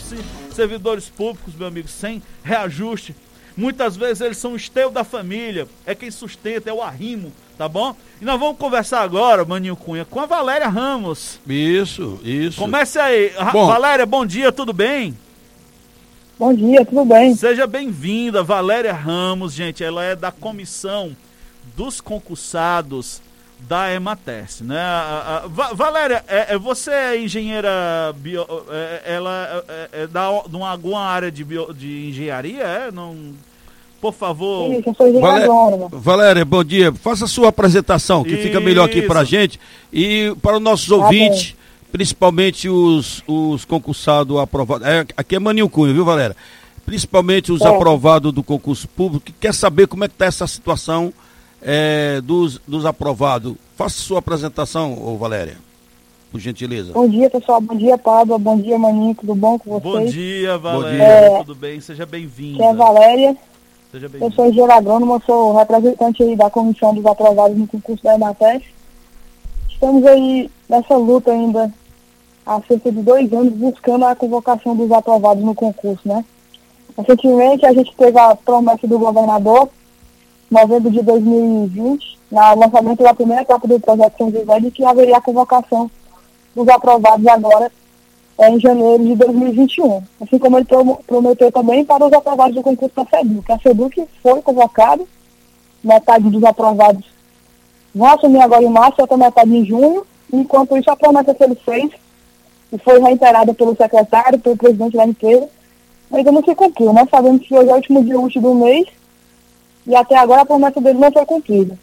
servidores 0.51 1.09
públicos, 1.09 1.53
meu 1.55 1.67
amigo, 1.67 1.87
sem 1.87 2.21
reajuste 2.43 3.15
Muitas 3.57 3.95
vezes 3.95 4.21
eles 4.21 4.37
são 4.37 4.53
o 4.53 4.55
esteio 4.57 4.89
da 4.89 5.03
família, 5.03 5.67
é 5.85 5.95
quem 5.95 6.11
sustenta, 6.11 6.69
é 6.69 6.73
o 6.73 6.81
arrimo, 6.81 7.31
tá 7.57 7.69
bom? 7.69 7.95
E 8.21 8.25
nós 8.25 8.39
vamos 8.39 8.57
conversar 8.57 9.01
agora, 9.01 9.45
Maninho 9.45 9.75
Cunha, 9.75 10.03
com 10.03 10.19
a 10.19 10.25
Valéria 10.25 10.67
Ramos. 10.67 11.39
Isso, 11.47 12.19
isso. 12.23 12.59
Comece 12.59 12.99
aí. 12.99 13.31
Bom, 13.53 13.67
Valéria, 13.67 14.05
bom 14.05 14.25
dia, 14.25 14.51
tudo 14.51 14.73
bem? 14.73 15.17
Bom 16.37 16.53
dia, 16.53 16.85
tudo 16.85 17.05
bem? 17.05 17.33
Seja 17.33 17.65
bem-vinda, 17.65 18.43
Valéria 18.43 18.91
Ramos, 18.91 19.53
gente. 19.53 19.81
Ela 19.81 20.03
é 20.03 20.15
da 20.17 20.33
comissão 20.33 21.15
dos 21.77 22.01
concursados 22.01 23.21
da 23.59 23.91
Emates, 23.93 24.61
né? 24.61 24.79
A, 24.79 25.43
a, 25.57 25.65
a, 25.65 25.73
Valéria, 25.73 26.23
é, 26.27 26.53
é, 26.53 26.57
você 26.57 26.91
é 26.91 27.21
engenheira 27.21 28.13
bio, 28.17 28.45
é, 28.69 29.01
ela 29.05 29.63
é, 29.67 29.73
é, 29.73 30.03
é 30.03 30.07
da 30.07 30.29
de 30.47 30.55
uma, 30.55 30.69
alguma 30.69 31.01
área 31.01 31.31
de, 31.31 31.43
bio, 31.43 31.73
de 31.73 32.09
engenharia, 32.09 32.63
é? 32.63 32.91
Não, 32.91 33.33
por 33.99 34.13
favor. 34.13 34.69
Sou 34.95 35.19
Valéria, 35.19 35.49
Valéria, 35.91 36.45
bom 36.45 36.63
dia. 36.63 36.93
Faça 36.93 37.25
a 37.25 37.27
sua 37.27 37.49
apresentação, 37.49 38.23
que 38.23 38.33
Isso. 38.33 38.43
fica 38.43 38.59
melhor 38.59 38.85
aqui 38.85 39.01
para 39.01 39.21
a 39.21 39.23
gente 39.23 39.59
e 39.91 40.35
para 40.41 40.57
os 40.57 40.61
nossos 40.61 40.87
tá 40.87 40.95
ouvintes, 40.95 41.45
bem. 41.45 41.55
principalmente 41.91 42.69
os, 42.69 43.23
os 43.27 43.65
concursados 43.65 44.37
aprovados. 44.37 44.85
É, 44.87 45.05
aqui 45.17 45.35
é 45.35 45.39
Maninho 45.39 45.69
Cunha, 45.69 45.93
viu, 45.93 46.05
Valéria? 46.05 46.35
Principalmente 46.85 47.51
os 47.51 47.63
aprovados 47.63 48.31
do 48.31 48.43
concurso 48.43 48.87
público, 48.87 49.25
que 49.25 49.33
quer 49.33 49.55
saber 49.55 49.87
como 49.87 50.03
é 50.03 50.07
que 50.07 50.13
está 50.13 50.25
essa 50.25 50.45
situação 50.45 51.11
é, 51.65 52.21
dos, 52.21 52.59
dos 52.67 52.85
aprovados. 52.85 53.55
Faça 53.75 53.95
sua 53.95 54.19
apresentação, 54.19 54.95
ô 55.03 55.17
Valéria, 55.17 55.57
por 56.31 56.39
gentileza. 56.39 56.93
Bom 56.93 57.09
dia, 57.09 57.29
pessoal. 57.29 57.59
Bom 57.59 57.75
dia, 57.75 57.97
Pablo. 57.97 58.37
Bom 58.37 58.59
dia, 58.59 58.77
Maninho. 58.77 59.15
Tudo 59.15 59.33
bom 59.33 59.57
com 59.57 59.79
vocês? 59.79 60.05
Bom 60.05 60.11
dia, 60.11 60.57
Valéria. 60.59 61.03
É, 61.03 61.37
Tudo 61.39 61.55
bem? 61.55 61.81
Seja 61.81 62.05
bem-vinda. 62.05 62.63
é 62.63 62.73
Valéria. 62.73 63.35
Seja 63.91 64.07
bem-vinda. 64.07 64.25
Eu 64.25 64.35
sou 64.35 64.45
engenheiro 64.45 64.71
agrônomo, 64.71 65.21
sou 65.25 65.57
representante 65.57 66.21
aí 66.21 66.35
da 66.35 66.49
comissão 66.49 66.93
dos 66.93 67.05
aprovados 67.05 67.57
no 67.57 67.67
concurso 67.67 68.03
da 68.03 68.15
EMATES. 68.15 68.61
Estamos 69.69 70.05
aí 70.05 70.49
nessa 70.69 70.95
luta 70.95 71.31
ainda 71.31 71.73
há 72.45 72.61
cerca 72.67 72.91
de 72.91 73.01
dois 73.01 73.31
anos 73.33 73.53
buscando 73.53 74.05
a 74.05 74.15
convocação 74.15 74.75
dos 74.75 74.91
aprovados 74.91 75.43
no 75.43 75.55
concurso, 75.55 76.07
né? 76.07 76.23
Recentemente 76.97 77.65
a 77.65 77.73
gente 77.73 77.93
teve 77.95 78.17
a 78.17 78.35
promessa 78.35 78.87
do 78.87 78.97
governador 78.97 79.69
novembro 80.49 80.91
de 80.91 81.01
2020, 81.01 82.19
no 82.31 82.59
lançamento 82.59 83.03
da 83.03 83.13
primeira 83.13 83.41
etapa 83.41 83.67
do 83.67 83.79
projeto 83.79 84.17
São 84.17 84.31
José, 84.31 84.59
de 84.59 84.71
que 84.71 84.85
haveria 84.85 85.17
a 85.17 85.21
convocação 85.21 85.89
dos 86.55 86.67
aprovados 86.67 87.27
agora 87.27 87.71
é, 88.37 88.49
em 88.49 88.59
janeiro 88.59 89.03
de 89.03 89.15
2021. 89.15 90.01
Assim 90.21 90.37
como 90.37 90.57
ele 90.57 90.67
prometeu 91.05 91.51
também 91.51 91.85
para 91.85 92.05
os 92.05 92.13
aprovados 92.13 92.55
do 92.55 92.61
concurso 92.61 92.95
da 92.95 93.05
FEDUC. 93.05 93.51
A 93.51 93.59
FEDUC 93.59 94.07
foi 94.21 94.41
convocado, 94.41 95.07
metade 95.83 96.29
dos 96.29 96.43
aprovados 96.43 97.15
vão 97.95 98.07
assumir 98.09 98.41
agora 98.41 98.63
em 98.63 98.69
março, 98.69 98.99
outra 98.99 99.15
metade 99.15 99.55
em 99.55 99.65
junho. 99.65 100.05
Enquanto 100.31 100.75
isso, 100.77 100.91
a 100.91 100.97
promessa 100.97 101.33
que 101.33 101.43
ele 101.43 101.55
fez, 101.55 101.91
e 102.73 102.77
foi 102.79 102.99
reiterada 102.99 103.53
pelo 103.53 103.75
secretário, 103.75 104.37
pelo 104.39 104.57
presidente 104.57 104.97
da 104.97 105.05
empresa, 105.05 105.47
ainda 106.11 106.31
não 106.31 106.43
se 106.43 106.53
cumpriu. 106.53 106.91
Nós 106.91 107.09
sabemos 107.09 107.47
que 107.47 107.55
hoje 107.55 107.69
é 107.69 107.71
o 107.71 107.75
último 107.75 108.03
dia 108.03 108.19
útil 108.19 108.41
do 108.41 108.53
mês, 108.53 108.85
e 109.85 109.95
até 109.95 110.17
agora 110.17 110.41
a 110.41 110.45
promessa 110.45 110.81
dele 110.81 110.99
não 110.99 111.11
foi 111.11 111.25
cumprida. 111.25 111.77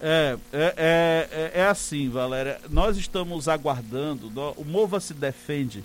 É, 0.00 0.36
é, 0.52 0.74
é, 0.76 1.60
é, 1.60 1.66
assim, 1.66 2.08
Valéria. 2.08 2.60
Nós 2.70 2.96
estamos 2.96 3.48
aguardando, 3.48 4.30
o 4.56 4.64
Mova 4.64 5.00
se 5.00 5.14
defende 5.14 5.82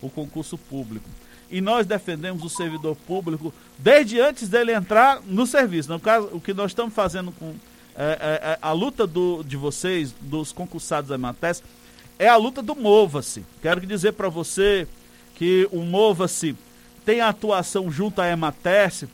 o 0.00 0.10
concurso 0.10 0.58
público. 0.58 1.08
E 1.50 1.60
nós 1.60 1.86
defendemos 1.86 2.42
o 2.42 2.48
servidor 2.48 2.96
público 3.06 3.52
desde 3.78 4.20
antes 4.20 4.48
dele 4.48 4.72
entrar 4.72 5.20
no 5.24 5.46
serviço. 5.46 5.90
No 5.90 6.00
caso, 6.00 6.28
o 6.32 6.40
que 6.40 6.52
nós 6.52 6.70
estamos 6.70 6.94
fazendo 6.94 7.32
com 7.32 7.54
é, 7.96 8.18
é, 8.42 8.48
é 8.50 8.58
a 8.60 8.72
luta 8.72 9.06
do, 9.06 9.42
de 9.44 9.56
vocês, 9.56 10.12
dos 10.20 10.52
concursados 10.52 11.10
da 11.10 11.14
Emates, 11.14 11.62
é 12.18 12.28
a 12.28 12.36
luta 12.36 12.60
do 12.60 12.74
Mova-se. 12.74 13.44
Quero 13.62 13.84
dizer 13.86 14.12
para 14.12 14.28
você 14.28 14.86
que 15.34 15.68
o 15.70 15.82
Mova-se 15.82 16.56
tem 17.04 17.20
atuação 17.20 17.90
junto 17.90 18.20
à 18.20 18.28
Emates 18.28 19.04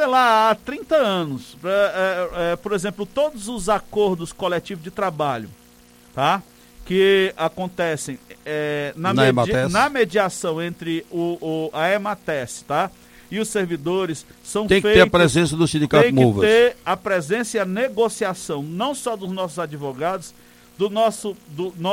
sei 0.00 0.06
lá, 0.06 0.50
há 0.50 0.54
30 0.54 0.96
anos. 0.96 1.58
É, 1.62 1.68
é, 1.68 2.52
é, 2.52 2.56
por 2.56 2.72
exemplo, 2.72 3.04
todos 3.04 3.48
os 3.48 3.68
acordos 3.68 4.32
coletivos 4.32 4.82
de 4.82 4.90
trabalho, 4.90 5.50
tá? 6.14 6.42
Que 6.86 7.34
acontecem 7.36 8.18
é, 8.44 8.94
na, 8.96 9.12
na, 9.12 9.30
medi 9.30 9.52
na, 9.68 9.90
mediação 9.90 10.60
entre 10.60 11.04
o, 11.10 11.36
o, 11.40 11.70
a 11.74 11.90
Emates, 11.92 12.64
tá? 12.66 12.90
e 13.30 13.38
os 13.38 13.48
servidores 13.48 14.26
são 14.42 14.66
Tem 14.66 14.80
que 14.80 14.88
feitos, 14.88 15.02
ter 15.02 15.06
a 15.06 15.10
presença 15.10 15.56
do 15.56 15.68
sindicato 15.68 16.02
tem 16.02 16.14
que 16.14 16.20
Movas. 16.20 16.48
ter 16.48 16.76
a 16.84 16.96
presença 16.96 17.58
e 17.58 17.60
a 17.60 17.64
negociação, 17.64 18.60
não 18.60 18.92
só 18.92 19.14
dos 19.14 19.30
nossos 19.30 19.58
advogados, 19.58 20.34
do 20.80 20.88
nosso, 20.88 21.36
do, 21.48 21.74
no, 21.76 21.90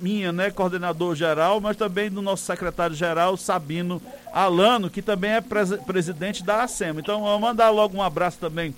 minha, 0.00 0.32
né, 0.32 0.50
coordenador 0.50 1.14
geral, 1.14 1.60
mas 1.60 1.76
também 1.76 2.10
do 2.10 2.22
nosso 2.22 2.42
secretário 2.42 2.96
geral, 2.96 3.36
Sabino 3.36 4.00
Alano, 4.32 4.88
que 4.88 5.02
também 5.02 5.32
é 5.32 5.42
pres, 5.42 5.74
presidente 5.86 6.42
da 6.42 6.62
ASEMA. 6.62 7.00
Então, 7.00 7.20
vou 7.20 7.38
mandar 7.38 7.68
logo 7.68 7.98
um 7.98 8.02
abraço 8.02 8.38
também 8.38 8.74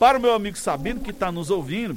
para 0.00 0.18
o 0.18 0.20
meu 0.20 0.34
amigo 0.34 0.58
Sabino, 0.58 0.98
que 0.98 1.12
está 1.12 1.30
nos 1.30 1.48
ouvindo, 1.48 1.96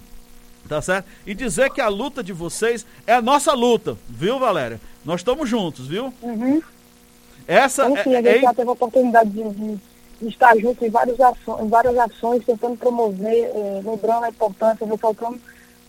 tá 0.70 0.80
certo? 0.80 1.07
E 1.26 1.34
dizer 1.34 1.72
que 1.72 1.82
a 1.82 1.88
luta 1.88 2.24
de 2.24 2.34
vocês 2.34 2.86
é 3.07 3.15
a 3.15 3.22
nossa 3.22 3.51
luta, 3.51 3.97
viu, 4.07 4.38
Valéria? 4.38 4.80
Nós 5.03 5.22
estamos 5.22 5.49
juntos, 5.49 5.88
viu? 5.88 6.13
Uhum. 6.22 6.61
Essa 7.47 7.88
sim, 7.88 8.13
é, 8.13 8.18
a 8.20 8.22
gente 8.22 8.28
é... 8.28 8.41
já 8.41 8.53
teve 8.53 8.70
a 8.70 8.74
oportunidade 8.74 9.32
de, 9.32 9.41
de, 9.41 9.80
de 10.22 10.28
estar 10.28 10.55
junto 10.59 10.86
em 10.86 10.89
várias 10.91 11.20
ações, 11.20 11.65
em 11.65 11.68
várias 11.68 11.97
ações 11.97 12.45
tentando 12.45 12.78
promover, 12.78 13.51
eh, 13.55 13.82
lembrando 13.84 14.26
a 14.26 14.30
importância, 14.30 14.86
ressaltando 14.86 15.39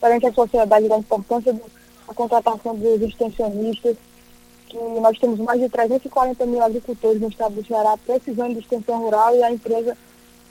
perante 0.00 0.26
a 0.26 0.32
sociedade 0.32 0.88
da 0.88 0.98
importância 0.98 1.52
da 1.52 2.14
contratação 2.14 2.74
dos 2.74 3.02
extensionistas, 3.02 3.96
que 4.68 4.76
nós 4.76 5.18
temos 5.18 5.38
mais 5.40 5.60
de 5.60 5.68
340 5.68 6.46
mil 6.46 6.62
agricultores 6.62 7.20
no 7.20 7.28
estado 7.28 7.54
do 7.54 7.66
Ceará 7.66 7.96
precisando 7.96 8.54
de 8.54 8.60
extensão 8.60 9.00
rural 9.00 9.34
e 9.34 9.42
a 9.42 9.50
empresa 9.50 9.96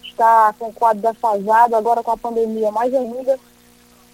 está 0.03 0.53
com 0.57 0.69
o 0.69 0.73
quadro 0.73 1.01
defasado, 1.01 1.75
agora 1.75 2.01
com 2.01 2.11
a 2.11 2.17
pandemia 2.17 2.71
mais 2.71 2.93
ainda, 2.93 3.39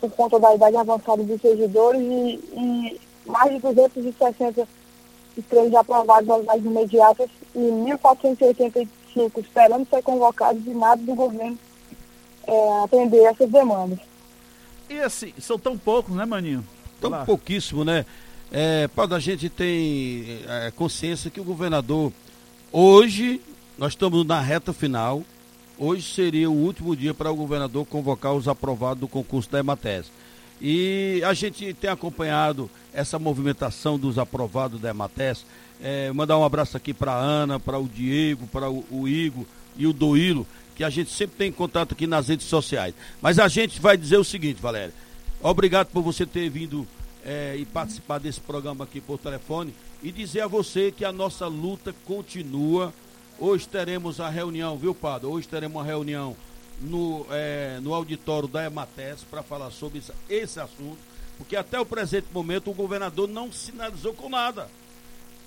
por 0.02 0.12
conta 0.12 0.40
da 0.40 0.54
idade 0.56 0.76
avançada 0.76 1.24
dos 1.24 1.42
servidores 1.42 2.02
e, 2.02 2.40
e 2.54 3.02
mais 3.26 3.54
de 3.54 3.60
260 3.60 4.68
estrelas 5.38 5.74
aprovados 5.74 6.46
nas 6.46 6.58
imediatas 6.58 7.30
e 7.56 7.60
1.485 7.60 9.32
esperando 9.38 9.88
ser 9.90 10.04
convocados 10.04 10.66
e 10.66 10.72
nada 10.72 11.02
do 11.02 11.16
governo 11.16 11.58
é, 12.46 12.84
atender 12.84 13.24
essas 13.24 13.50
demandas. 13.50 14.00
E 14.94 15.00
assim, 15.00 15.34
são 15.40 15.58
tão 15.58 15.76
poucos, 15.76 16.16
né, 16.16 16.24
Maninho? 16.24 16.64
Tão 17.02 17.10
Olá. 17.10 17.26
pouquíssimo, 17.26 17.84
né? 17.84 18.06
É, 18.52 18.88
a 18.96 19.20
gente 19.20 19.50
tem 19.50 20.42
é, 20.48 20.72
consciência 20.76 21.32
que 21.32 21.42
o 21.42 21.44
governador, 21.44 22.14
hoje, 22.72 23.42
nós 23.76 23.94
estamos 23.94 24.24
na 24.24 24.40
reta 24.40 24.72
final, 24.72 25.24
hoje 25.80 26.14
seria 26.14 26.48
o 26.48 26.54
último 26.54 26.96
dia 26.96 27.12
para 27.12 27.32
o 27.32 27.36
governador 27.36 27.88
convocar 27.88 28.36
os 28.36 28.48
aprovados 28.48 29.02
do 29.02 29.08
concurso 29.08 29.50
da 29.50 29.58
Emates. 29.58 30.12
E 30.62 31.24
a 31.26 31.34
gente 31.34 31.74
tem 31.74 31.90
acompanhado 31.90 32.70
essa 32.94 33.18
movimentação 33.18 33.98
dos 33.98 34.20
aprovados 34.20 34.80
da 34.80 34.92
Emates. 34.92 35.44
É, 35.82 36.12
mandar 36.12 36.38
um 36.38 36.46
abraço 36.46 36.78
aqui 36.78 36.94
para 36.94 37.14
a 37.14 37.20
Ana, 37.20 37.60
para 37.60 37.80
o 37.80 37.90
Diego, 37.90 38.46
para 38.46 38.70
o, 38.70 38.86
o 38.92 39.08
Igor 39.08 39.44
e 39.76 39.88
o 39.88 39.94
Doilo, 39.94 40.46
que 40.76 40.84
a 40.84 40.90
gente 40.90 41.12
sempre 41.12 41.38
tem 41.38 41.52
contato 41.52 41.94
aqui 41.94 42.08
nas 42.08 42.28
redes 42.28 42.48
sociais. 42.48 42.94
Mas 43.22 43.40
a 43.40 43.48
gente 43.48 43.80
vai 43.80 43.98
dizer 43.98 44.18
o 44.18 44.24
seguinte, 44.24 44.62
Valéria. 44.62 44.94
Obrigado 45.42 45.88
por 45.88 46.02
você 46.02 46.26
ter 46.26 46.50
vindo 46.50 46.88
é, 47.26 47.56
e 47.58 47.66
participar 47.66 48.20
desse 48.20 48.40
programa 48.40 48.84
aqui 48.84 49.02
por 49.02 49.18
telefone 49.18 49.74
e 50.02 50.12
dizer 50.12 50.42
a 50.42 50.48
você 50.48 50.92
que 50.92 51.06
a 51.06 51.12
nossa 51.12 51.48
luta 51.48 51.94
continua. 52.06 52.94
Hoje 53.40 53.68
teremos 53.68 54.20
a 54.20 54.30
reunião, 54.30 54.78
viu, 54.78 54.94
Padre? 54.94 55.28
Hoje 55.28 55.48
teremos 55.48 55.76
uma 55.76 55.84
reunião 55.84 56.36
no, 56.82 57.26
é, 57.30 57.80
no 57.82 57.94
auditório 57.94 58.48
da 58.48 58.66
Emates 58.66 59.24
para 59.30 59.44
falar 59.44 59.72
sobre 59.72 60.00
esse, 60.00 60.12
esse 60.30 60.60
assunto, 60.60 60.98
porque 61.38 61.56
até 61.56 61.80
o 61.80 61.86
presente 61.86 62.28
momento 62.34 62.70
o 62.70 62.74
governador 62.74 63.28
não 63.28 63.52
sinalizou 63.52 64.14
com 64.14 64.30
nada. 64.30 64.70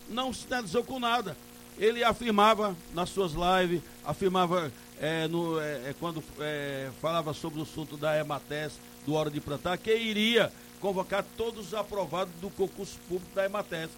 Não 0.08 0.32
sinalizou 0.32 0.84
com 0.84 0.98
nada. 0.98 1.36
Ele 1.78 2.02
afirmava 2.02 2.76
nas 2.94 3.10
suas 3.10 3.32
lives, 3.32 3.82
afirmava 4.04 4.72
é, 4.98 5.28
no, 5.28 5.60
é, 5.60 5.90
é 5.90 5.94
quando 5.98 6.22
é, 6.40 6.90
falava 7.00 7.34
sobre 7.34 7.60
o 7.60 7.62
assunto 7.62 7.96
da 7.96 8.18
Emates, 8.18 8.78
do 9.04 9.14
Hora 9.14 9.30
de 9.30 9.40
Plantar, 9.40 9.76
que 9.76 9.94
iria 9.94 10.52
convocar 10.80 11.24
todos 11.36 11.68
os 11.68 11.74
aprovados 11.74 12.32
do 12.40 12.50
concurso 12.50 12.98
público 13.08 13.34
da 13.34 13.44
Emates. 13.44 13.90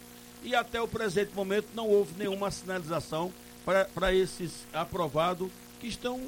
E 0.43 0.55
até 0.55 0.81
o 0.81 0.89
presente 0.89 1.35
momento 1.35 1.69
não 1.75 1.89
houve 1.89 2.15
nenhuma 2.17 2.51
sinalização 2.51 3.33
para 3.65 4.15
esses 4.15 4.67
aprovados 4.73 5.51
que 5.81 5.87
estão, 5.87 6.21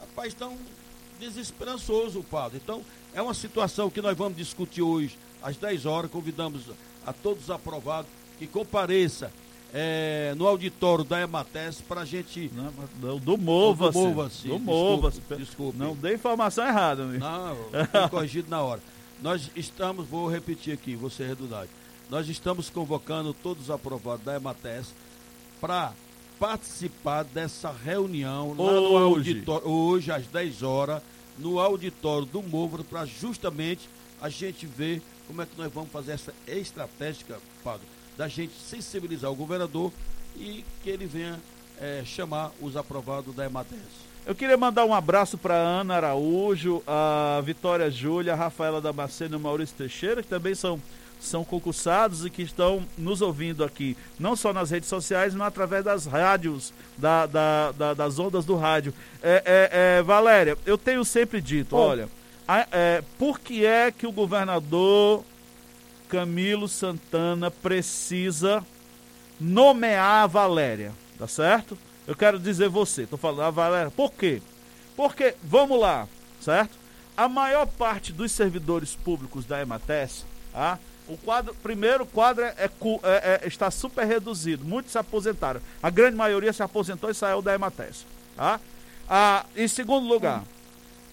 rapaz, 0.00 0.28
estão 0.28 0.56
desesperançosos, 1.18 2.24
padre. 2.24 2.60
Então, 2.62 2.84
é 3.14 3.20
uma 3.20 3.34
situação 3.34 3.90
que 3.90 4.00
nós 4.00 4.16
vamos 4.16 4.36
discutir 4.36 4.82
hoje 4.82 5.18
às 5.42 5.56
10 5.56 5.86
horas. 5.86 6.10
Convidamos 6.10 6.62
a 7.04 7.12
todos 7.12 7.44
os 7.44 7.50
aprovados 7.50 8.10
que 8.38 8.46
compareça 8.46 9.32
é, 9.78 10.34
no 10.38 10.46
auditório 10.46 11.04
da 11.04 11.20
Emates 11.20 11.82
para 11.82 12.00
a 12.00 12.04
gente. 12.06 12.50
Não, 12.98 13.18
do 13.18 13.36
Mova, 13.36 13.90
do 13.90 13.98
Mova, 13.98 14.30
sim. 14.30 14.48
Do 14.48 14.58
Mova, 14.58 15.10
desculpe, 15.10 15.44
desculpe. 15.44 15.78
Não 15.78 15.94
dê 15.94 16.14
informação 16.14 16.66
errada, 16.66 17.02
amigo. 17.02 17.22
Não, 17.22 17.56
foi 17.92 18.08
corrigido 18.08 18.48
na 18.48 18.62
hora. 18.62 18.80
Nós 19.20 19.50
estamos, 19.54 20.08
vou 20.08 20.30
repetir 20.30 20.72
aqui, 20.72 20.96
vou 20.96 21.10
ser 21.10 21.28
redundante. 21.28 21.68
Nós 22.08 22.26
estamos 22.26 22.70
convocando 22.70 23.34
todos 23.34 23.64
os 23.64 23.70
aprovados 23.70 24.24
da 24.24 24.36
Emates 24.36 24.94
para 25.60 25.92
participar 26.38 27.24
dessa 27.24 27.70
reunião 27.70 28.54
lá 28.56 28.64
hoje. 28.64 28.80
no 28.80 28.96
auditório, 28.96 29.68
hoje 29.68 30.10
às 30.10 30.26
10 30.26 30.62
horas, 30.62 31.02
no 31.38 31.60
auditório 31.60 32.24
do 32.24 32.42
Movo, 32.42 32.82
para 32.82 33.04
justamente 33.04 33.90
a 34.22 34.30
gente 34.30 34.64
ver 34.64 35.02
como 35.26 35.42
é 35.42 35.46
que 35.46 35.58
nós 35.58 35.70
vamos 35.70 35.90
fazer 35.90 36.12
essa 36.12 36.32
estratégica, 36.46 37.38
Padre, 37.62 37.86
da 38.16 38.28
gente 38.28 38.54
sensibilizar 38.54 39.30
o 39.30 39.34
governador 39.34 39.92
e 40.36 40.64
que 40.82 40.90
ele 40.90 41.06
venha 41.06 41.38
é, 41.80 42.02
chamar 42.04 42.50
os 42.60 42.76
aprovados 42.76 43.34
da 43.34 43.44
Emates. 43.44 44.06
Eu 44.24 44.34
queria 44.34 44.56
mandar 44.56 44.84
um 44.84 44.92
abraço 44.92 45.38
para 45.38 45.54
Ana 45.54 45.94
Araújo, 45.94 46.82
a 46.86 47.40
Vitória 47.44 47.88
Júlia, 47.90 48.32
a 48.32 48.36
Rafaela 48.36 48.80
Damasceno 48.80 49.34
e 49.34 49.36
o 49.36 49.40
Maurício 49.40 49.76
Teixeira, 49.76 50.20
que 50.20 50.28
também 50.28 50.52
são, 50.52 50.82
são 51.20 51.44
concursados 51.44 52.24
e 52.24 52.30
que 52.30 52.42
estão 52.42 52.84
nos 52.98 53.22
ouvindo 53.22 53.62
aqui, 53.62 53.96
não 54.18 54.34
só 54.34 54.52
nas 54.52 54.70
redes 54.70 54.88
sociais, 54.88 55.32
mas 55.32 55.46
através 55.46 55.84
das 55.84 56.06
rádios, 56.06 56.74
da, 56.98 57.26
da, 57.26 57.70
da 57.70 57.94
das 57.94 58.18
ondas 58.18 58.44
do 58.44 58.56
rádio. 58.56 58.92
É, 59.22 59.42
é, 59.46 59.98
é, 59.98 60.02
Valéria, 60.02 60.58
eu 60.66 60.76
tenho 60.76 61.04
sempre 61.04 61.40
dito, 61.40 61.76
olha, 61.76 62.08
é, 62.72 63.04
por 63.20 63.38
que 63.38 63.64
é 63.64 63.92
que 63.92 64.08
o 64.08 64.12
governador 64.12 65.22
Camilo 66.08 66.68
Santana 66.68 67.50
precisa 67.50 68.64
nomear 69.40 70.24
a 70.24 70.26
Valéria, 70.26 70.92
tá 71.18 71.26
certo? 71.26 71.76
Eu 72.06 72.14
quero 72.14 72.38
dizer 72.38 72.68
você, 72.68 73.02
estou 73.02 73.18
falando 73.18 73.42
a 73.42 73.50
Valéria, 73.50 73.90
por 73.90 74.12
quê? 74.12 74.40
Porque, 74.96 75.34
vamos 75.42 75.78
lá, 75.80 76.08
certo? 76.40 76.78
A 77.16 77.28
maior 77.28 77.66
parte 77.66 78.12
dos 78.12 78.32
servidores 78.32 78.94
públicos 78.94 79.44
da 79.44 79.60
Emates, 79.60 80.24
tá? 80.52 80.78
o 81.08 81.16
quadro, 81.16 81.54
primeiro 81.62 82.04
quadro 82.04 82.44
é, 82.44 82.54
é, 82.58 82.70
é, 83.02 83.40
é, 83.42 83.46
está 83.46 83.70
super 83.70 84.04
reduzido, 84.04 84.64
muitos 84.64 84.92
se 84.92 84.98
aposentaram. 84.98 85.60
A 85.82 85.90
grande 85.90 86.16
maioria 86.16 86.52
se 86.52 86.62
aposentou 86.62 87.10
e 87.10 87.14
saiu 87.14 87.40
da 87.40 87.54
Emates. 87.54 88.06
Tá? 88.36 88.60
Ah, 89.08 89.46
em 89.54 89.68
segundo 89.68 90.06
lugar, 90.06 90.42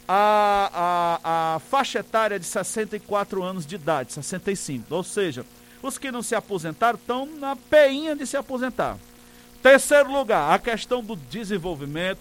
a, 0.07 1.19
a, 1.23 1.55
a 1.55 1.59
faixa 1.59 1.99
etária 1.99 2.39
de 2.39 2.45
64 2.45 3.43
anos 3.43 3.65
de 3.65 3.75
idade, 3.75 4.13
65. 4.13 4.93
Ou 4.93 5.03
seja, 5.03 5.45
os 5.81 5.97
que 5.97 6.11
não 6.11 6.21
se 6.21 6.35
aposentaram 6.35 6.97
estão 6.97 7.25
na 7.25 7.55
peinha 7.55 8.15
de 8.15 8.25
se 8.25 8.37
aposentar. 8.37 8.97
Terceiro 9.61 10.11
lugar, 10.11 10.53
a 10.53 10.59
questão 10.59 11.03
do 11.03 11.15
desenvolvimento 11.15 12.19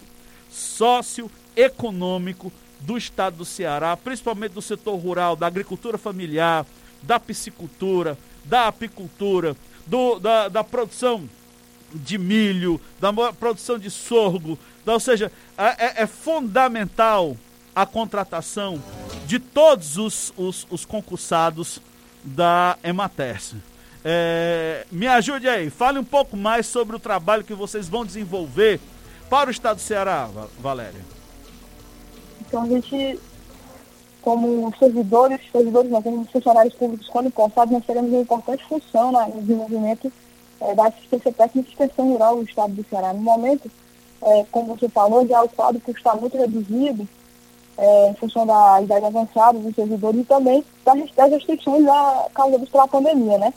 socioeconômico 0.50 2.52
do 2.80 2.96
estado 2.96 3.38
do 3.38 3.44
Ceará, 3.44 3.96
principalmente 3.96 4.52
do 4.52 4.62
setor 4.62 4.96
rural, 4.96 5.36
da 5.36 5.46
agricultura 5.46 5.96
familiar, 5.96 6.66
da 7.02 7.18
piscicultura, 7.18 8.18
da 8.44 8.68
apicultura, 8.68 9.56
do, 9.86 10.18
da, 10.18 10.48
da 10.48 10.64
produção 10.64 11.28
de 11.94 12.18
milho, 12.18 12.80
da 13.00 13.12
produção 13.32 13.78
de 13.78 13.90
sorgo. 13.90 14.58
Ou 14.86 15.00
seja, 15.00 15.30
é, 15.56 15.86
é, 15.86 16.02
é 16.02 16.06
fundamental 16.06 17.36
a 17.74 17.86
contratação 17.86 18.80
de 19.26 19.38
todos 19.38 19.96
os, 19.96 20.32
os, 20.36 20.66
os 20.70 20.84
concursados 20.84 21.80
da 22.22 22.76
Ematerce. 22.84 23.56
É, 24.04 24.84
me 24.90 25.06
ajude 25.06 25.48
aí, 25.48 25.70
fale 25.70 25.98
um 25.98 26.04
pouco 26.04 26.36
mais 26.36 26.66
sobre 26.66 26.96
o 26.96 26.98
trabalho 26.98 27.44
que 27.44 27.54
vocês 27.54 27.88
vão 27.88 28.04
desenvolver 28.04 28.80
para 29.30 29.48
o 29.48 29.50
estado 29.50 29.76
do 29.76 29.82
Ceará, 29.82 30.28
Valéria. 30.58 31.00
Então 32.40 32.62
a 32.62 32.66
gente, 32.66 33.18
como 34.20 34.74
servidores, 34.78 35.40
servidores 35.50 35.90
não, 35.90 36.02
como 36.02 36.24
funcionários 36.26 36.74
públicos, 36.74 37.08
quando 37.08 37.28
importados, 37.28 37.72
nós 37.72 37.86
teremos 37.86 38.10
uma 38.10 38.22
importante 38.22 38.64
função 38.64 39.12
no 39.12 39.40
desenvolvimento 39.40 40.12
é, 40.60 40.74
da 40.74 40.88
assistência 40.88 41.32
técnica 41.32 41.68
e 41.68 41.72
extensão 41.72 42.12
rural 42.12 42.36
do 42.36 42.42
estado 42.42 42.74
do 42.74 42.84
Ceará. 42.88 43.12
No 43.12 43.22
momento, 43.22 43.70
é, 44.20 44.44
como 44.50 44.76
você 44.76 44.88
falou, 44.88 45.26
já 45.26 45.42
o 45.42 45.48
quadro 45.48 45.80
está 45.88 46.14
muito 46.14 46.36
reduzido, 46.36 47.08
é, 47.78 48.10
em 48.10 48.14
função 48.14 48.46
da 48.46 48.80
idade 48.82 49.06
avançada 49.06 49.58
dos 49.58 49.74
servidores 49.74 50.20
e 50.20 50.24
também 50.24 50.64
das, 50.84 51.30
restrições 51.32 51.84
da, 51.84 52.26
causadas 52.34 52.68
pela 52.68 52.88
pandemia, 52.88 53.38
né? 53.38 53.54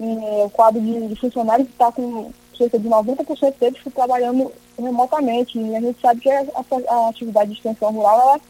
E, 0.00 0.44
o 0.44 0.50
quadro 0.50 0.80
de, 0.80 1.08
de 1.08 1.16
funcionários 1.16 1.68
está 1.68 1.90
com 1.92 2.30
cerca 2.56 2.78
de 2.78 2.88
90% 2.88 3.54
deles 3.58 3.80
trabalhando 3.94 4.52
remotamente. 4.78 5.58
E 5.58 5.76
a 5.76 5.80
gente 5.80 6.00
sabe 6.00 6.20
que 6.20 6.30
a, 6.30 6.44
a 6.88 7.08
atividade 7.08 7.50
de 7.50 7.56
extensão 7.56 7.92
rural 7.92 8.20
ela, 8.20 8.40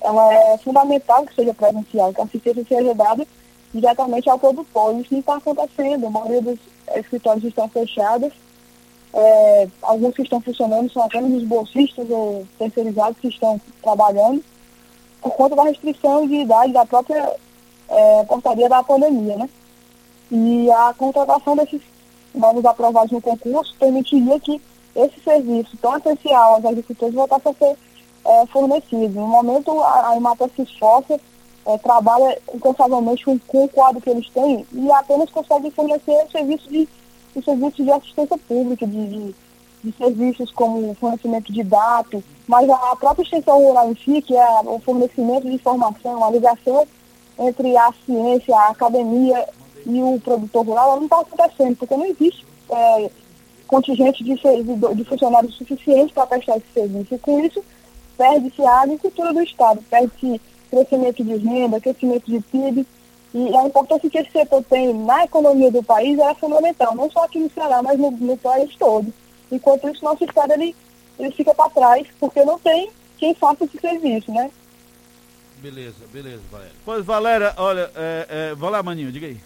ela 0.00 0.34
é 0.34 0.58
fundamental 0.58 1.24
que 1.26 1.34
seja 1.34 1.54
presencial, 1.54 2.12
que 2.12 2.20
a 2.20 2.24
assistência 2.24 2.64
seja 2.68 2.94
dada 2.94 3.26
diretamente 3.72 4.28
ao 4.28 4.38
produtor. 4.38 5.00
Isso 5.00 5.12
não 5.12 5.20
está 5.20 5.36
acontecendo. 5.36 6.06
A 6.06 6.10
maioria 6.10 6.42
dos 6.42 6.58
escritórios 6.96 7.44
estão 7.44 7.68
fechados. 7.68 8.32
É, 9.12 9.68
alguns 9.82 10.14
que 10.14 10.22
estão 10.22 10.40
funcionando 10.40 10.92
são 10.92 11.02
apenas 11.02 11.32
os 11.32 11.44
bolsistas 11.44 12.08
ou 12.08 12.46
terceirizados 12.58 13.18
que 13.18 13.28
estão 13.28 13.60
trabalhando 13.82 14.42
por 15.20 15.32
conta 15.32 15.56
da 15.56 15.64
restrição 15.64 16.26
de 16.26 16.36
idade 16.36 16.72
da 16.72 16.86
própria 16.86 17.36
é, 17.88 18.24
portaria 18.24 18.68
da 18.68 18.82
pandemia, 18.82 19.36
né? 19.36 19.48
E 20.30 20.70
a 20.70 20.94
contratação 20.96 21.56
desses 21.56 21.82
novos 22.34 22.64
aprovados 22.64 23.10
no 23.10 23.20
concurso 23.20 23.74
permitiria 23.78 24.38
que 24.38 24.60
esse 24.94 25.20
serviço 25.20 25.76
tão 25.78 25.96
essencial 25.96 26.54
aos 26.54 26.64
agricultores 26.64 27.14
voltasse 27.14 27.48
a 27.48 27.54
ser 27.54 27.76
é, 28.24 28.46
fornecido. 28.46 29.20
No 29.20 29.26
momento, 29.26 29.80
a, 29.80 30.12
a 30.12 30.48
se 30.54 30.62
esforça, 30.62 31.18
é, 31.66 31.78
trabalha 31.78 32.38
incansavelmente 32.54 33.24
com, 33.24 33.38
com, 33.40 33.64
o 33.64 33.68
quadro 33.68 34.00
que 34.00 34.10
eles 34.10 34.28
têm 34.30 34.66
e 34.72 34.92
apenas 34.92 35.30
consegue 35.30 35.70
fornecer 35.70 36.26
serviço 36.30 36.68
de, 36.68 36.88
de 37.34 37.44
serviços 37.44 37.84
de 37.84 37.90
assistência 37.90 38.38
pública, 38.38 38.86
de, 38.86 39.06
de, 39.06 39.34
de 39.84 39.92
serviços 39.96 40.50
como 40.52 40.94
fornecimento 40.94 41.52
de 41.52 41.62
dados, 41.62 42.22
mas 42.46 42.68
a, 42.68 42.96
própria 42.96 43.22
extensão 43.22 43.58
rural 43.58 43.90
em 43.92 43.96
si, 43.96 44.22
que 44.22 44.36
é 44.36 44.60
o 44.64 44.78
fornecimento 44.80 45.46
de 45.46 45.54
informação, 45.54 46.24
a 46.24 46.30
ligação 46.30 46.86
entre 47.38 47.76
a 47.76 47.92
ciência, 48.04 48.54
a 48.54 48.70
academia 48.70 49.48
e 49.86 50.02
o 50.02 50.20
produtor 50.20 50.66
rural, 50.66 50.96
não 50.96 51.04
está 51.04 51.20
acontecendo, 51.20 51.76
porque 51.76 51.96
não 51.96 52.04
existe 52.04 52.46
é, 52.70 53.10
contingente 53.66 54.22
de, 54.24 54.34
de 54.34 55.04
funcionários 55.04 55.54
suficientes 55.56 56.12
para 56.12 56.26
prestar 56.26 56.56
esse 56.56 56.66
serviço. 56.74 57.14
E 57.14 57.18
com 57.18 57.40
isso, 57.44 57.64
perde-se 58.18 58.62
a 58.62 58.82
agricultura 58.82 59.32
do 59.32 59.42
Estado, 59.42 59.82
perde-se 59.88 60.40
crescimento 60.70 61.24
de 61.24 61.36
renda, 61.36 61.80
crescimento 61.80 62.30
de 62.30 62.40
PIB. 62.40 62.86
E 63.32 63.56
a 63.56 63.66
importância 63.66 64.10
que 64.10 64.18
esse 64.18 64.30
setor 64.30 64.62
tem 64.64 64.92
na 64.92 65.24
economia 65.24 65.70
do 65.70 65.82
país 65.82 66.18
é 66.18 66.34
fundamental, 66.34 66.94
não 66.96 67.10
só 67.10 67.24
aqui 67.24 67.38
no 67.38 67.50
Ceará, 67.50 67.80
mas 67.82 67.98
no, 67.98 68.10
no 68.10 68.36
país 68.36 68.74
todo. 68.76 69.12
Enquanto 69.52 69.88
isso, 69.88 70.04
nosso 70.04 70.24
Estado 70.24 70.52
ele, 70.52 70.74
ele 71.18 71.30
fica 71.30 71.54
para 71.54 71.70
trás, 71.70 72.06
porque 72.18 72.44
não 72.44 72.58
tem 72.58 72.90
quem 73.18 73.34
faça 73.34 73.64
esse 73.64 73.78
serviço, 73.78 74.32
né? 74.32 74.50
Beleza, 75.58 76.06
beleza, 76.12 76.42
Valéria. 76.50 76.72
Pois, 76.84 77.04
Valéria, 77.04 77.54
olha, 77.58 77.90
é, 77.94 78.26
é, 78.50 78.54
vai 78.54 78.70
lá, 78.70 78.82
Maninho, 78.82 79.12
diga 79.12 79.26
aí. 79.26 79.40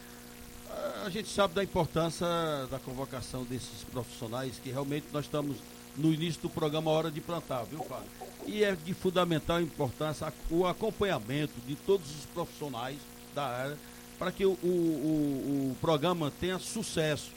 A 1.04 1.10
gente 1.10 1.28
sabe 1.28 1.54
da 1.54 1.62
importância 1.62 2.26
da 2.70 2.78
convocação 2.78 3.44
desses 3.44 3.84
profissionais, 3.92 4.58
que 4.62 4.70
realmente 4.70 5.06
nós 5.12 5.26
estamos 5.26 5.56
no 5.96 6.12
início 6.12 6.40
do 6.40 6.48
programa 6.48 6.90
Hora 6.90 7.10
de 7.10 7.20
Plantar, 7.20 7.64
viu, 7.64 7.80
Fábio? 7.80 8.06
E 8.46 8.64
é 8.64 8.72
de 8.72 8.94
fundamental 8.94 9.60
importância 9.60 10.32
o 10.50 10.66
acompanhamento 10.66 11.52
de 11.66 11.74
todos 11.74 12.08
os 12.10 12.24
profissionais 12.26 12.96
da 13.34 13.44
área 13.44 13.78
para 14.18 14.30
que 14.30 14.44
o, 14.44 14.52
o, 14.62 14.66
o, 14.66 15.70
o 15.72 15.76
programa 15.80 16.32
tenha 16.40 16.58
sucesso 16.58 17.30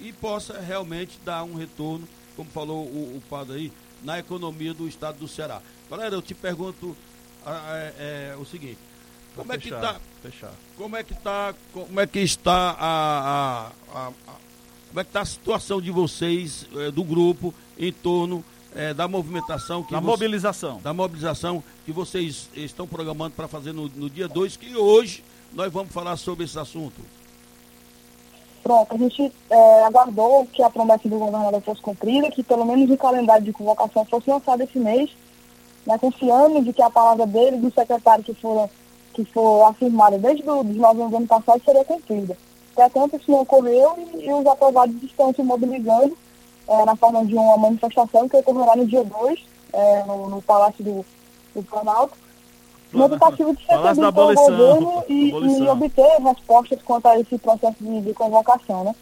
e 0.00 0.12
possa 0.12 0.60
realmente 0.60 1.18
dar 1.24 1.42
um 1.42 1.54
retorno, 1.54 2.06
como 2.36 2.50
falou 2.50 2.84
o, 2.84 3.16
o 3.16 3.22
Padre 3.28 3.56
aí, 3.56 3.72
na 4.02 4.18
economia 4.18 4.72
do 4.72 4.86
estado 4.86 5.18
do 5.18 5.26
Ceará. 5.26 5.60
Galera, 5.90 6.14
eu 6.14 6.22
te 6.22 6.34
pergunto 6.34 6.96
é, 7.46 8.32
é, 8.32 8.36
o 8.38 8.44
seguinte, 8.44 8.78
como 9.34 9.52
é 9.52 9.58
que 9.58 9.68
está? 9.68 10.00
Como 10.76 10.96
é 10.96 11.02
que 11.02 11.12
está? 11.12 11.54
Como 11.72 12.00
é 12.00 12.06
que 12.06 12.18
está 12.18 12.76
a, 12.78 12.78
a, 12.78 13.72
a, 13.94 14.08
a 14.08 14.12
como 14.88 15.00
é 15.00 15.04
que 15.04 15.10
está 15.10 15.20
a 15.20 15.26
situação 15.26 15.80
de 15.80 15.90
vocês 15.90 16.66
é, 16.74 16.90
do 16.90 17.04
grupo 17.04 17.54
em 17.78 17.92
torno 17.92 18.44
é, 18.74 18.94
da 18.94 19.06
movimentação 19.06 19.82
que 19.82 19.92
da 19.92 20.00
você, 20.00 20.06
mobilização 20.06 20.80
da 20.80 20.94
mobilização 20.94 21.62
que 21.84 21.92
vocês 21.92 22.48
estão 22.54 22.86
programando 22.86 23.34
para 23.34 23.46
fazer 23.48 23.72
no, 23.72 23.88
no 23.88 24.08
dia 24.08 24.28
2, 24.28 24.56
que 24.56 24.76
hoje 24.76 25.22
nós 25.52 25.72
vamos 25.72 25.92
falar 25.92 26.16
sobre 26.16 26.44
esse 26.44 26.58
assunto. 26.58 27.00
Pronto, 28.62 28.94
a 28.94 28.98
gente 28.98 29.32
é, 29.48 29.84
aguardou 29.84 30.46
que 30.52 30.62
a 30.62 30.68
promessa 30.68 31.08
do 31.08 31.18
governador 31.18 31.62
fosse 31.62 31.80
cumprida, 31.80 32.30
que 32.30 32.42
pelo 32.42 32.66
menos 32.66 32.90
o 32.90 32.96
calendário 32.96 33.44
de 33.44 33.52
convocação 33.52 34.04
fosse 34.04 34.28
lançado 34.28 34.62
esse 34.62 34.78
mês, 34.78 35.10
né, 35.86 35.96
confiando 35.98 36.62
de 36.62 36.72
que 36.72 36.82
a 36.82 36.90
palavra 36.90 37.26
dele, 37.26 37.56
do 37.56 37.72
secretário 37.72 38.22
que 38.22 38.34
for, 38.34 38.68
que 39.14 39.24
for 39.24 39.64
afirmada 39.64 40.18
desde 40.18 40.42
os 40.42 40.76
nove 40.76 41.00
anos 41.00 41.10
do 41.10 41.16
ano 41.16 41.26
passado, 41.26 41.62
seria 41.64 41.84
cumprida. 41.84 42.36
Entretanto, 42.72 43.16
isso 43.16 43.30
não 43.30 43.40
ocorreu 43.40 43.94
e, 43.96 44.26
e 44.26 44.32
os 44.32 44.46
aprovados 44.46 45.02
estão 45.02 45.32
se 45.32 45.42
mobilizando 45.42 46.16
é, 46.68 46.84
na 46.84 46.94
forma 46.94 47.24
de 47.24 47.34
uma 47.34 47.56
manifestação 47.56 48.28
que 48.28 48.36
ocorrerá 48.36 48.76
no 48.76 48.86
dia 48.86 49.02
2, 49.02 49.46
é, 49.72 50.04
no, 50.04 50.28
no, 50.28 50.42
Palácio 50.42 50.84
do, 50.84 51.04
do 51.54 51.62
Planalto, 51.62 52.14
na 52.92 53.08
tentativa 53.08 53.52
de 53.54 53.64
ser 53.64 53.74
o 53.74 54.34
governo 54.34 55.04
e, 55.08 55.30
e, 55.30 55.68
obter 55.68 56.22
respostas 56.22 56.80
quanto 56.82 57.06
a 57.06 57.18
esse 57.20 57.38
processo 57.38 57.76
de, 57.80 58.00
de 58.00 58.14
convocação, 58.14 58.84
né? 58.84 58.94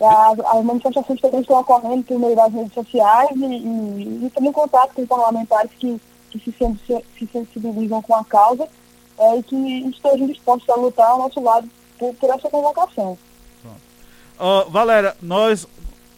As, 0.00 0.38
as, 0.38 0.64
manifestações 0.64 1.20
também 1.20 1.40
estão 1.40 1.58
ocorrendo 1.58 2.04
por 2.04 2.18
meio 2.20 2.36
das 2.36 2.52
redes 2.52 2.72
sociais 2.72 3.30
e, 3.34 3.44
e, 3.44 4.26
e 4.26 4.30
também 4.30 4.52
contato 4.52 4.94
com 4.94 5.06
parlamentares 5.06 5.72
que, 5.78 6.00
que 6.30 6.38
se, 6.38 6.52
se, 6.52 7.04
se 7.18 7.28
sensibilizam 7.32 8.00
com 8.02 8.14
a 8.14 8.24
causa 8.24 8.68
é, 9.18 9.38
e 9.38 9.42
que 9.42 9.56
estejam 9.88 10.26
dispostos 10.28 10.68
a 10.68 10.76
lutar 10.76 11.08
ao 11.08 11.18
nosso 11.18 11.40
lado 11.40 11.68
por, 11.98 12.14
por 12.14 12.30
essa 12.30 12.48
convocação. 12.48 13.18
Uh, 14.38 14.70
Valéria, 14.70 15.16
nós 15.20 15.66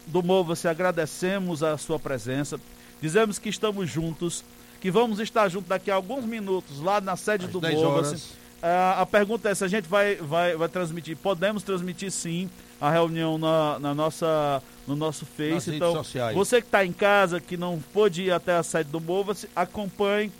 do 0.06 0.22
Mova-se 0.22 0.68
agradecemos 0.68 1.62
a 1.62 1.78
sua 1.78 1.98
presença, 1.98 2.60
dizemos 3.00 3.38
que 3.38 3.48
estamos 3.48 3.88
juntos, 3.88 4.44
que 4.80 4.90
vamos 4.90 5.20
estar 5.20 5.48
juntos 5.48 5.68
daqui 5.68 5.90
a 5.90 5.94
alguns 5.94 6.24
minutos 6.24 6.80
lá 6.80 7.00
na 7.00 7.16
sede 7.16 7.46
Às 7.46 7.52
do 7.52 7.60
Mova-se. 7.60 8.40
Uh, 8.60 9.00
a 9.00 9.06
pergunta 9.06 9.48
é 9.48 9.54
se 9.54 9.64
a 9.64 9.68
gente 9.68 9.88
vai, 9.88 10.16
vai, 10.16 10.54
vai 10.56 10.68
transmitir. 10.68 11.16
Podemos 11.16 11.62
transmitir 11.62 12.10
sim 12.10 12.50
a 12.80 12.90
reunião 12.90 13.38
na, 13.38 13.78
na 13.78 13.94
nossa, 13.94 14.62
no 14.86 14.94
nosso 14.94 15.24
Face. 15.24 15.70
Nas 15.70 15.76
então, 15.76 16.02
você 16.34 16.60
que 16.60 16.66
está 16.66 16.84
em 16.84 16.92
casa, 16.92 17.40
que 17.40 17.56
não 17.56 17.78
pôde 17.92 18.24
ir 18.24 18.30
até 18.30 18.54
a 18.54 18.62
sede 18.62 18.90
do 18.90 19.00
Mova-se, 19.00 19.48
acompanhe 19.56 20.30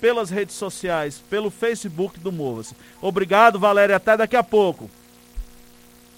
pelas 0.00 0.30
redes 0.30 0.54
sociais, 0.54 1.22
pelo 1.28 1.50
Facebook 1.50 2.18
do 2.18 2.32
Mova-se. 2.32 2.74
Obrigado, 3.00 3.58
Valéria. 3.58 3.96
Até 3.96 4.16
daqui 4.16 4.36
a 4.36 4.42
pouco. 4.42 4.90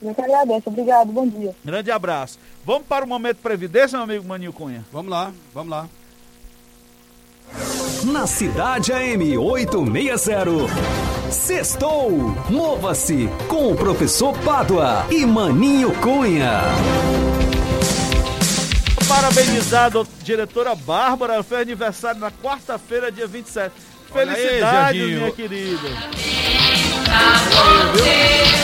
Eu 0.01 0.15
que 0.15 0.21
agradeço. 0.21 0.63
Obrigado. 0.67 1.11
Bom 1.11 1.27
dia. 1.27 1.55
Grande 1.65 1.91
abraço. 1.91 2.39
Vamos 2.65 2.87
para 2.87 3.05
o 3.05 3.09
momento 3.09 3.39
previdência, 3.39 3.97
meu 3.99 4.05
amigo 4.05 4.29
Maninho 4.29 4.53
Cunha? 4.53 4.85
Vamos 4.93 5.11
lá, 5.11 5.33
vamos 5.53 5.71
lá. 5.71 5.89
Na 8.13 8.27
Cidade 8.27 8.91
AM 8.93 9.37
860. 9.37 10.51
Sextou! 11.31 12.35
Mova-se 12.49 13.29
com 13.49 13.71
o 13.73 13.77
professor 13.77 14.37
Pádua 14.39 15.07
e 15.11 15.27
Maninho 15.27 15.93
Cunha. 16.01 16.63
Parabenizado, 19.07 20.09
diretora 20.23 20.75
Bárbara, 20.75 21.43
foi 21.43 21.61
aniversário 21.61 22.19
na 22.19 22.31
quarta-feira, 22.31 23.13
dia 23.13 23.27
27. 23.27 23.75
Felicidades, 24.11 25.03
aí, 25.03 25.15
minha 25.15 25.31
querida. 25.31 25.89
Parabéns, 27.05 28.59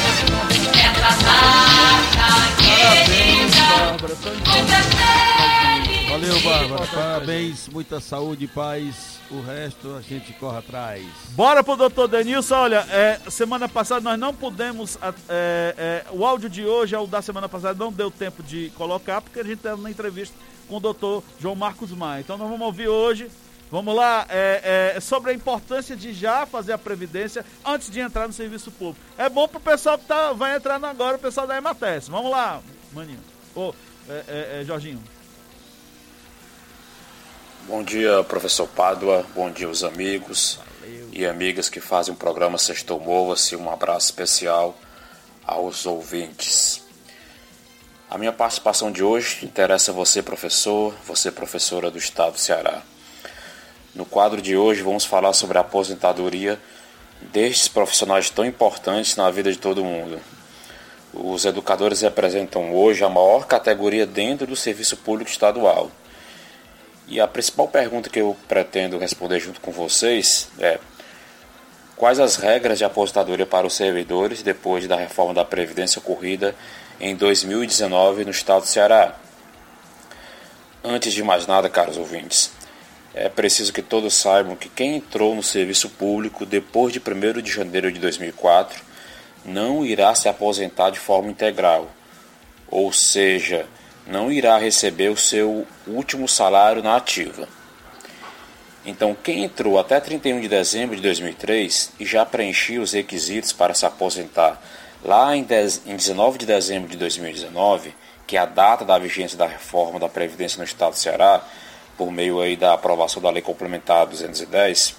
Bárbara. 3.60 5.33
Valeu, 6.14 6.40
Bárbara. 6.42 6.86
Parabéns, 6.86 7.68
muita 7.68 7.98
saúde 7.98 8.44
e 8.44 8.46
paz. 8.46 9.18
O 9.32 9.40
resto 9.40 9.96
a 9.96 10.00
gente 10.00 10.32
corre 10.34 10.58
atrás. 10.58 11.04
Bora 11.30 11.64
pro 11.64 11.74
doutor 11.74 12.06
Denilson. 12.06 12.54
Olha, 12.54 12.86
é, 12.88 13.18
semana 13.28 13.68
passada 13.68 14.00
nós 14.00 14.16
não 14.16 14.32
pudemos. 14.32 14.96
É, 15.28 15.74
é, 15.76 16.04
o 16.12 16.24
áudio 16.24 16.48
de 16.48 16.64
hoje 16.64 16.94
é 16.94 16.98
o 17.00 17.08
da 17.08 17.20
semana 17.20 17.48
passada, 17.48 17.76
não 17.76 17.90
deu 17.90 18.12
tempo 18.12 18.44
de 18.44 18.70
colocar, 18.76 19.20
porque 19.22 19.40
a 19.40 19.42
gente 19.42 19.54
estava 19.54 19.82
na 19.82 19.90
entrevista 19.90 20.36
com 20.68 20.76
o 20.76 20.80
doutor 20.80 21.24
João 21.40 21.56
Marcos 21.56 21.90
Maia. 21.90 22.20
Então 22.20 22.38
nós 22.38 22.48
vamos 22.48 22.64
ouvir 22.64 22.86
hoje 22.86 23.28
Vamos 23.72 23.96
lá, 23.96 24.24
é, 24.28 24.92
é, 24.94 25.00
sobre 25.00 25.32
a 25.32 25.34
importância 25.34 25.96
de 25.96 26.12
já 26.12 26.46
fazer 26.46 26.74
a 26.74 26.78
previdência 26.78 27.44
antes 27.64 27.90
de 27.90 27.98
entrar 27.98 28.28
no 28.28 28.32
serviço 28.32 28.70
público. 28.70 29.00
É 29.18 29.28
bom 29.28 29.48
para 29.48 29.58
o 29.58 29.60
pessoal 29.60 29.98
que 29.98 30.04
tá, 30.04 30.32
vai 30.32 30.54
entrando 30.54 30.84
agora, 30.84 31.16
o 31.16 31.18
pessoal 31.18 31.44
da 31.44 31.56
Emates. 31.56 32.06
Vamos 32.06 32.30
lá, 32.30 32.62
maninho. 32.92 33.18
Ô, 33.52 33.74
é, 34.08 34.24
é, 34.28 34.60
é, 34.60 34.64
Jorginho. 34.64 35.02
Bom 37.66 37.82
dia, 37.82 38.22
professor 38.24 38.68
Pádua. 38.68 39.24
Bom 39.34 39.50
dia, 39.50 39.66
os 39.66 39.82
amigos 39.82 40.58
Valeu. 40.82 41.08
e 41.14 41.24
amigas 41.24 41.70
que 41.70 41.80
fazem 41.80 42.12
o 42.12 42.16
programa 42.16 42.58
Sextou 42.58 43.00
Mova-se. 43.00 43.56
Um 43.56 43.70
abraço 43.70 44.04
especial 44.04 44.76
aos 45.46 45.86
ouvintes. 45.86 46.82
A 48.10 48.18
minha 48.18 48.32
participação 48.32 48.92
de 48.92 49.02
hoje 49.02 49.46
interessa 49.46 49.94
você, 49.94 50.20
professor, 50.20 50.94
você, 51.06 51.32
professora 51.32 51.90
do 51.90 51.96
Estado 51.96 52.32
do 52.32 52.38
Ceará. 52.38 52.82
No 53.94 54.04
quadro 54.04 54.42
de 54.42 54.54
hoje 54.54 54.82
vamos 54.82 55.06
falar 55.06 55.32
sobre 55.32 55.56
a 55.56 55.62
aposentadoria 55.62 56.60
destes 57.32 57.66
profissionais 57.66 58.28
tão 58.28 58.44
importantes 58.44 59.16
na 59.16 59.30
vida 59.30 59.50
de 59.50 59.56
todo 59.56 59.82
mundo. 59.82 60.20
Os 61.14 61.46
educadores 61.46 62.02
representam 62.02 62.74
hoje 62.74 63.02
a 63.02 63.08
maior 63.08 63.46
categoria 63.46 64.04
dentro 64.04 64.46
do 64.46 64.54
serviço 64.54 64.98
público 64.98 65.30
estadual 65.30 65.90
E 67.06 67.20
a 67.20 67.28
principal 67.28 67.68
pergunta 67.68 68.08
que 68.08 68.20
eu 68.20 68.36
pretendo 68.48 68.98
responder 68.98 69.38
junto 69.40 69.60
com 69.60 69.70
vocês 69.70 70.48
é: 70.58 70.78
quais 71.96 72.18
as 72.18 72.36
regras 72.36 72.78
de 72.78 72.84
aposentadoria 72.84 73.46
para 73.46 73.66
os 73.66 73.74
servidores 73.74 74.42
depois 74.42 74.86
da 74.88 74.96
reforma 74.96 75.34
da 75.34 75.44
Previdência 75.44 75.98
ocorrida 75.98 76.54
em 76.98 77.14
2019 77.14 78.24
no 78.24 78.30
estado 78.30 78.62
do 78.62 78.68
Ceará? 78.68 79.16
Antes 80.82 81.12
de 81.12 81.22
mais 81.22 81.46
nada, 81.46 81.68
caros 81.68 81.96
ouvintes, 81.96 82.50
é 83.14 83.28
preciso 83.28 83.72
que 83.72 83.80
todos 83.80 84.14
saibam 84.14 84.56
que 84.56 84.68
quem 84.68 84.96
entrou 84.96 85.34
no 85.34 85.42
serviço 85.42 85.88
público 85.88 86.44
depois 86.44 86.92
de 86.92 87.00
1 87.00 87.40
de 87.40 87.50
janeiro 87.50 87.92
de 87.92 88.00
2004 88.00 88.82
não 89.44 89.84
irá 89.84 90.14
se 90.14 90.28
aposentar 90.28 90.90
de 90.90 90.98
forma 90.98 91.30
integral, 91.30 91.90
ou 92.66 92.92
seja, 92.92 93.66
não 94.06 94.30
irá 94.30 94.58
receber 94.58 95.08
o 95.08 95.16
seu 95.16 95.66
último 95.86 96.28
salário 96.28 96.82
na 96.82 96.96
ativa. 96.96 97.48
Então, 98.86 99.16
quem 99.22 99.44
entrou 99.44 99.78
até 99.78 99.98
31 99.98 100.40
de 100.40 100.48
dezembro 100.48 100.94
de 100.94 101.02
2003 101.02 101.92
e 101.98 102.04
já 102.04 102.26
preencheu 102.26 102.82
os 102.82 102.92
requisitos 102.92 103.52
para 103.52 103.72
se 103.72 103.86
aposentar 103.86 104.60
lá 105.02 105.34
em, 105.34 105.42
19 105.42 106.38
de 106.38 106.46
dezembro 106.46 106.88
de 106.88 106.96
2019, 106.98 107.94
que 108.26 108.36
é 108.36 108.40
a 108.40 108.46
data 108.46 108.84
da 108.84 108.98
vigência 108.98 109.38
da 109.38 109.46
reforma 109.46 109.98
da 109.98 110.08
Previdência 110.08 110.58
no 110.58 110.64
Estado 110.64 110.92
do 110.92 110.98
Ceará, 110.98 111.42
por 111.96 112.10
meio 112.10 112.40
aí 112.40 112.56
da 112.56 112.74
aprovação 112.74 113.22
da 113.22 113.30
Lei 113.30 113.42
Complementar 113.42 114.06
210, 114.06 114.96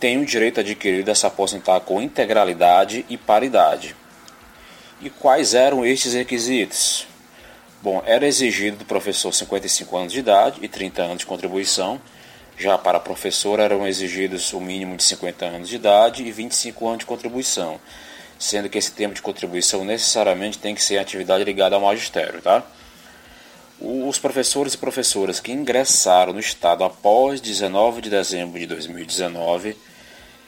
tem 0.00 0.18
o 0.18 0.26
direito 0.26 0.60
adquirido 0.60 1.10
a 1.10 1.14
se 1.14 1.26
aposentar 1.26 1.80
com 1.80 2.00
integralidade 2.00 3.04
e 3.08 3.16
paridade. 3.16 3.94
E 5.00 5.10
quais 5.10 5.54
eram 5.54 5.84
estes 5.84 6.14
requisitos? 6.14 7.06
Bom, 7.84 8.02
era 8.06 8.26
exigido 8.26 8.78
do 8.78 8.86
professor 8.86 9.30
55 9.30 9.94
anos 9.94 10.10
de 10.10 10.18
idade 10.18 10.58
e 10.62 10.68
30 10.68 11.02
anos 11.02 11.18
de 11.18 11.26
contribuição. 11.26 12.00
Já 12.56 12.78
para 12.78 12.98
professor 12.98 13.60
eram 13.60 13.86
exigidos 13.86 14.54
o 14.54 14.58
mínimo 14.58 14.96
de 14.96 15.02
50 15.02 15.44
anos 15.44 15.68
de 15.68 15.76
idade 15.76 16.22
e 16.22 16.32
25 16.32 16.86
anos 16.86 17.00
de 17.00 17.04
contribuição, 17.04 17.78
sendo 18.38 18.70
que 18.70 18.78
esse 18.78 18.90
tempo 18.90 19.14
de 19.14 19.20
contribuição 19.20 19.84
necessariamente 19.84 20.56
tem 20.56 20.74
que 20.74 20.82
ser 20.82 20.96
atividade 20.96 21.44
ligada 21.44 21.74
ao 21.74 21.82
magistério, 21.82 22.40
tá? 22.40 22.62
Os 23.78 24.18
professores 24.18 24.72
e 24.72 24.78
professoras 24.78 25.38
que 25.38 25.52
ingressaram 25.52 26.32
no 26.32 26.40
Estado 26.40 26.84
após 26.84 27.38
19 27.38 28.00
de 28.00 28.08
dezembro 28.08 28.58
de 28.58 28.66
2019 28.66 29.76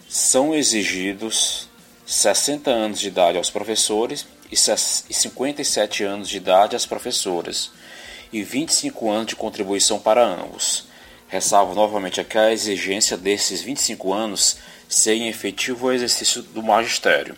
são 0.08 0.54
exigidos 0.54 1.68
60 2.06 2.70
anos 2.70 2.98
de 2.98 3.08
idade 3.08 3.36
aos 3.36 3.50
professores 3.50 4.24
e 4.50 4.56
57 4.56 6.04
anos 6.04 6.28
de 6.28 6.36
idade 6.36 6.76
às 6.76 6.86
professoras 6.86 7.70
e 8.32 8.42
25 8.42 9.10
anos 9.10 9.26
de 9.26 9.36
contribuição 9.36 9.98
para 9.98 10.24
ambos. 10.24 10.86
Ressalvo 11.28 11.74
novamente 11.74 12.20
aqui 12.20 12.38
a 12.38 12.52
exigência 12.52 13.16
desses 13.16 13.62
25 13.62 14.12
anos 14.12 14.58
serem 14.88 15.28
efetivo 15.28 15.92
exercício 15.92 16.42
do 16.42 16.62
magistério. 16.62 17.36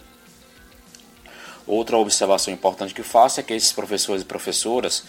Outra 1.66 1.96
observação 1.98 2.52
importante 2.52 2.94
que 2.94 3.02
faço 3.02 3.40
é 3.40 3.42
que 3.42 3.52
esses 3.52 3.72
professores 3.72 4.22
e 4.22 4.26
professoras 4.26 5.04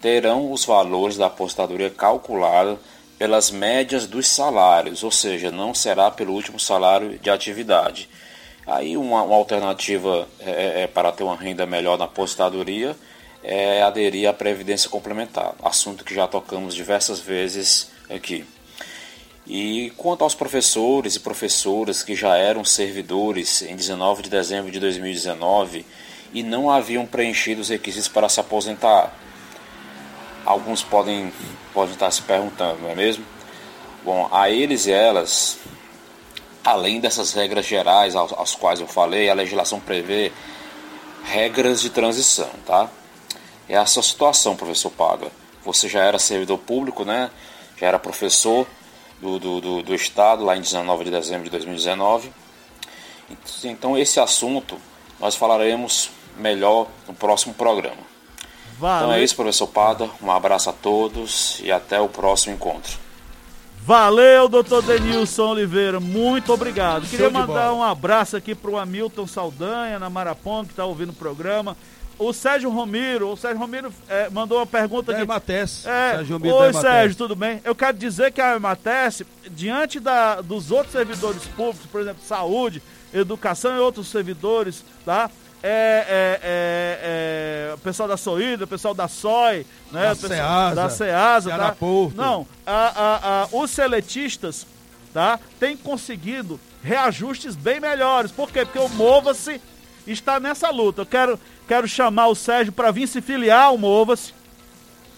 terão 0.00 0.52
os 0.52 0.64
valores 0.64 1.16
da 1.16 1.26
apostadoria 1.26 1.90
calculada 1.90 2.78
pelas 3.18 3.50
médias 3.50 4.06
dos 4.06 4.28
salários, 4.28 5.02
ou 5.02 5.10
seja, 5.10 5.50
não 5.50 5.74
será 5.74 6.10
pelo 6.10 6.32
último 6.32 6.60
salário 6.60 7.18
de 7.18 7.30
atividade. 7.30 8.08
Aí 8.66 8.96
uma, 8.96 9.22
uma 9.22 9.36
alternativa 9.36 10.26
é, 10.40 10.50
é, 10.50 10.82
é, 10.82 10.86
para 10.88 11.12
ter 11.12 11.22
uma 11.22 11.36
renda 11.36 11.64
melhor 11.64 11.96
na 11.96 12.06
apostadoria 12.06 12.96
é 13.42 13.80
aderir 13.82 14.28
à 14.28 14.32
previdência 14.32 14.90
complementar, 14.90 15.54
assunto 15.62 16.04
que 16.04 16.12
já 16.12 16.26
tocamos 16.26 16.74
diversas 16.74 17.20
vezes 17.20 17.92
aqui. 18.10 18.44
E 19.46 19.92
quanto 19.96 20.24
aos 20.24 20.34
professores 20.34 21.14
e 21.14 21.20
professoras 21.20 22.02
que 22.02 22.16
já 22.16 22.36
eram 22.36 22.64
servidores 22.64 23.62
em 23.62 23.76
19 23.76 24.22
de 24.22 24.30
dezembro 24.30 24.72
de 24.72 24.80
2019 24.80 25.86
e 26.34 26.42
não 26.42 26.68
haviam 26.68 27.06
preenchido 27.06 27.60
os 27.60 27.68
requisitos 27.68 28.08
para 28.08 28.28
se 28.28 28.40
aposentar, 28.40 29.16
alguns 30.44 30.82
podem, 30.82 31.32
podem 31.72 31.94
estar 31.94 32.10
se 32.10 32.22
perguntando, 32.22 32.82
não 32.82 32.90
é 32.90 32.94
mesmo? 32.96 33.24
Bom, 34.04 34.28
a 34.32 34.50
eles 34.50 34.86
e 34.86 34.92
elas 34.92 35.56
Além 36.66 36.98
dessas 36.98 37.32
regras 37.32 37.64
gerais 37.64 38.16
às 38.16 38.56
quais 38.56 38.80
eu 38.80 38.88
falei, 38.88 39.30
a 39.30 39.34
legislação 39.34 39.78
prevê 39.78 40.32
regras 41.22 41.80
de 41.80 41.90
transição, 41.90 42.50
tá? 42.66 42.90
É 43.68 43.74
essa 43.74 44.02
situação, 44.02 44.56
professor 44.56 44.90
Paga. 44.90 45.30
Você 45.64 45.88
já 45.88 46.02
era 46.02 46.18
servidor 46.18 46.58
público, 46.58 47.04
né? 47.04 47.30
Já 47.76 47.86
era 47.86 48.00
professor 48.00 48.66
do, 49.20 49.38
do, 49.38 49.60
do, 49.60 49.82
do 49.84 49.94
Estado 49.94 50.44
lá 50.44 50.56
em 50.56 50.60
19 50.60 51.04
de 51.04 51.10
dezembro 51.12 51.44
de 51.44 51.50
2019. 51.50 52.32
Então 53.62 53.96
esse 53.96 54.18
assunto 54.18 54.76
nós 55.20 55.36
falaremos 55.36 56.10
melhor 56.36 56.88
no 57.06 57.14
próximo 57.14 57.54
programa. 57.54 58.02
Valeu. 58.76 59.06
Então 59.06 59.12
é 59.12 59.22
isso, 59.22 59.36
professor 59.36 59.68
Pada. 59.68 60.10
Um 60.20 60.32
abraço 60.32 60.68
a 60.68 60.72
todos 60.72 61.60
e 61.62 61.70
até 61.70 62.00
o 62.00 62.08
próximo 62.08 62.56
encontro. 62.56 63.05
Valeu, 63.86 64.48
doutor 64.48 64.82
Denilson 64.82 65.50
Oliveira, 65.50 66.00
muito 66.00 66.52
obrigado. 66.52 67.08
Queria 67.08 67.30
mandar 67.30 67.72
um 67.72 67.80
abraço 67.80 68.36
aqui 68.36 68.52
para 68.52 68.68
o 68.68 68.76
Hamilton 68.76 69.28
Saldanha, 69.28 69.96
na 69.96 70.10
Marapong, 70.10 70.66
que 70.66 70.72
está 70.72 70.84
ouvindo 70.84 71.10
o 71.10 71.12
programa. 71.12 71.76
O 72.18 72.32
Sérgio 72.32 72.68
Romiro, 72.68 73.30
o 73.30 73.36
Sérgio 73.36 73.60
Romiro 73.60 73.94
é, 74.08 74.28
mandou 74.28 74.58
uma 74.58 74.66
pergunta 74.66 75.12
da 75.12 75.20
Emates. 75.20 75.86
É, 75.86 76.16
Sérgio 76.16 76.36
Romiro 76.36 76.56
Oi, 76.56 76.72
Sérgio, 76.72 77.16
tudo 77.16 77.36
bem? 77.36 77.60
Eu 77.62 77.76
quero 77.76 77.96
dizer 77.96 78.32
que 78.32 78.40
a 78.40 78.56
Emates, 78.56 79.22
diante 79.52 80.00
da, 80.00 80.40
dos 80.40 80.72
outros 80.72 80.90
servidores 80.90 81.44
públicos, 81.44 81.86
por 81.86 82.00
exemplo, 82.00 82.24
saúde, 82.24 82.82
educação 83.14 83.76
e 83.76 83.78
outros 83.78 84.08
servidores, 84.08 84.84
tá? 85.04 85.30
É, 85.62 85.68
é, 85.68 86.40
é, 86.42 87.70
é, 87.70 87.74
o 87.74 87.78
pessoal 87.78 88.08
da 88.08 88.16
Soída, 88.16 88.64
o 88.64 88.68
pessoal 88.68 88.94
da 88.94 89.08
SOI, 89.08 89.66
né? 89.90 90.08
da 90.08 90.14
Ceasa, 90.14 90.74
da 90.74 90.90
Ceasa 90.90 91.50
tá? 91.50 91.76
Não, 92.14 92.46
a, 92.66 92.72
a, 92.72 93.42
a, 93.42 93.48
os 93.52 93.70
seletistas 93.70 94.66
tá? 95.12 95.40
têm 95.58 95.76
conseguido 95.76 96.60
reajustes 96.82 97.56
bem 97.56 97.80
melhores. 97.80 98.30
Por 98.30 98.50
quê? 98.50 98.64
Porque 98.64 98.78
o 98.78 98.88
Mova-se 98.90 99.60
está 100.06 100.38
nessa 100.38 100.70
luta. 100.70 101.02
Eu 101.02 101.06
quero, 101.06 101.40
quero 101.66 101.88
chamar 101.88 102.28
o 102.28 102.34
Sérgio 102.34 102.72
para 102.72 102.90
vir 102.90 103.08
se 103.08 103.20
filiar 103.20 103.64
ao 103.64 103.78
Mova-se, 103.78 104.32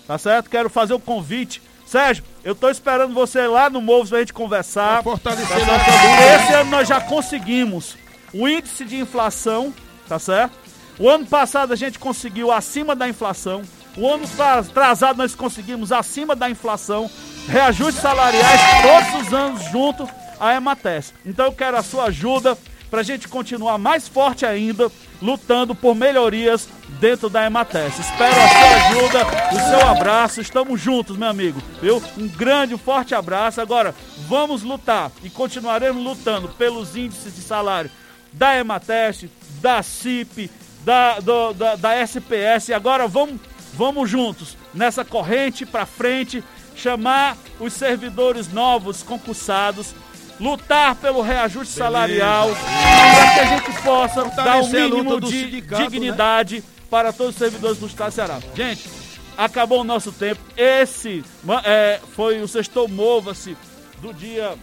tá 0.06 0.16
certo? 0.16 0.48
Quero 0.48 0.70
fazer 0.70 0.94
o 0.94 1.00
convite. 1.00 1.60
Sérgio, 1.84 2.22
eu 2.44 2.52
estou 2.52 2.70
esperando 2.70 3.12
você 3.12 3.46
lá 3.46 3.68
no 3.68 3.80
Mova-se 3.80 4.10
pra 4.10 4.18
gente 4.20 4.32
conversar. 4.32 5.02
Pra 5.02 5.12
fortalecer 5.12 5.48
tá 5.48 5.66
nossa 5.66 5.90
luta. 5.90 6.34
Esse 6.36 6.52
ano 6.54 6.70
nós 6.70 6.88
já 6.88 7.00
conseguimos 7.00 7.96
o 8.32 8.48
índice 8.48 8.84
de 8.84 8.96
inflação 8.96 9.74
tá 10.08 10.18
certo? 10.18 10.52
O 10.98 11.08
ano 11.08 11.26
passado 11.26 11.72
a 11.72 11.76
gente 11.76 11.98
conseguiu 11.98 12.50
acima 12.50 12.96
da 12.96 13.08
inflação. 13.08 13.62
O 13.96 14.08
ano 14.10 14.24
atrasado 14.38 15.18
nós 15.18 15.34
conseguimos 15.34 15.92
acima 15.92 16.34
da 16.34 16.50
inflação. 16.50 17.10
Reajustes 17.46 18.02
salariais 18.02 18.60
todos 18.82 19.26
os 19.26 19.34
anos 19.34 19.64
junto 19.70 20.08
à 20.40 20.54
Emates. 20.54 21.14
Então 21.24 21.46
eu 21.46 21.52
quero 21.52 21.76
a 21.76 21.82
sua 21.82 22.04
ajuda 22.04 22.56
para 22.90 23.00
a 23.00 23.04
gente 23.04 23.28
continuar 23.28 23.76
mais 23.76 24.08
forte 24.08 24.46
ainda, 24.46 24.90
lutando 25.20 25.74
por 25.74 25.94
melhorias 25.94 26.68
dentro 27.00 27.28
da 27.28 27.44
Emates. 27.44 27.98
Espero 27.98 28.34
a 28.34 28.48
sua 28.48 28.88
ajuda, 28.88 29.26
o 29.52 29.70
seu 29.70 29.88
abraço. 29.88 30.40
Estamos 30.40 30.80
juntos, 30.80 31.16
meu 31.16 31.28
amigo. 31.28 31.62
Viu? 31.80 32.02
Um 32.16 32.28
grande, 32.28 32.76
forte 32.76 33.14
abraço. 33.14 33.60
Agora, 33.60 33.94
vamos 34.26 34.62
lutar 34.62 35.12
e 35.22 35.30
continuaremos 35.30 36.02
lutando 36.02 36.48
pelos 36.48 36.96
índices 36.96 37.34
de 37.34 37.42
salário 37.42 37.90
da 38.32 38.56
Emates, 38.56 39.26
da 39.60 39.82
CIP, 39.82 40.50
da, 40.84 41.20
do, 41.20 41.52
da, 41.52 41.76
da 41.76 41.94
SPS. 41.94 42.68
E 42.68 42.74
agora 42.74 43.06
vamos, 43.06 43.40
vamos 43.74 44.08
juntos 44.08 44.56
nessa 44.72 45.04
corrente 45.04 45.66
para 45.66 45.86
frente, 45.86 46.42
chamar 46.74 47.36
os 47.58 47.72
servidores 47.72 48.52
novos 48.52 49.02
concursados, 49.02 49.94
lutar 50.40 50.94
pelo 50.96 51.20
reajuste 51.20 51.74
Beleza. 51.74 51.84
salarial, 51.84 52.50
para 52.50 53.34
que 53.34 53.40
a 53.40 53.44
gente 53.56 53.82
possa 53.82 54.24
dar 54.24 54.62
um 54.62 54.68
mínimo 54.68 55.20
de 55.20 55.62
né? 55.62 55.78
dignidade 55.78 56.56
né? 56.56 56.62
para 56.88 57.12
todos 57.12 57.34
os 57.34 57.38
servidores 57.38 57.78
do 57.78 57.86
Estado 57.86 58.10
do 58.10 58.14
Ceará. 58.14 58.38
Gente, 58.54 58.88
acabou 59.36 59.80
o 59.80 59.84
nosso 59.84 60.12
tempo. 60.12 60.40
Esse 60.56 61.24
é, 61.64 62.00
foi 62.14 62.40
o 62.40 62.48
Sextou 62.48 62.88
Mova-se 62.88 63.56
do 64.00 64.12
dia 64.14 64.54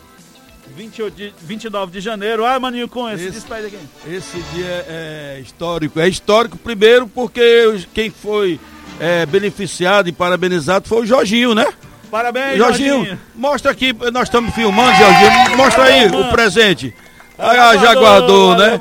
20, 0.75 1.33
29 1.41 1.91
de 1.91 1.99
janeiro. 1.99 2.45
Ah, 2.45 2.59
Maninho 2.59 2.87
com 2.87 3.09
esse, 3.09 3.23
esse 3.23 3.31
despede 3.33 3.67
aqui. 3.67 3.77
Esse 4.07 4.37
dia 4.53 4.85
é 4.87 5.39
histórico. 5.41 5.99
É 5.99 6.07
histórico 6.07 6.57
primeiro 6.57 7.07
porque 7.07 7.85
quem 7.93 8.09
foi 8.09 8.59
é, 8.99 9.25
beneficiado 9.25 10.07
e 10.07 10.11
parabenizado 10.11 10.87
foi 10.87 11.01
o 11.01 11.05
Jorginho, 11.05 11.53
né? 11.53 11.65
Parabéns, 12.09 12.57
Jorginho. 12.57 12.95
Jorginho. 12.95 13.19
Mostra 13.35 13.71
aqui, 13.71 13.93
nós 14.13 14.27
estamos 14.27 14.53
filmando, 14.53 14.97
Jorginho. 14.97 15.57
Mostra 15.57 15.83
aí 15.83 16.07
o 16.07 16.29
presente. 16.29 16.93
Ah, 17.37 17.77
já 17.77 17.93
guardou, 17.93 18.55
né? 18.55 18.79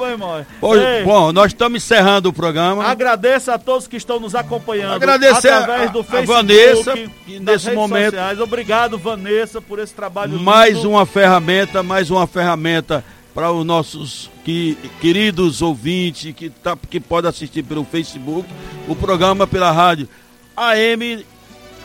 Hoje, 0.60 1.04
bom, 1.04 1.32
nós 1.32 1.46
estamos 1.46 1.82
encerrando 1.82 2.28
o 2.28 2.32
programa. 2.32 2.84
Agradeço 2.84 3.50
a 3.50 3.58
todos 3.58 3.86
que 3.88 3.96
estão 3.96 4.20
nos 4.20 4.34
acompanhando 4.34 4.94
Agradecer 4.94 5.48
através 5.48 5.90
do 5.90 6.00
a, 6.00 6.04
Facebook, 6.04 6.32
a 6.32 6.36
Vanessa, 6.36 6.94
nesse 7.40 7.70
momento. 7.72 8.10
Sociais. 8.10 8.40
Obrigado, 8.40 8.98
Vanessa, 8.98 9.60
por 9.60 9.78
esse 9.78 9.92
trabalho. 9.92 10.38
Mais 10.38 10.76
lindo. 10.76 10.90
uma 10.90 11.04
ferramenta, 11.04 11.82
mais 11.82 12.10
uma 12.10 12.26
ferramenta 12.26 13.04
para 13.34 13.50
os 13.50 13.66
nossos 13.66 14.30
que, 14.44 14.78
queridos 15.00 15.60
ouvintes 15.60 16.32
que, 16.34 16.48
tá, 16.50 16.76
que 16.88 17.00
podem 17.00 17.28
assistir 17.28 17.64
pelo 17.64 17.84
Facebook, 17.84 18.48
o 18.86 18.94
programa 18.94 19.46
pela 19.46 19.72
rádio 19.72 20.08
AM 20.56 21.24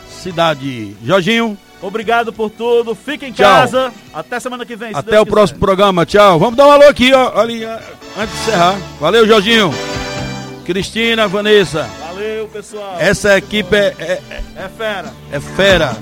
Cidade. 0.08 0.96
Jorginho. 1.04 1.58
Obrigado 1.82 2.32
por 2.32 2.50
tudo. 2.50 2.94
Fique 2.94 3.26
em 3.26 3.32
Tchau. 3.32 3.44
casa. 3.46 3.92
Até 4.12 4.38
semana 4.38 4.66
que 4.66 4.76
vem. 4.76 4.90
Até 4.94 5.18
o 5.18 5.24
quiser. 5.24 5.30
próximo 5.30 5.58
programa. 5.60 6.04
Tchau. 6.04 6.38
Vamos 6.38 6.56
dar 6.56 6.66
um 6.66 6.72
alô 6.72 6.84
aqui, 6.88 7.12
ó. 7.12 7.38
Ali, 7.40 7.64
antes 7.64 8.34
de 8.34 8.40
encerrar. 8.42 8.76
Valeu, 9.00 9.26
Jorginho. 9.26 9.72
Cristina, 10.64 11.26
Vanessa. 11.26 11.88
Valeu, 12.06 12.46
pessoal. 12.48 12.96
Essa 12.98 13.36
equipe 13.38 13.74
é, 13.74 13.94
é, 13.98 14.22
é, 14.30 14.42
é 14.64 14.68
fera. 14.68 15.12
É 15.32 15.40
fera. 15.40 15.96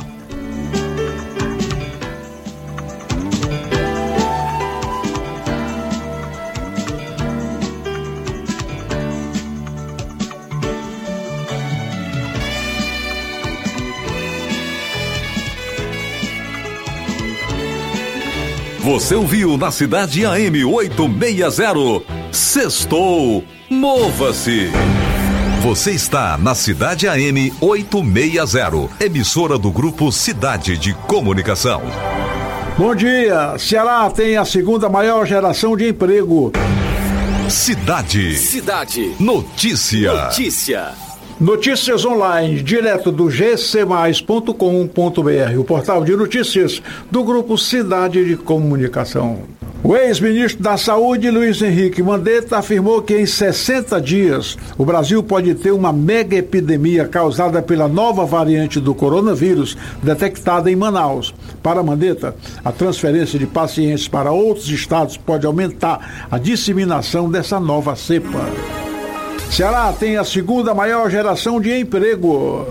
Você 18.89 19.15
ouviu 19.15 19.59
na 19.59 19.71
cidade 19.71 20.25
AM 20.25 20.65
860. 20.65 22.03
Sextou. 22.33 23.45
Mova-se. 23.69 24.71
Você 25.61 25.91
está 25.91 26.39
na 26.39 26.55
Cidade 26.55 27.07
AM 27.07 27.53
860, 27.61 28.89
emissora 28.99 29.59
do 29.59 29.71
grupo 29.71 30.11
Cidade 30.11 30.79
de 30.79 30.95
Comunicação. 30.95 31.83
Bom 32.79 32.95
dia. 32.95 33.59
Ceará 33.59 34.09
tem 34.09 34.39
a 34.39 34.47
segunda 34.47 34.89
maior 34.89 35.27
geração 35.27 35.77
de 35.77 35.91
emprego. 35.91 36.51
Cidade. 37.51 38.39
Cidade. 38.39 39.15
Notícia. 39.21 40.15
Notícia. 40.15 41.08
Notícias 41.41 42.05
online, 42.05 42.61
direto 42.61 43.13
do 43.13 43.29
gcmais.com.br, 43.29 44.53
o 45.57 45.63
portal 45.63 46.03
de 46.03 46.17
notícias 46.17 46.83
do 47.13 47.23
Grupo 47.23 47.57
Cidade 47.57 48.25
de 48.25 48.37
Comunicação. 48.37 49.43
O 49.85 49.95
ex-ministro 49.95 50.61
da 50.61 50.77
Saúde, 50.77 51.31
Luiz 51.31 51.63
Henrique 51.63 52.03
Mandetta, 52.03 52.59
afirmou 52.59 53.03
que 53.03 53.17
em 53.17 53.25
60 53.25 54.01
dias 54.01 54.59
o 54.77 54.85
Brasil 54.85 55.23
pode 55.23 55.55
ter 55.55 55.71
uma 55.71 55.93
mega 55.93 56.35
epidemia 56.35 57.07
causada 57.07 57.63
pela 57.63 57.87
nova 57.87 58.27
variante 58.27 58.81
do 58.81 58.93
coronavírus 58.93 59.77
detectada 60.03 60.69
em 60.69 60.75
Manaus. 60.75 61.33
Para 61.63 61.85
Mandetta, 61.85 62.35
a 62.65 62.73
transferência 62.73 63.39
de 63.39 63.47
pacientes 63.47 64.09
para 64.09 64.33
outros 64.33 64.69
estados 64.69 65.17
pode 65.17 65.47
aumentar 65.47 66.27
a 66.29 66.37
disseminação 66.37 67.31
dessa 67.31 67.61
nova 67.61 67.95
cepa. 67.95 68.88
Ceará 69.51 69.93
tem 69.93 70.17
a 70.17 70.25
segunda 70.25 70.73
maior 70.73 71.11
geração 71.11 71.61
de 71.61 71.81
emprego. 71.81 72.67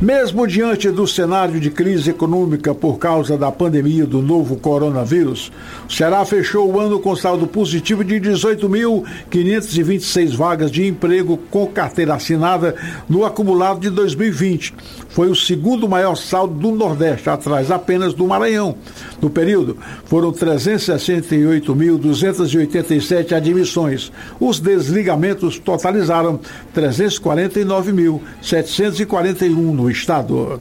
Mesmo 0.00 0.46
diante 0.46 0.88
do 0.90 1.08
cenário 1.08 1.58
de 1.58 1.70
crise 1.70 2.10
econômica 2.10 2.72
por 2.72 2.98
causa 2.98 3.36
da 3.36 3.50
pandemia 3.50 4.06
do 4.06 4.22
novo 4.22 4.54
coronavírus, 4.54 5.50
o 5.88 5.92
Ceará 5.92 6.24
fechou 6.24 6.72
o 6.72 6.78
ano 6.78 7.00
com 7.00 7.16
saldo 7.16 7.48
positivo 7.48 8.04
de 8.04 8.20
18.526 8.20 10.36
vagas 10.36 10.70
de 10.70 10.86
emprego 10.86 11.36
com 11.50 11.66
carteira 11.66 12.14
assinada 12.14 12.76
no 13.08 13.26
acumulado 13.26 13.80
de 13.80 13.90
2020. 13.90 14.72
Foi 15.08 15.28
o 15.28 15.34
segundo 15.34 15.88
maior 15.88 16.14
saldo 16.16 16.52
do 16.54 16.70
Nordeste, 16.70 17.30
atrás 17.30 17.70
apenas 17.70 18.12
do 18.14 18.26
Maranhão. 18.26 18.74
No 19.20 19.28
período, 19.30 19.76
foram 20.04 20.30
368.287 20.32 23.32
admissões. 23.32 24.12
Os 24.38 24.60
desligamentos 24.60 25.58
totalizaram 25.58 26.38
349.741 26.74 29.48
no 29.48 29.90
estado 29.90 30.60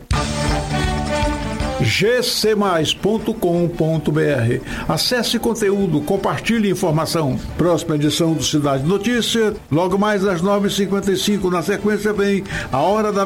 gcmais.com.br. 1.80 3.32
Acesse 4.88 5.40
conteúdo, 5.40 6.02
compartilhe 6.02 6.70
informação. 6.70 7.40
Próxima 7.58 7.96
edição 7.96 8.34
do 8.34 8.44
Cidade 8.44 8.84
Notícia, 8.84 9.54
logo 9.72 9.98
mais 9.98 10.26
às 10.26 10.42
9h55. 10.42 11.52
Na 11.52 11.62
sequência 11.62 12.14
vem 12.14 12.44
a 12.72 12.80
Hora 12.80 13.12
da 13.12 13.26